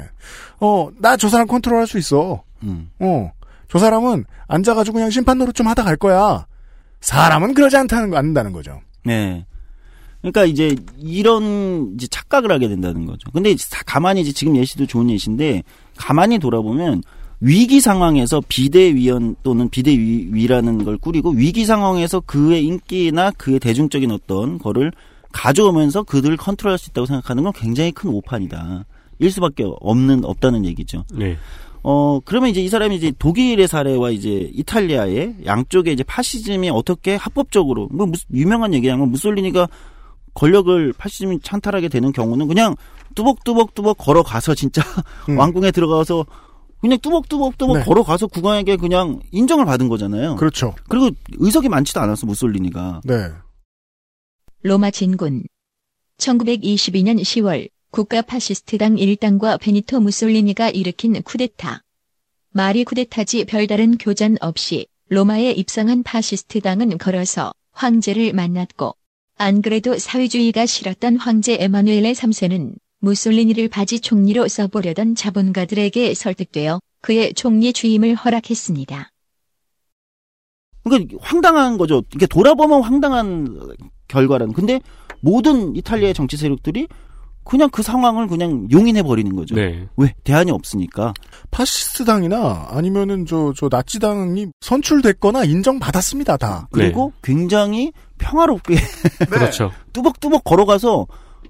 어, 0.59 0.89
나 0.97 1.17
저 1.17 1.29
사람 1.29 1.45
컨트롤 1.45 1.77
할 1.77 1.85
수 1.85 1.99
있어. 1.99 2.41
음. 2.63 2.89
어. 2.99 3.31
저 3.69 3.77
사람은 3.77 4.25
앉아가지고 4.47 4.95
그냥 4.95 5.11
심판 5.11 5.37
노릇 5.37 5.53
좀 5.53 5.67
하다 5.67 5.83
갈 5.83 5.97
거야. 5.97 6.47
사람은 7.01 7.53
그러지 7.53 7.75
않다는 7.77 8.09
거, 8.09 8.17
않는다는 8.17 8.51
거죠. 8.51 8.79
네. 9.03 9.45
그러니까 10.21 10.45
이제 10.45 10.75
이런 10.99 11.93
이제 11.95 12.05
착각을 12.07 12.51
하게 12.51 12.67
된다는 12.67 13.05
거죠. 13.07 13.29
근데 13.31 13.55
사- 13.57 13.83
가만히 13.83 14.21
이제 14.21 14.31
지금 14.31 14.55
예시도 14.55 14.85
좋은 14.85 15.09
예시인데 15.09 15.63
가만히 15.97 16.37
돌아보면 16.37 17.01
위기 17.39 17.81
상황에서 17.81 18.39
비대위원 18.47 19.35
또는 19.41 19.67
비대위라는 19.69 20.83
걸 20.83 20.97
꾸리고 20.99 21.31
위기 21.31 21.65
상황에서 21.65 22.19
그의 22.19 22.63
인기나 22.65 23.31
그의 23.31 23.59
대중적인 23.59 24.11
어떤 24.11 24.59
거를 24.59 24.91
가져오면서 25.31 26.03
그들을 26.03 26.37
컨트롤할 26.37 26.77
수 26.77 26.91
있다고 26.91 27.07
생각하는 27.07 27.41
건 27.43 27.51
굉장히 27.53 27.91
큰 27.91 28.11
오판이다. 28.11 28.85
일 29.17 29.31
수밖에 29.31 29.63
없는 29.79 30.23
없다는 30.25 30.65
얘기죠. 30.65 31.03
네. 31.15 31.37
어, 31.83 32.19
그러면 32.25 32.49
이제 32.49 32.61
이 32.61 32.69
사람이 32.69 32.95
이제 32.95 33.11
독일의 33.17 33.67
사례와 33.67 34.11
이제 34.11 34.49
이탈리아의 34.53 35.37
양쪽에 35.45 35.91
이제 35.91 36.03
파시즘이 36.03 36.69
어떻게 36.69 37.15
합법적으로, 37.15 37.89
뭐, 37.91 38.05
무슨 38.05 38.27
유명한 38.33 38.73
얘기야. 38.73 38.95
무솔리니가 38.97 39.67
권력을 40.33 40.93
파시즘이 40.93 41.39
찬탈하게 41.41 41.89
되는 41.89 42.11
경우는 42.11 42.47
그냥 42.47 42.75
뚜벅뚜벅뚜벅 43.15 43.97
걸어가서 43.97 44.55
진짜 44.55 44.81
음. 45.29 45.37
왕궁에 45.37 45.71
들어가서 45.71 46.25
그냥 46.79 46.97
뚜벅뚜벅뚜벅 46.99 47.77
네. 47.77 47.83
걸어가서 47.83 48.27
국왕에게 48.27 48.77
그냥 48.77 49.19
인정을 49.31 49.65
받은 49.65 49.87
거잖아요. 49.89 50.35
그렇죠. 50.35 50.73
그리고 50.89 51.09
의석이 51.37 51.69
많지도 51.69 51.99
않았어, 51.99 52.25
무솔리니가. 52.25 53.01
네. 53.03 53.29
로마 54.63 54.91
진군 54.91 55.43
1922년 56.17 57.19
10월 57.21 57.69
국가 57.91 58.21
파시스트당 58.21 58.97
일당과 58.97 59.57
베니토 59.57 59.99
무솔리니가 59.99 60.69
일으킨 60.69 61.21
쿠데타. 61.21 61.83
말이 62.51 62.85
쿠데타지 62.85 63.43
별다른 63.43 63.97
교전 63.97 64.37
없이 64.39 64.87
로마에 65.09 65.51
입성한 65.51 66.03
파시스트당은 66.03 66.97
걸어서 66.97 67.51
황제를 67.73 68.31
만났고 68.31 68.95
안 69.37 69.61
그래도 69.61 69.97
사회주의가 69.97 70.65
싫었던 70.65 71.17
황제 71.17 71.57
에마누엘의 71.59 72.15
3세는 72.15 72.75
무솔리니를 72.99 73.67
바지 73.67 73.99
총리로 73.99 74.47
써보려던 74.47 75.15
자본가들에게 75.15 76.13
설득되어 76.13 76.79
그의 77.01 77.33
총리 77.33 77.73
취임을 77.73 78.15
허락했습니다. 78.15 79.11
그러니까 80.85 81.17
황당한 81.19 81.77
거죠. 81.77 82.03
이게 82.15 82.25
돌아보면 82.25 82.83
황당한 82.83 83.75
결과라는. 84.07 84.53
근데 84.53 84.79
모든 85.19 85.75
이탈리아의 85.75 86.13
정치 86.13 86.37
세력들이 86.37 86.87
그냥 87.43 87.69
그 87.71 87.81
상황을 87.81 88.27
그냥 88.27 88.67
용인해 88.71 89.03
버리는 89.03 89.35
거죠. 89.35 89.55
네. 89.55 89.87
왜 89.97 90.13
대안이 90.23 90.51
없으니까. 90.51 91.13
파시스트당이나 91.49 92.67
아니면은 92.69 93.25
저, 93.25 93.53
저 93.55 93.67
나치당이 93.69 94.47
선출됐거나 94.61 95.45
인정받았습니다, 95.45 96.37
다. 96.37 96.67
그리고 96.71 97.13
굉장히 97.23 97.91
평화롭게 98.17 98.75
그렇죠. 99.29 99.71
뚜벅뚜벅 99.93 100.43
걸어가서 100.43 101.07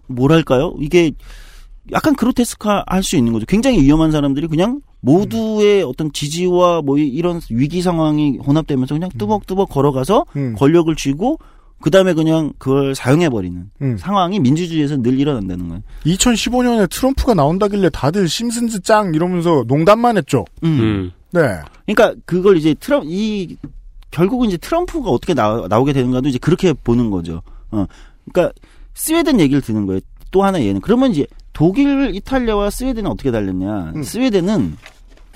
뭐랄까요? 0.07 0.73
이게 0.79 1.11
약간 1.91 2.15
그로테스카 2.15 2.83
할 2.87 3.03
수 3.03 3.17
있는 3.17 3.33
거죠. 3.33 3.45
굉장히 3.45 3.81
위험한 3.81 4.11
사람들이 4.11 4.47
그냥 4.47 4.81
모두의 5.01 5.83
어떤 5.83 6.13
지지와 6.13 6.81
뭐 6.83 6.97
이- 6.97 7.07
이런 7.07 7.41
위기 7.49 7.81
상황이 7.81 8.37
혼합되면서 8.37 8.95
그냥 8.95 9.09
뚜벅뚜벅 9.17 9.69
걸어가서 9.69 10.25
음. 10.35 10.55
권력을 10.57 10.93
쥐고 10.95 11.39
그 11.81 11.91
다음에 11.91 12.13
그냥 12.13 12.53
그걸 12.57 12.95
사용해버리는 12.95 13.71
음. 13.81 13.97
상황이 13.97 14.39
민주주의에서 14.39 14.97
늘 14.97 15.19
일어난다는 15.19 15.67
거예요. 15.67 15.83
2015년에 16.05 16.89
트럼프가 16.89 17.33
나온다길래 17.33 17.89
다들 17.89 18.27
심슨즈 18.27 18.81
짱 18.81 19.13
이러면서 19.13 19.63
농담만 19.67 20.17
했죠. 20.17 20.45
음. 20.63 21.11
네. 21.31 21.41
그러니까 21.85 22.19
그걸 22.25 22.57
이제 22.57 22.73
트럼 22.73 23.03
이 23.05 23.57
결국은 24.11 24.49
이제 24.49 24.57
트럼프가 24.57 25.09
어떻게 25.09 25.33
나, 25.33 25.65
나오게 25.69 25.93
되는가도 25.93 26.29
이제 26.29 26.37
그렇게 26.37 26.73
보는 26.73 27.09
거죠. 27.09 27.41
어. 27.71 27.85
그러니까 28.31 28.53
스웨덴 28.93 29.39
얘기를 29.39 29.61
드는 29.61 29.85
거예요. 29.85 30.01
또 30.31 30.43
하나 30.43 30.61
예는 30.61 30.81
그러면 30.81 31.11
이제 31.11 31.25
독일, 31.53 32.15
이탈리아와 32.15 32.69
스웨덴은 32.69 33.09
어떻게 33.09 33.31
달랐냐? 33.31 33.93
스웨덴은 34.03 34.77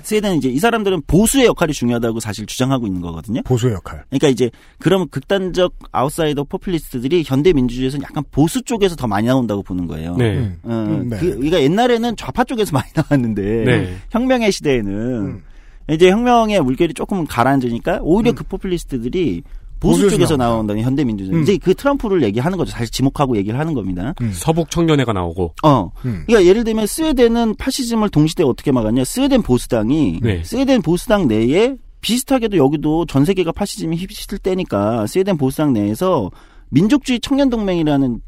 스웨덴은 0.06 0.36
이제 0.36 0.48
이 0.48 0.58
사람들은 0.60 1.02
보수의 1.08 1.46
역할이 1.46 1.72
중요하다고 1.72 2.20
사실 2.20 2.46
주장하고 2.46 2.86
있는 2.86 3.00
거거든요. 3.00 3.42
보수의 3.42 3.74
역할. 3.74 4.04
그러니까 4.08 4.28
이제 4.28 4.50
그러면 4.78 5.08
극단적 5.08 5.74
아웃사이더 5.90 6.44
포퓰리스트들이 6.44 7.24
현대 7.26 7.52
민주주의에서는 7.52 8.04
약간 8.04 8.22
보수 8.30 8.62
쪽에서 8.62 8.94
더 8.94 9.08
많이 9.08 9.26
나온다고 9.26 9.64
보는 9.64 9.88
거예요. 9.88 10.16
네. 10.16 10.38
음. 10.38 10.60
어, 10.62 10.70
음, 10.70 11.08
네. 11.08 11.18
그, 11.18 11.34
그러니까 11.34 11.60
옛날에는 11.60 12.16
좌파 12.16 12.44
쪽에서 12.44 12.70
많이 12.76 12.88
나왔는데 12.94 13.42
네. 13.64 13.96
혁명의 14.10 14.52
시대에는 14.52 15.42
이제 15.90 16.10
혁명의 16.10 16.60
물결이 16.62 16.94
조금 16.94 17.26
가라앉으니까 17.26 17.98
오히려 18.02 18.32
그 18.32 18.44
포퓰리스트들이 18.44 19.42
보수 19.80 20.08
쪽에서 20.08 20.36
나온다. 20.36 20.56
나온다는 20.56 20.82
현대 20.82 21.04
민주주의. 21.04 21.36
음. 21.36 21.42
이제 21.42 21.56
그 21.58 21.74
트럼프를 21.74 22.22
얘기하는 22.22 22.56
거죠. 22.56 22.70
사실 22.72 22.90
지목하고 22.90 23.36
얘기를 23.36 23.58
하는 23.58 23.74
겁니다. 23.74 24.14
서북 24.32 24.70
청년회가 24.70 25.12
나오고. 25.12 25.54
어. 25.62 25.90
음. 26.04 26.24
그러니까 26.26 26.48
예를 26.48 26.64
들면 26.64 26.86
스웨덴은 26.86 27.56
파시즘을 27.56 28.08
동시대 28.10 28.42
에 28.42 28.46
어떻게 28.46 28.72
막았냐? 28.72 29.04
스웨덴 29.04 29.42
보수당이 29.42 30.20
네. 30.22 30.42
스웨덴 30.44 30.82
보수당 30.82 31.28
내에 31.28 31.76
비슷하게도 32.00 32.56
여기도 32.56 33.04
전 33.06 33.24
세계가 33.24 33.52
파시즘이 33.52 33.96
휩쓸 33.96 34.38
때니까 34.38 35.06
스웨덴 35.06 35.36
보수당 35.36 35.72
내에서 35.72 36.30
민족주의 36.68 37.20
청년 37.20 37.50
동맹이라는 37.50 38.20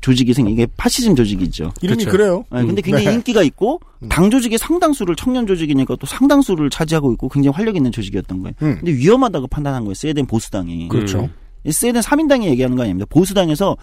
조직이 0.00 0.34
생긴 0.34 0.54
이게 0.54 0.66
파시즘 0.76 1.16
조직이죠. 1.16 1.72
이름이 1.82 2.04
그쵸. 2.04 2.10
그래요 2.16 2.44
네, 2.52 2.64
근데 2.64 2.82
굉장히 2.82 3.06
네. 3.06 3.14
인기가 3.14 3.42
있고 3.42 3.80
당 4.08 4.30
조직의 4.30 4.58
상당수를 4.58 5.16
청년 5.16 5.46
조직이니까 5.46 5.96
또 5.96 6.06
상당수를 6.06 6.70
차지하고 6.70 7.12
있고 7.14 7.28
굉장히 7.28 7.54
활력 7.54 7.76
있는 7.76 7.90
조직이었던 7.90 8.42
거예요. 8.42 8.54
음. 8.62 8.76
근데 8.78 8.92
위험하다고 8.92 9.48
판단한 9.48 9.84
거예요. 9.84 9.94
스웨덴 9.94 10.26
보수당이. 10.26 10.88
그렇죠. 10.88 11.22
음. 11.22 11.32
이 11.64 11.72
스웨덴 11.72 12.02
3인당이 12.02 12.44
얘기하는 12.44 12.76
거 12.76 12.84
아닙니다. 12.84 13.06
보수당에서 13.10 13.76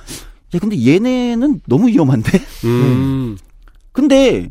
야 0.56 0.60
근데 0.60 0.78
얘네는 0.86 1.62
너무 1.68 1.88
위험한데. 1.88 2.32
음. 2.66 3.38
근데 3.92 4.50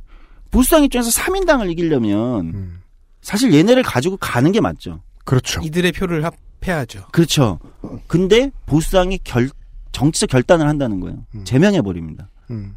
보수당 0.51 0.85
입장에서 0.85 1.11
3인당을 1.11 1.71
이기려면 1.71 2.47
음. 2.55 2.79
사실 3.23 3.55
얘네를 3.55 3.83
가지고 3.83 4.17
가는 4.19 4.53
게 4.53 4.61
맞죠. 4.61 5.01
그렇죠. 5.25 5.61
이들의 5.63 5.93
표를 5.93 6.25
합해야죠. 6.25 7.07
그렇죠. 7.13 7.59
근데 8.07 8.51
보수당이 8.67 9.21
결 9.25 9.49
정치적 9.93 10.31
결단을 10.31 10.67
한다는 10.67 11.01
거예요. 11.01 11.19
제명해 11.45 11.83
버립니다. 11.83 12.29
음. 12.51 12.77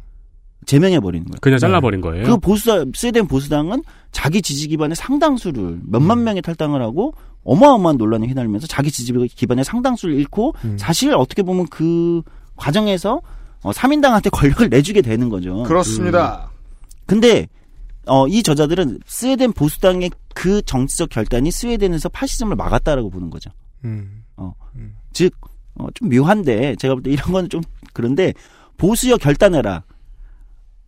제명해 0.66 1.00
버리는 1.00 1.24
거예요. 1.26 1.38
그냥 1.40 1.58
잘라 1.58 1.80
버린 1.80 2.00
거예요. 2.00 2.26
그 2.26 2.38
보수당 2.38 2.92
스웨덴 2.94 3.26
보수당은 3.26 3.82
자기 4.10 4.42
지지 4.42 4.68
기반의 4.68 4.96
상당수를 4.96 5.62
음. 5.62 5.82
몇만 5.86 6.24
명이 6.24 6.42
탈당을 6.42 6.82
하고 6.82 7.14
어마어마한 7.44 7.96
논란에 7.96 8.26
휘날리면서 8.26 8.66
자기 8.66 8.90
지지 8.90 9.12
기반의 9.12 9.64
상당수를 9.64 10.14
잃고 10.16 10.54
음. 10.64 10.76
사실 10.78 11.14
어떻게 11.14 11.42
보면 11.42 11.66
그 11.68 12.22
과정에서 12.56 13.20
어, 13.62 13.70
3인당한테 13.70 14.30
권력을 14.32 14.68
내주게 14.68 15.02
되는 15.02 15.28
거죠. 15.28 15.62
그렇습니다. 15.62 16.50
근데 17.06 17.48
어, 18.06 18.26
이 18.26 18.42
저자들은 18.42 19.00
스웨덴 19.06 19.52
보수당의 19.52 20.10
그 20.34 20.62
정치적 20.62 21.10
결단이 21.10 21.50
스웨덴에서 21.50 22.08
파시즘을 22.08 22.56
막았다라고 22.56 23.10
보는 23.10 23.30
거죠. 23.30 23.50
음. 23.84 24.24
즉, 25.16 25.32
어, 25.78 25.86
좀 25.94 26.08
묘한데, 26.08 26.76
제가 26.76 26.94
볼 26.94 27.02
때 27.02 27.10
이런 27.10 27.32
건 27.32 27.48
좀 27.48 27.62
그런데, 27.92 28.32
보수여 28.76 29.16
결단해라. 29.16 29.84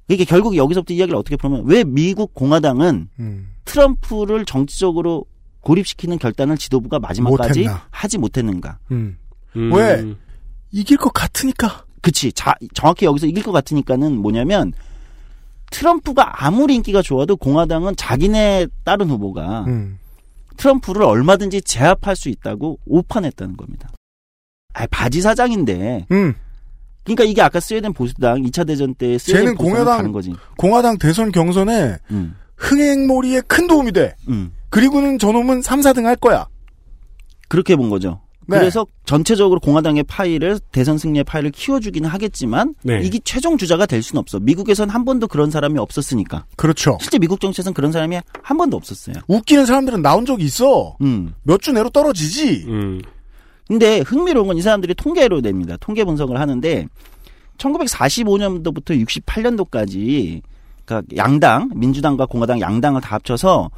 이게 0.09 0.25
결국 0.25 0.57
여기서부터 0.57 0.95
이야기를 0.95 1.19
어떻게 1.19 1.37
풀면, 1.37 1.65
왜 1.67 1.85
미국 1.85 2.35
공화당은 2.35 3.09
음. 3.19 3.51
트럼프를 3.65 4.45
정치적으로 4.45 5.25
고립시키는 5.61 6.19
결단을 6.19 6.57
지도부가 6.57 6.99
마지막까지 6.99 7.61
못했나. 7.61 7.83
하지 7.91 8.19
못했는가. 8.19 8.79
음. 8.91 9.19
음. 9.57 9.73
왜? 9.75 10.15
이길 10.71 10.97
것 10.97 11.13
같으니까. 11.13 11.85
그치. 12.01 12.33
자, 12.33 12.55
정확히 12.75 13.05
여기서 13.07 13.27
이길 13.27 13.43
것 13.43 13.53
같으니까는 13.53 14.17
뭐냐면, 14.19 14.73
트럼프가 15.71 16.47
아무리 16.47 16.77
인기가 16.77 17.03
좋아도 17.03 17.37
공화당은 17.37 17.97
자기네 17.97 18.69
다른 18.85 19.11
후보가 19.11 19.65
음. 19.67 19.99
트럼프를 20.57 21.03
얼마든지 21.03 21.61
제압할 21.63 22.17
수 22.17 22.31
있다고 22.31 22.79
오판했다는 22.87 23.57
겁니다. 23.59 23.91
아, 24.79 24.87
바지 24.91 25.21
사장인데. 25.21 26.07
음. 26.11 26.35
그러니까 27.05 27.25
이게 27.25 27.41
아까 27.43 27.59
스웨덴 27.59 27.93
보수당 27.93 28.43
2차 28.43 28.67
대전 28.67 28.95
때 28.95 29.17
스웨덴 29.19 29.43
쟤는 29.43 29.57
공화당 29.57 29.97
가는 29.99 30.13
거지. 30.13 30.35
공화당 30.59 30.99
대선 30.99 31.33
경선에 31.33 31.97
음. 32.11 32.35
흥행몰이에 32.57 33.41
큰 33.43 33.67
도움이 33.67 33.93
돼. 33.93 34.15
음. 34.29 34.53
그리고는 34.69 35.19
저놈은 35.19 35.63
3, 35.63 35.81
4등 35.81 36.05
할 36.05 36.17
거야. 36.17 36.47
그렇게 37.49 37.77
본 37.77 37.89
거죠. 37.89 38.21
네. 38.47 38.59
그래서 38.59 38.87
전체적으로 39.05 39.61
공화당의 39.61 40.05
파이를 40.05 40.59
대선 40.73 40.97
승리의 40.97 41.25
파이를 41.25 41.51
키워주기는 41.51 42.09
하겠지만 42.09 42.75
네. 42.83 43.01
이게 43.03 43.19
최종 43.23 43.59
주자가 43.59 43.85
될 43.87 44.03
수는 44.03 44.21
없어. 44.21 44.39
미국에선 44.41 44.89
한 44.91 45.05
번도 45.05 45.29
그런 45.29 45.51
사람이 45.51 45.79
없었으니까. 45.79 46.47
그렇죠. 46.57 46.97
실제 47.01 47.19
미국 47.19 47.41
정치에선 47.41 47.75
그런 47.75 47.93
사람이 47.93 48.19
한 48.43 48.57
번도 48.57 48.77
없었어요. 48.77 49.17
웃기는 49.29 49.65
사람들은 49.67 50.01
나온 50.03 50.25
적이 50.27 50.45
있어. 50.45 50.97
음. 51.03 51.33
몇 51.43 51.61
주 51.61 51.73
내로 51.73 51.89
떨어지지. 51.91 52.67
음. 53.71 53.79
근데 53.79 54.01
흥미로운 54.01 54.47
건 54.47 54.57
이 54.59 54.63
사람들이 54.63 54.95
통계로 54.95 55.41
냅니다. 55.41 55.77
통계 55.81 56.05
분석을 56.05 56.41
하는데 56.41 56.87
1945년도부터 57.59 59.05
68년도까지 59.07 60.41
그러니까 60.85 61.17
양당 61.17 61.71
민주당과 61.75 62.27
공화당 62.27 62.61
양당을 62.61 63.01
다 63.01 63.17
합쳐서 63.17 63.71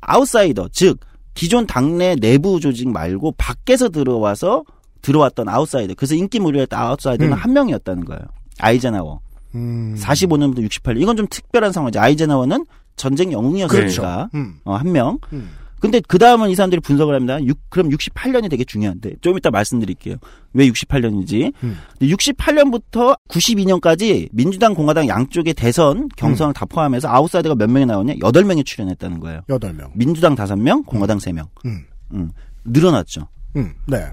아웃사이더 0.00 0.68
즉 0.72 1.00
기존 1.34 1.66
당내 1.66 2.16
내부 2.16 2.60
조직 2.60 2.88
말고 2.90 3.34
밖에서 3.38 3.88
들어와서 3.88 4.64
들어왔던 5.02 5.48
아웃사이더 5.48 5.94
그래서 5.96 6.14
인기몰이했던 6.14 6.78
아웃사이더는 6.78 7.32
음. 7.32 7.38
한 7.38 7.52
명이었다는 7.52 8.04
거예요. 8.04 8.20
아이젠하워. 8.58 9.20
음. 9.54 9.96
45년부터 9.98 10.68
68년 10.68 11.00
이건 11.00 11.16
좀 11.16 11.26
특별한 11.30 11.72
상황이죠. 11.72 11.98
아이젠하워는 12.00 12.66
전쟁 12.96 13.32
영웅이었으니까 13.32 13.80
그렇죠. 13.80 14.28
음. 14.34 14.56
어, 14.64 14.74
한 14.74 14.92
명. 14.92 15.18
음. 15.32 15.50
근데 15.80 16.00
그 16.06 16.18
다음은 16.18 16.50
이 16.50 16.54
사람들이 16.54 16.80
분석을 16.80 17.14
합니다. 17.14 17.42
육- 17.44 17.58
그럼 17.70 17.88
68년이 17.88 18.50
되게 18.50 18.64
중요한데 18.64 19.16
좀 19.22 19.36
이따 19.38 19.50
말씀드릴게요. 19.50 20.16
왜 20.52 20.68
68년인지. 20.68 21.52
음. 21.64 21.76
68년부터 22.00 23.16
92년까지 23.28 24.28
민주당, 24.32 24.74
공화당 24.74 25.08
양쪽의 25.08 25.54
대선 25.54 26.08
경선을 26.16 26.54
다 26.54 26.66
포함해서 26.66 27.08
아웃사이더가 27.08 27.54
몇 27.54 27.70
명이 27.70 27.86
나오냐? 27.86 28.14
8명이 28.14 28.64
출연했다는 28.66 29.20
거예요. 29.20 29.40
8명. 29.48 29.90
민주당 29.94 30.34
5명, 30.34 30.84
공화당 30.86 31.18
3명. 31.18 31.46
음. 31.66 31.84
음. 32.12 32.30
늘어났죠. 32.64 33.28
음. 33.56 33.72
네. 33.86 34.04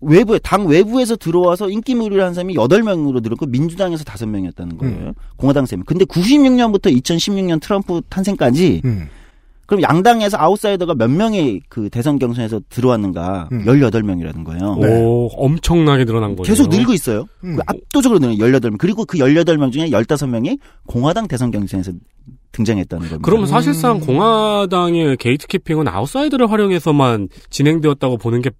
외부에 0.00 0.38
당 0.38 0.66
외부에서 0.66 1.16
들어와서 1.16 1.68
인기몰이를 1.70 2.22
한 2.22 2.32
사람이 2.32 2.54
8명으로 2.54 3.20
늘었고 3.20 3.46
민주당에서 3.46 4.04
5명이었다는 4.04 4.78
거예요. 4.78 4.96
음. 5.08 5.14
공화당 5.36 5.64
3명. 5.64 5.84
근데 5.86 6.04
96년부터 6.04 6.94
2016년 7.02 7.60
트럼프 7.60 8.00
탄생까지 8.08 8.82
음. 8.84 9.08
그럼 9.68 9.82
양당에서 9.82 10.38
아웃사이더가 10.40 10.94
몇 10.94 11.10
명이 11.10 11.60
그 11.68 11.90
대선 11.90 12.18
경선에서 12.18 12.62
들어왔는가? 12.70 13.50
음. 13.52 13.66
18명이라는 13.66 14.42
거예요. 14.42 14.72
오, 14.78 15.28
엄청나게 15.36 16.06
늘어난 16.06 16.36
거예요. 16.36 16.44
계속 16.44 16.70
늘고 16.70 16.94
있어요. 16.94 17.26
음. 17.44 17.56
그 17.56 17.62
압도적으로 17.66 18.18
늘어요. 18.18 18.38
18명. 18.38 18.78
그리고 18.78 19.04
그 19.04 19.18
18명 19.18 19.70
중에 19.70 19.90
15명이 19.90 20.58
공화당 20.86 21.28
대선 21.28 21.50
경선에서 21.50 21.92
등장했다는 22.52 23.08
겁니다. 23.08 23.22
그러면 23.22 23.46
사실상 23.46 24.00
공화당의 24.00 25.18
게이트키핑은 25.18 25.86
아웃사이더를 25.86 26.50
활용해서만 26.50 27.28
진행되었다고 27.50 28.16
보는 28.16 28.40
게 28.40 28.50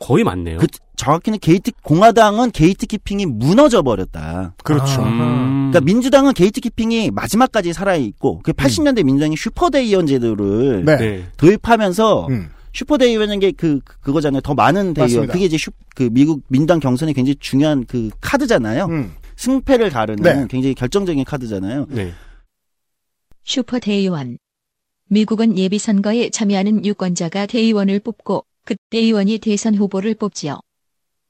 거의 0.00 0.24
맞네요. 0.24 0.58
그 0.58 0.66
정확히는 0.96 1.38
게이트 1.38 1.70
공화당은 1.82 2.50
게이트키핑이 2.50 3.26
무너져 3.26 3.82
버렸다. 3.82 4.54
그렇죠. 4.64 5.02
음. 5.02 5.70
그러니까 5.70 5.80
민주당은 5.80 6.32
게이트키핑이 6.32 7.10
마지막까지 7.10 7.72
살아 7.72 7.94
있고 7.96 8.40
그 8.42 8.52
80년대 8.52 9.04
민주당이 9.04 9.36
슈퍼대의원 9.36 10.06
제도를 10.06 10.84
네. 10.84 10.96
네. 10.96 11.24
도입하면서 11.36 12.28
음. 12.28 12.48
슈퍼대의원인 12.72 13.40
게그 13.40 13.80
그거잖아요. 14.00 14.40
더 14.40 14.54
많은 14.54 14.94
대의원. 14.94 15.06
맞습니다. 15.06 15.32
그게 15.32 15.44
이제 15.46 15.56
슈, 15.56 15.70
그 15.94 16.08
미국 16.12 16.42
민당 16.48 16.80
경선에 16.80 17.12
굉장히 17.12 17.36
중요한 17.36 17.84
그 17.86 18.10
카드잖아요. 18.20 18.86
음. 18.86 19.14
승패를 19.36 19.90
가르는 19.90 20.22
네. 20.22 20.46
굉장히 20.48 20.74
결정적인 20.74 21.24
카드잖아요. 21.24 21.86
네. 21.90 22.12
슈퍼 23.44 23.78
대의원. 23.78 24.38
미국은 25.08 25.56
예비선거에 25.56 26.30
참여하는 26.30 26.84
유권자가 26.84 27.46
대의원을 27.46 28.00
뽑고 28.00 28.44
그 28.64 28.74
대의원이 28.90 29.38
대선 29.38 29.74
후보를 29.74 30.14
뽑지요. 30.14 30.58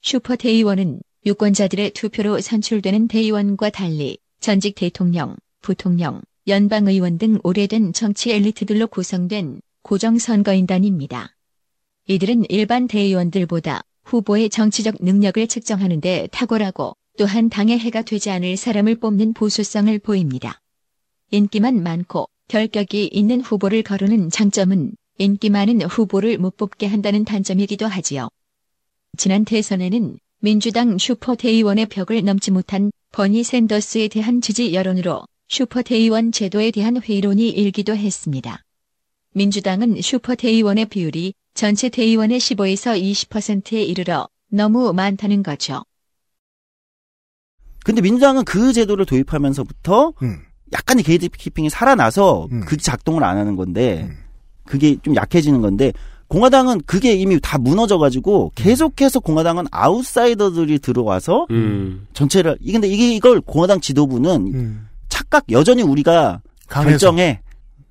슈퍼 0.09 0.37
대의원은 0.37 1.01
유권자들의 1.27 1.91
투표로 1.91 2.41
선출되는 2.41 3.09
대의원과 3.09 3.71
달리 3.71 4.19
전직 4.39 4.77
대통령, 4.77 5.35
부통령, 5.63 6.23
연방의원 6.47 7.19
등 7.19 7.41
오래된 7.43 7.93
정치 7.93 8.31
엘리트들로 8.31 8.87
구성된 8.87 9.61
고정선거인단입니다. 9.83 11.35
이들은 12.07 12.45
일반 12.51 12.87
대의원들보다 12.87 13.83
후보의 14.05 14.49
정치적 14.49 14.99
능력을 15.01 15.45
측정하는 15.49 16.01
데 16.01 16.29
탁월하고 16.31 16.97
또한 17.19 17.49
당에 17.49 17.77
해가 17.77 18.03
되지 18.03 18.31
않을 18.31 18.57
사람을 18.57 19.01
뽑는 19.01 19.33
보수성을 19.33 19.99
보입니다. 19.99 20.61
인기만 21.33 21.83
많고 21.83 22.29
결격이 22.47 23.09
있는 23.09 23.41
후보를 23.41 23.83
거르는 23.83 24.31
장점은 24.31 24.93
인기 25.19 25.51
많은 25.51 25.83
후보를 25.83 26.39
못 26.39 26.57
뽑게 26.57 26.87
한다는 26.87 27.25
단점이기도 27.25 27.87
하지요. 27.87 28.29
지난 29.17 29.45
대선에는 29.45 30.19
민주당 30.41 30.99
슈퍼대의원의 30.99 31.87
벽을 31.87 32.23
넘지 32.25 32.51
못한 32.51 32.91
버니 33.13 33.43
샌더스에 33.43 34.09
대한 34.09 34.41
지지 34.41 34.75
여론으로 34.75 35.25
슈퍼대의원 35.49 36.33
제도에 36.33 36.71
대한 36.71 37.01
회의론이 37.01 37.49
일기도 37.49 37.97
했습니다. 37.97 38.63
민주당은 39.33 40.01
슈퍼대의원의 40.03 40.87
비율이 40.87 41.35
전체 41.55 41.89
대의원의 41.89 42.39
15에서 42.39 43.01
20%에 43.01 43.83
이르러 43.83 44.29
너무 44.51 44.93
많다는 44.93 45.43
거죠. 45.43 45.85
근데 47.85 48.03
민주당은 48.03 48.45
그 48.45 48.73
제도를 48.73 49.07
도입하면서부터 49.07 50.13
음. 50.23 50.43
약간의 50.73 51.05
게이트키핑이 51.05 51.71
살아나서 51.71 52.49
그 52.67 52.77
작동을 52.77 53.23
안 53.23 53.39
하는 53.39 53.57
건데 53.57 54.09
음. 54.11 54.17
그게 54.65 54.97
좀 55.01 55.15
약해지는 55.15 55.63
건데 55.63 55.93
공화당은 56.29 56.83
그게 56.87 57.15
이미 57.15 57.39
다 57.41 57.59
무너져가지고 57.59 58.53
계속해서 58.55 59.21
공화당은 59.21 59.67
아웃사이더들이 59.71 60.81
들어와서 60.81 61.47
음. 61.51 62.07
전체를 62.13 62.59
이 62.61 62.73
근데 62.73 62.89
이게 62.89 63.15
이걸 63.15 63.41
공화당 63.41 63.81
지도부는 63.81 64.87
착각 65.09 65.45
여전히 65.51 65.83
우리가 65.83 66.41
강해서. 66.69 66.91
결정해 66.91 67.41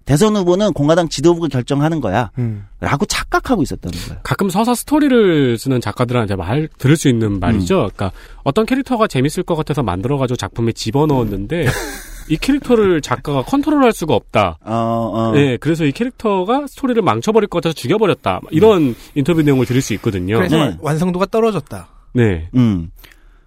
대선 0.06 0.36
후보는 0.36 0.74
공화당 0.74 1.10
지도부가 1.10 1.48
결정하는 1.48 2.00
거야. 2.00 2.30
음. 2.38 2.66
라고 2.80 3.06
착각하고 3.06 3.64
있었다는 3.64 3.98
거예요. 4.08 4.20
가끔 4.24 4.50
서사 4.52 4.76
스토리를 4.76 5.58
쓰는 5.58 5.82
작가들한테 5.82 6.36
말 6.36 6.70
들을 6.78 6.96
수 6.96 7.10
있는 7.10 7.40
말이죠. 7.40 7.90
그러니까 7.96 8.12
어떤 8.44 8.68
캐릭터가 8.68 9.08
재밌을 9.08 9.42
것 9.42 9.56
같아서 9.56 9.82
만들어가지고 9.82 10.38
작품에 10.38 10.74
집어넣었는데 10.74 11.66
이 12.30 12.38
캐릭터를 12.38 13.02
작가가 13.02 13.44
컨트롤할 13.44 13.94
수가 13.94 14.16
없다. 14.16 14.58
어, 14.64 15.32
네, 15.34 15.58
그래서 15.58 15.86
이 15.86 15.92
캐릭터가 15.92 16.66
스토리를 16.68 17.02
망쳐버릴 17.02 17.48
것 17.48 17.58
같아서 17.62 17.74
죽여버렸다. 17.76 18.42
이런 18.52 18.96
인터뷰 19.14 19.42
내용을 19.42 19.66
들을 19.66 19.82
수 19.82 19.94
있거든요. 19.96 20.38
그래서 20.38 20.58
완성도가 20.82 21.28
떨어졌다. 21.28 21.88
네. 22.14 22.50
음. 22.56 22.90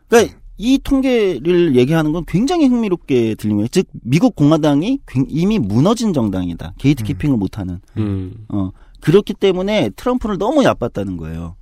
그러니까 0.08 0.34
이 0.56 0.78
통계를 0.82 1.76
얘기하는 1.76 2.12
건 2.12 2.24
굉장히 2.26 2.66
흥미롭게 2.66 3.34
들리면 3.36 3.68
즉 3.70 3.86
미국 4.02 4.34
공화당이 4.36 5.00
굉- 5.06 5.26
이미 5.28 5.58
무너진 5.58 6.12
정당이다. 6.12 6.74
게이트키핑을 6.78 7.36
못하는. 7.36 7.80
음. 7.96 8.32
어 8.48 8.70
그렇기 9.00 9.34
때문에 9.34 9.90
트럼프를 9.90 10.38
너무 10.38 10.64
얕봤다는 10.64 11.16
거예요. 11.16 11.54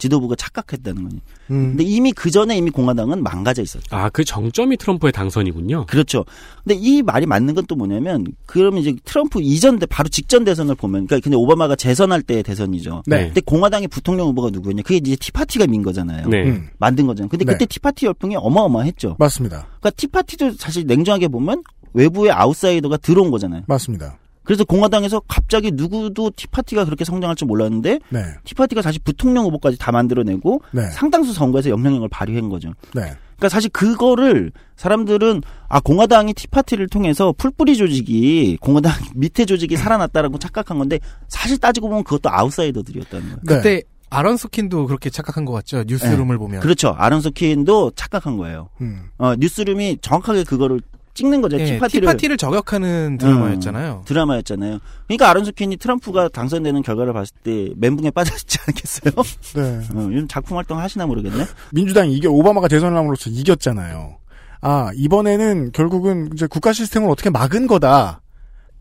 지도부가 0.00 0.34
착각했다는 0.34 1.02
거니. 1.04 1.20
음. 1.52 1.76
근데 1.76 1.84
이미 1.84 2.12
그 2.12 2.30
전에 2.30 2.56
이미 2.56 2.70
공화당은 2.70 3.22
망가져 3.22 3.62
있었죠. 3.62 3.84
아, 3.94 4.10
그 4.10 4.24
정점이 4.24 4.76
트럼프의 4.76 5.12
당선이군요. 5.12 5.86
그렇죠. 5.86 6.24
근데 6.64 6.74
이 6.74 7.02
말이 7.02 7.26
맞는 7.26 7.54
건 7.54 7.60
또 7.70 7.76
뭐냐면 7.76 8.26
그러면 8.46 8.80
이제 8.80 8.96
트럼프 9.04 9.40
이전 9.40 9.78
대 9.78 9.86
바로 9.86 10.08
직전 10.08 10.44
대선을 10.44 10.74
보면 10.74 11.06
그러니까 11.06 11.22
근데 11.22 11.36
오바마가 11.36 11.76
재선할 11.76 12.22
때 12.22 12.42
대선이죠. 12.42 13.02
네. 13.06 13.26
근데 13.26 13.40
공화당의 13.42 13.88
부통령 13.88 14.26
후보가 14.28 14.50
누구였냐? 14.50 14.82
그게 14.82 14.96
이제 14.96 15.14
티파티가 15.14 15.66
민 15.66 15.82
거잖아요. 15.82 16.26
네. 16.28 16.44
음. 16.44 16.68
만든 16.78 17.06
거잖아요. 17.06 17.28
근데 17.28 17.44
네. 17.44 17.52
그때 17.52 17.66
티파티 17.66 18.06
열풍이 18.06 18.36
어마어마했죠. 18.36 19.16
맞습니다. 19.18 19.66
그러니까 19.78 19.90
티파티도 19.90 20.52
사실 20.54 20.86
냉정하게 20.86 21.28
보면 21.28 21.62
외부의 21.92 22.32
아웃사이더가 22.32 22.96
들어온 22.96 23.30
거잖아요. 23.30 23.62
맞습니다. 23.66 24.18
그래서 24.50 24.64
공화당에서 24.64 25.22
갑자기 25.28 25.70
누구도 25.70 26.32
티파티가 26.34 26.84
그렇게 26.84 27.04
성장할 27.04 27.36
줄 27.36 27.46
몰랐는데 27.46 28.00
네. 28.08 28.24
티파티가 28.42 28.82
다시 28.82 28.98
부통령 28.98 29.44
후보까지 29.44 29.78
다 29.78 29.92
만들어내고 29.92 30.60
네. 30.72 30.90
상당수 30.90 31.32
선거에서 31.32 31.70
영향력을 31.70 32.08
발휘한 32.08 32.48
거죠. 32.48 32.70
네. 32.92 33.02
그러니까 33.36 33.48
사실 33.48 33.70
그거를 33.70 34.50
사람들은 34.74 35.42
아 35.68 35.78
공화당이 35.78 36.34
티파티를 36.34 36.88
통해서 36.88 37.32
풀뿌리 37.38 37.76
조직이 37.76 38.58
공화당 38.60 38.92
밑에 39.14 39.44
조직이 39.44 39.76
살아났다라고 39.76 40.40
착각한 40.40 40.78
건데 40.78 40.98
사실 41.28 41.56
따지고 41.56 41.88
보면 41.88 42.02
그것도 42.02 42.28
아웃사이더들이었다는 42.28 43.26
거예요. 43.28 43.38
그때 43.44 43.84
아런 44.10 44.36
소킨도 44.36 44.88
그렇게 44.88 45.10
착각한 45.10 45.44
것 45.44 45.52
같죠. 45.52 45.84
뉴스룸을 45.86 46.34
네. 46.34 46.38
보면. 46.38 46.60
그렇죠. 46.60 46.88
아론소 46.98 47.30
킨도 47.30 47.92
착각한 47.94 48.36
거예요. 48.36 48.70
음. 48.80 49.10
어, 49.16 49.36
뉴스룸이 49.36 49.98
정확하게 50.02 50.42
그거를 50.42 50.80
찍는 51.20 51.40
거죠. 51.42 51.60
예, 51.60 51.64
티파티를 51.66 52.08
티파티를 52.08 52.36
저격하는 52.38 53.18
드라마였잖아요. 53.18 53.98
음, 54.00 54.04
드라마였잖아요. 54.06 54.78
그러니까 55.06 55.30
아론소 55.30 55.52
킨이 55.52 55.76
트럼프가 55.76 56.28
당선되는 56.28 56.82
결과를 56.82 57.12
봤을 57.12 57.34
때 57.42 57.70
멘붕에 57.76 58.10
빠졌지 58.10 58.58
않겠어요? 58.66 59.12
네. 59.54 59.80
어, 59.94 60.08
요즘 60.10 60.26
작품 60.28 60.56
활동 60.56 60.78
하시나 60.78 61.06
모르겠네. 61.06 61.44
민주당이 61.72 62.14
이겨 62.14 62.30
오바마가 62.30 62.68
재선을 62.68 62.96
함으로써 62.96 63.28
이겼잖아요. 63.30 64.16
아 64.62 64.90
이번에는 64.94 65.72
결국은 65.72 66.30
이제 66.34 66.46
국가 66.46 66.72
시스템을 66.72 67.08
어떻게 67.10 67.30
막은 67.30 67.66
거다. 67.66 68.20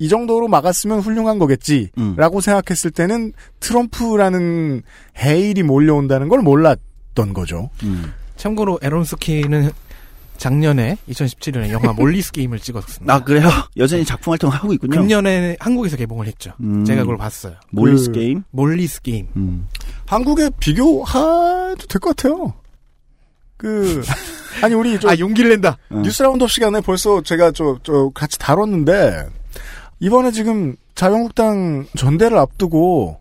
이 0.01 0.07
정도로 0.07 0.47
막았으면 0.47 1.01
훌륭한 1.01 1.39
거겠지라고 1.39 2.39
생각했을 2.41 2.91
때는 2.91 3.33
트럼프라는 3.59 4.81
해일이 5.17 5.61
몰려온다는 5.63 6.29
걸 6.29 6.39
몰랐던 6.39 7.33
거죠. 7.33 7.69
참고로 8.37 8.79
에런 8.81 9.03
소킨은 9.03 9.71
작년에 10.39 10.97
2017년에 11.09 11.69
영화 11.69 11.93
Molly's 11.93 12.31
Game을 12.31 12.59
찍었습니다. 12.59 13.13
아 13.13 13.23
그래요? 13.23 13.47
여전히 13.77 14.03
작품 14.05 14.31
활동 14.31 14.49
하고 14.49 14.73
있군요. 14.73 14.97
금년에 14.97 15.57
한국에서 15.59 15.97
개봉을 15.97 16.25
했죠. 16.27 16.53
음. 16.61 16.83
제가 16.85 17.01
그걸 17.01 17.17
봤어요. 17.17 17.55
Molly's 17.71 18.07
그- 18.07 18.13
Game? 18.13 18.43
Molly's 18.51 19.01
Game. 19.01 19.27
음. 19.35 19.67
한국에 20.07 20.49
비교해도 20.59 21.75
될 21.87 21.99
것 22.01 22.15
같아요. 22.15 22.53
그 23.57 24.01
아니 24.63 24.73
우리 24.73 24.99
저 24.99 25.09
아 25.09 25.17
용기를 25.19 25.49
낸다. 25.51 25.77
뉴스 25.91 26.23
roundup 26.23 26.49
시간에 26.49 26.79
벌써 26.81 27.21
제가 27.21 27.51
저, 27.51 27.77
저 27.83 28.09
같이 28.15 28.39
다뤘는데 28.39 29.27
이번에 29.99 30.31
지금 30.31 30.75
자유한국당 30.95 31.85
전대를 31.97 32.37
앞두고 32.37 33.19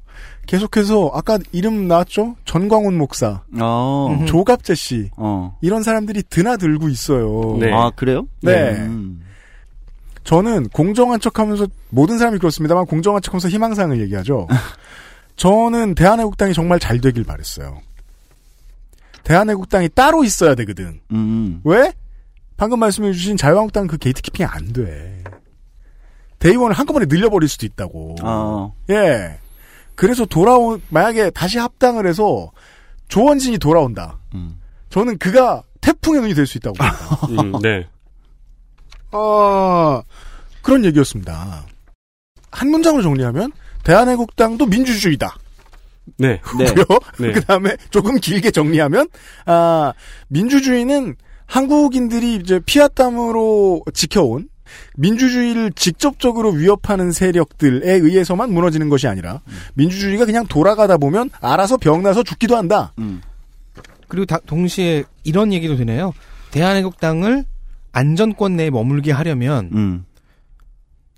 계속해서 0.48 1.10
아까 1.12 1.38
이름 1.52 1.88
나왔죠? 1.88 2.34
전광훈 2.46 2.96
목사, 2.96 3.42
어. 3.60 4.24
조갑제 4.26 4.74
씨 4.74 5.10
어. 5.16 5.58
이런 5.60 5.82
사람들이 5.82 6.22
드나들고 6.22 6.88
있어요. 6.88 7.58
네. 7.60 7.70
아 7.70 7.90
그래요? 7.94 8.26
네. 8.40 8.70
음. 8.76 9.22
저는 10.24 10.70
공정한 10.70 11.20
척하면서 11.20 11.66
모든 11.90 12.16
사람이 12.16 12.38
그렇습니다만 12.38 12.86
공정한 12.86 13.20
척하면서 13.20 13.50
희망사항을 13.50 14.00
얘기하죠. 14.00 14.48
저는 15.36 15.94
대한애국당이 15.94 16.54
정말 16.54 16.80
잘 16.80 16.98
되길 16.98 17.24
바랬어요. 17.24 17.82
대한애국당이 19.24 19.90
따로 19.90 20.24
있어야 20.24 20.54
되거든. 20.54 21.00
음. 21.12 21.60
왜? 21.64 21.92
방금 22.56 22.80
말씀해주신 22.80 23.36
자유한국당 23.36 23.86
그 23.86 23.98
게이트키핑이 23.98 24.46
안 24.46 24.72
돼. 24.72 25.24
대의원을 26.38 26.74
한꺼번에 26.74 27.04
늘려버릴 27.06 27.50
수도 27.50 27.66
있다고. 27.66 28.16
어. 28.22 28.74
예. 28.88 29.38
그래서 29.98 30.24
돌아온 30.24 30.80
만약에 30.90 31.30
다시 31.30 31.58
합당을 31.58 32.06
해서 32.06 32.52
조원진이 33.08 33.58
돌아온다. 33.58 34.16
음. 34.32 34.60
저는 34.90 35.18
그가 35.18 35.64
태풍의 35.80 36.20
눈이 36.20 36.34
될 36.34 36.46
수 36.46 36.56
있다고 36.58 36.76
봅니다. 36.76 37.42
음, 37.58 37.60
네. 37.60 37.84
아, 39.10 40.00
그런 40.62 40.84
얘기였습니다. 40.84 41.64
한 42.52 42.70
문장으로 42.70 43.02
정리하면 43.02 43.50
대한애국당도 43.82 44.66
민주주의다. 44.66 45.36
네. 46.16 46.40
네. 46.56 46.72
고요. 46.72 46.84
네. 47.18 47.32
그 47.32 47.40
다음에 47.44 47.76
조금 47.90 48.20
길게 48.20 48.52
정리하면 48.52 49.08
아 49.46 49.92
민주주의는 50.28 51.16
한국인들이 51.46 52.36
이제 52.36 52.60
피하땀으로 52.64 53.82
지켜온 53.94 54.48
민주주의를 54.96 55.72
직접적으로 55.72 56.50
위협하는 56.50 57.12
세력들에 57.12 57.92
의해서만 57.94 58.52
무너지는 58.52 58.88
것이 58.88 59.06
아니라 59.08 59.40
민주주의가 59.74 60.24
그냥 60.26 60.46
돌아가다 60.46 60.96
보면 60.98 61.30
알아서 61.40 61.76
병나서 61.76 62.22
죽기도 62.22 62.56
한다. 62.56 62.92
음. 62.98 63.20
그리고 64.08 64.24
다- 64.26 64.38
동시에 64.46 65.04
이런 65.24 65.52
얘기도 65.52 65.76
되네요. 65.76 66.12
대한애국당을 66.50 67.44
안전권 67.92 68.56
내에 68.56 68.70
머물게 68.70 69.12
하려면 69.12 69.70
음. 69.72 70.04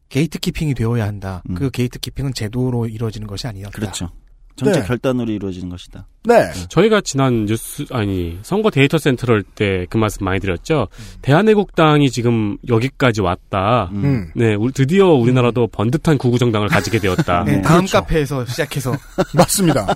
gatekeeping이 0.09 0.75
되어야 0.75 1.07
한다. 1.07 1.43
음. 1.51 1.55
그 1.55 1.71
gatekeeping은 1.71 2.35
제도로 2.35 2.87
이루어지는 2.87 3.27
것이 3.27 3.47
아니다. 3.47 3.71
그렇죠. 3.71 4.11
정책 4.57 4.81
네. 4.83 4.87
결단으로 4.87 5.31
이루어지는 5.33 5.69
것이다. 5.71 6.07
네. 6.25 6.51
저희가 6.69 7.01
지난 7.01 7.47
뉴스 7.47 7.87
아니 7.91 8.39
선거 8.43 8.69
데이터 8.71 8.99
central 8.99 9.43
때 9.43 9.87
그 9.89 9.97
말씀 9.97 10.25
많이 10.25 10.39
드렸죠. 10.41 10.89
대한애국당이 11.23 12.11
지금 12.11 12.59
여기까지 12.69 13.21
왔다. 13.23 13.89
음. 13.93 14.05
음. 14.05 14.31
네, 14.35 14.55
우리- 14.55 14.73
드디어 14.73 15.07
우리나라도 15.09 15.67
번듯한 15.69 16.19
극우 16.18 16.39
정당을 16.39 16.69
가지게 16.69 16.99
되었다. 16.99 17.45
네, 17.45 17.63
다음 17.63 17.81
그렇죠. 17.87 17.99
카페에서 18.01 18.45
시작해서 18.47 18.93
맞습니다. 19.35 19.87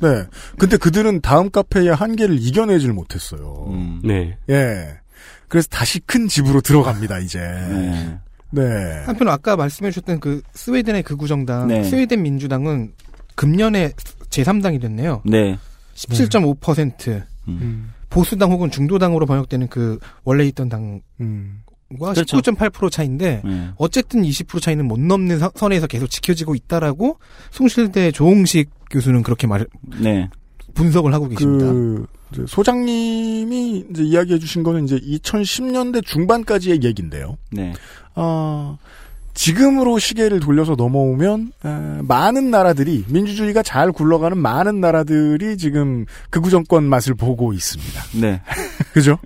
네. 0.00 0.08
근데 0.58 0.76
그들은 0.78 1.20
다음 1.20 1.50
카페의 1.50 1.94
한계를 1.94 2.36
이겨내질 2.40 2.92
못했어요. 2.92 3.66
음. 3.70 4.00
네. 4.02 4.36
예. 4.50 4.88
그래서 5.46 5.68
다시 5.68 6.00
큰 6.00 6.26
집으로 6.28 6.60
들어갑니다, 6.60 7.18
이제. 7.20 7.38
네. 7.38 8.18
네. 8.50 8.62
한편 9.06 9.28
아까 9.28 9.54
말씀해 9.54 9.90
주셨던 9.90 10.18
그 10.20 10.42
스웨덴의 10.54 11.02
극우 11.04 11.28
정당, 11.28 11.68
네. 11.68 11.84
스웨덴 11.84 12.22
민주당은 12.22 12.92
금년에 13.34 13.92
제3당이 14.30 14.80
됐네요. 14.80 15.22
네. 15.24 15.58
17.5%. 15.94 17.22
음. 17.48 17.92
보수당 18.10 18.50
혹은 18.52 18.70
중도당으로 18.70 19.26
번역되는 19.26 19.68
그 19.68 19.98
원래 20.24 20.44
있던 20.46 20.68
당과 20.68 21.00
음. 21.20 21.62
그렇죠. 21.98 22.38
19.8% 22.38 22.90
차인데 22.90 23.42
네. 23.44 23.68
어쨌든 23.76 24.22
20% 24.22 24.60
차이는 24.62 24.86
못 24.86 24.98
넘는 25.00 25.38
선- 25.38 25.50
선에서 25.54 25.86
계속 25.86 26.06
지켜지고 26.08 26.54
있다라고 26.54 27.18
숭실대 27.50 28.10
조홍식 28.12 28.70
교수는 28.90 29.22
그렇게 29.22 29.46
말 29.46 29.66
네. 30.00 30.28
분석을 30.74 31.12
하고 31.12 31.28
계십니다. 31.28 31.66
그 31.66 32.06
소장님이 32.48 33.86
이제 33.90 34.02
이야기해 34.02 34.38
주신 34.38 34.62
거는 34.62 34.84
이제 34.84 34.98
2010년대 34.98 36.04
중반까지의 36.04 36.82
얘기인데요. 36.82 37.36
네. 37.50 37.72
어, 38.14 38.78
지금으로 39.34 39.98
시계를 39.98 40.40
돌려서 40.40 40.74
넘어오면 40.76 41.52
에, 41.64 41.68
많은 42.02 42.50
나라들이 42.50 43.04
민주주의가 43.08 43.62
잘 43.62 43.90
굴러가는 43.92 44.36
많은 44.36 44.80
나라들이 44.80 45.56
지금 45.56 46.04
극우 46.30 46.50
정권 46.50 46.84
맛을 46.84 47.14
보고 47.14 47.52
있습니다. 47.52 48.02
네. 48.20 48.40
그죠? 48.92 49.18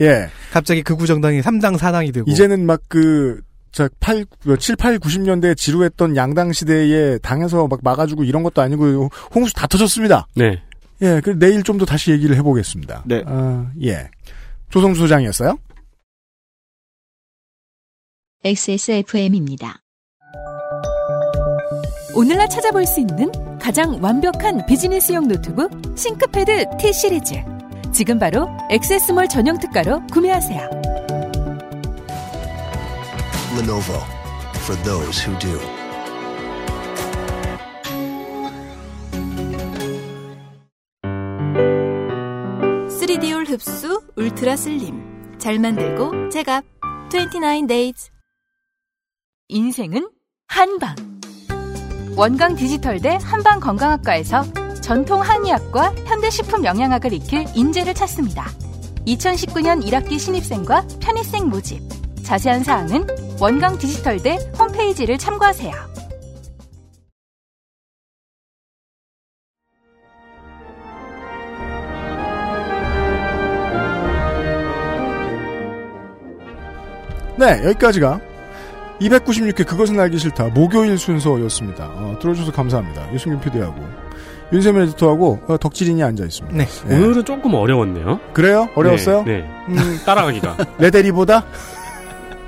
예. 0.00 0.28
갑자기 0.52 0.82
극우 0.82 1.06
정당이 1.06 1.40
3당 1.40 1.78
4당이 1.78 2.12
되고 2.12 2.30
이제는 2.30 2.66
막 2.66 2.80
그, 2.88 3.40
자, 3.72 3.88
8, 4.00 4.26
7, 4.58 4.76
8, 4.76 4.98
90년대에 4.98 5.56
지루했던 5.56 6.16
양당 6.16 6.52
시대에 6.52 7.18
당에서 7.18 7.66
막 7.66 7.80
막아주고 7.82 8.24
이런 8.24 8.42
것도 8.42 8.60
아니고 8.62 9.08
홍수 9.34 9.52
다 9.54 9.66
터졌습니다. 9.66 10.26
네. 10.36 10.62
예, 11.02 11.20
그 11.24 11.36
내일 11.38 11.62
좀 11.64 11.78
더 11.78 11.84
다시 11.84 12.12
얘기를 12.12 12.36
해보겠습니다. 12.36 13.02
네. 13.06 13.24
아, 13.26 13.66
예. 13.82 14.08
조성수 14.70 15.00
소장이었어요. 15.00 15.58
XSFM입니다. 18.44 19.80
오늘날 22.14 22.48
찾아볼 22.48 22.84
수 22.84 23.00
있는 23.00 23.32
가장 23.58 23.98
완벽한 24.02 24.66
비즈니스용 24.66 25.28
노트북 25.28 25.70
싱크패드 25.96 26.76
T 26.78 26.92
시리즈. 26.92 27.34
지금 27.92 28.18
바로 28.18 28.48
액세스몰 28.70 29.28
전용 29.28 29.58
특가로 29.58 30.06
구매하세요. 30.12 30.70
Lenovo 33.56 33.98
for 34.56 34.82
those 34.82 35.26
who 35.26 35.38
do. 35.38 35.58
흡수 43.44 44.02
울트라 44.16 44.56
슬림 44.56 45.38
잘 45.38 45.60
만들고 45.60 46.30
제갑 46.30 46.64
29 47.10 47.66
days 47.68 48.13
인생은 49.48 50.08
한방. 50.46 50.94
원광 52.16 52.56
디지털 52.56 52.98
대 52.98 53.18
한방 53.20 53.60
건강학과에서 53.60 54.42
전통 54.80 55.20
한의학과 55.20 55.92
현대식품 56.06 56.64
영양학을 56.64 57.12
익힐 57.12 57.44
인재를 57.54 57.92
찾습니다. 57.92 58.46
2019년 59.06 59.84
1학기 59.84 60.18
신입생과 60.18 60.86
편입생 60.98 61.50
모집. 61.50 61.82
자세한 62.22 62.64
사항은 62.64 63.06
원광 63.38 63.76
디지털 63.76 64.16
대 64.16 64.38
홈페이지를 64.58 65.18
참고하세요. 65.18 65.72
네, 77.36 77.62
여기까지가 77.66 78.33
296회 79.08 79.66
그것은 79.66 79.98
알기 80.00 80.18
싫다 80.18 80.48
목요일 80.48 80.98
순서였습니다. 80.98 81.84
어, 81.86 82.16
들어주셔서 82.20 82.52
감사합니다. 82.52 83.12
유승균 83.12 83.40
PD하고 83.40 83.76
윤세민 84.52 84.82
에디터하고 84.82 85.40
어, 85.48 85.56
덕질인이 85.58 86.02
앉아 86.02 86.24
있습니다. 86.24 86.56
네. 86.56 86.66
오늘은 86.94 87.24
조금 87.24 87.54
어려웠네요. 87.54 88.20
그래요? 88.32 88.68
어려웠어요? 88.74 89.22
네. 89.24 89.38
네. 89.68 89.80
음, 89.80 90.00
따라가기가. 90.06 90.56
레데리보다? 90.78 91.44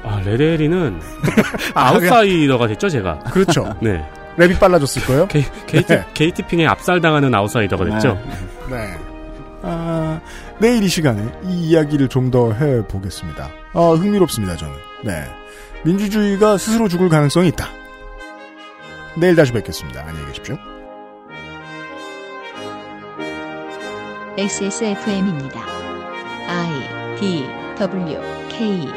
아, 0.04 0.20
레데리는 0.24 1.00
아, 1.74 1.88
아웃사이더가 1.90 2.68
됐죠, 2.68 2.88
제가. 2.88 3.18
그렇죠. 3.32 3.74
네. 3.82 4.04
랩이 4.38 4.58
빨라졌을 4.60 5.02
거예요? 5.06 5.26
게이, 5.28 5.44
게이트, 5.66 5.92
네. 5.94 6.04
게이트핑에 6.14 6.66
압살당하는 6.66 7.34
아웃사이더가 7.34 7.84
됐죠. 7.86 8.18
네. 8.70 8.94
아, 9.62 10.20
내일 10.60 10.82
이 10.82 10.88
시간에 10.88 11.22
이 11.44 11.70
이야기를 11.70 12.08
좀 12.08 12.30
더 12.30 12.52
해보겠습니다. 12.52 13.48
아, 13.72 13.80
흥미롭습니다, 13.98 14.56
저는. 14.56 14.74
네. 15.04 15.24
민주주의가 15.86 16.58
스스로 16.58 16.88
죽을 16.88 17.08
가능성이 17.08 17.46
있다. 17.48 17.68
내일 19.16 19.36
다시 19.36 19.52
뵙겠습니다. 19.52 20.04
안녕히 20.04 20.26
계십시오. 20.26 20.58
XSFM입니다. 24.36 25.64
I 26.48 27.18
D 27.20 27.46
W 27.78 28.20
K 28.48 28.88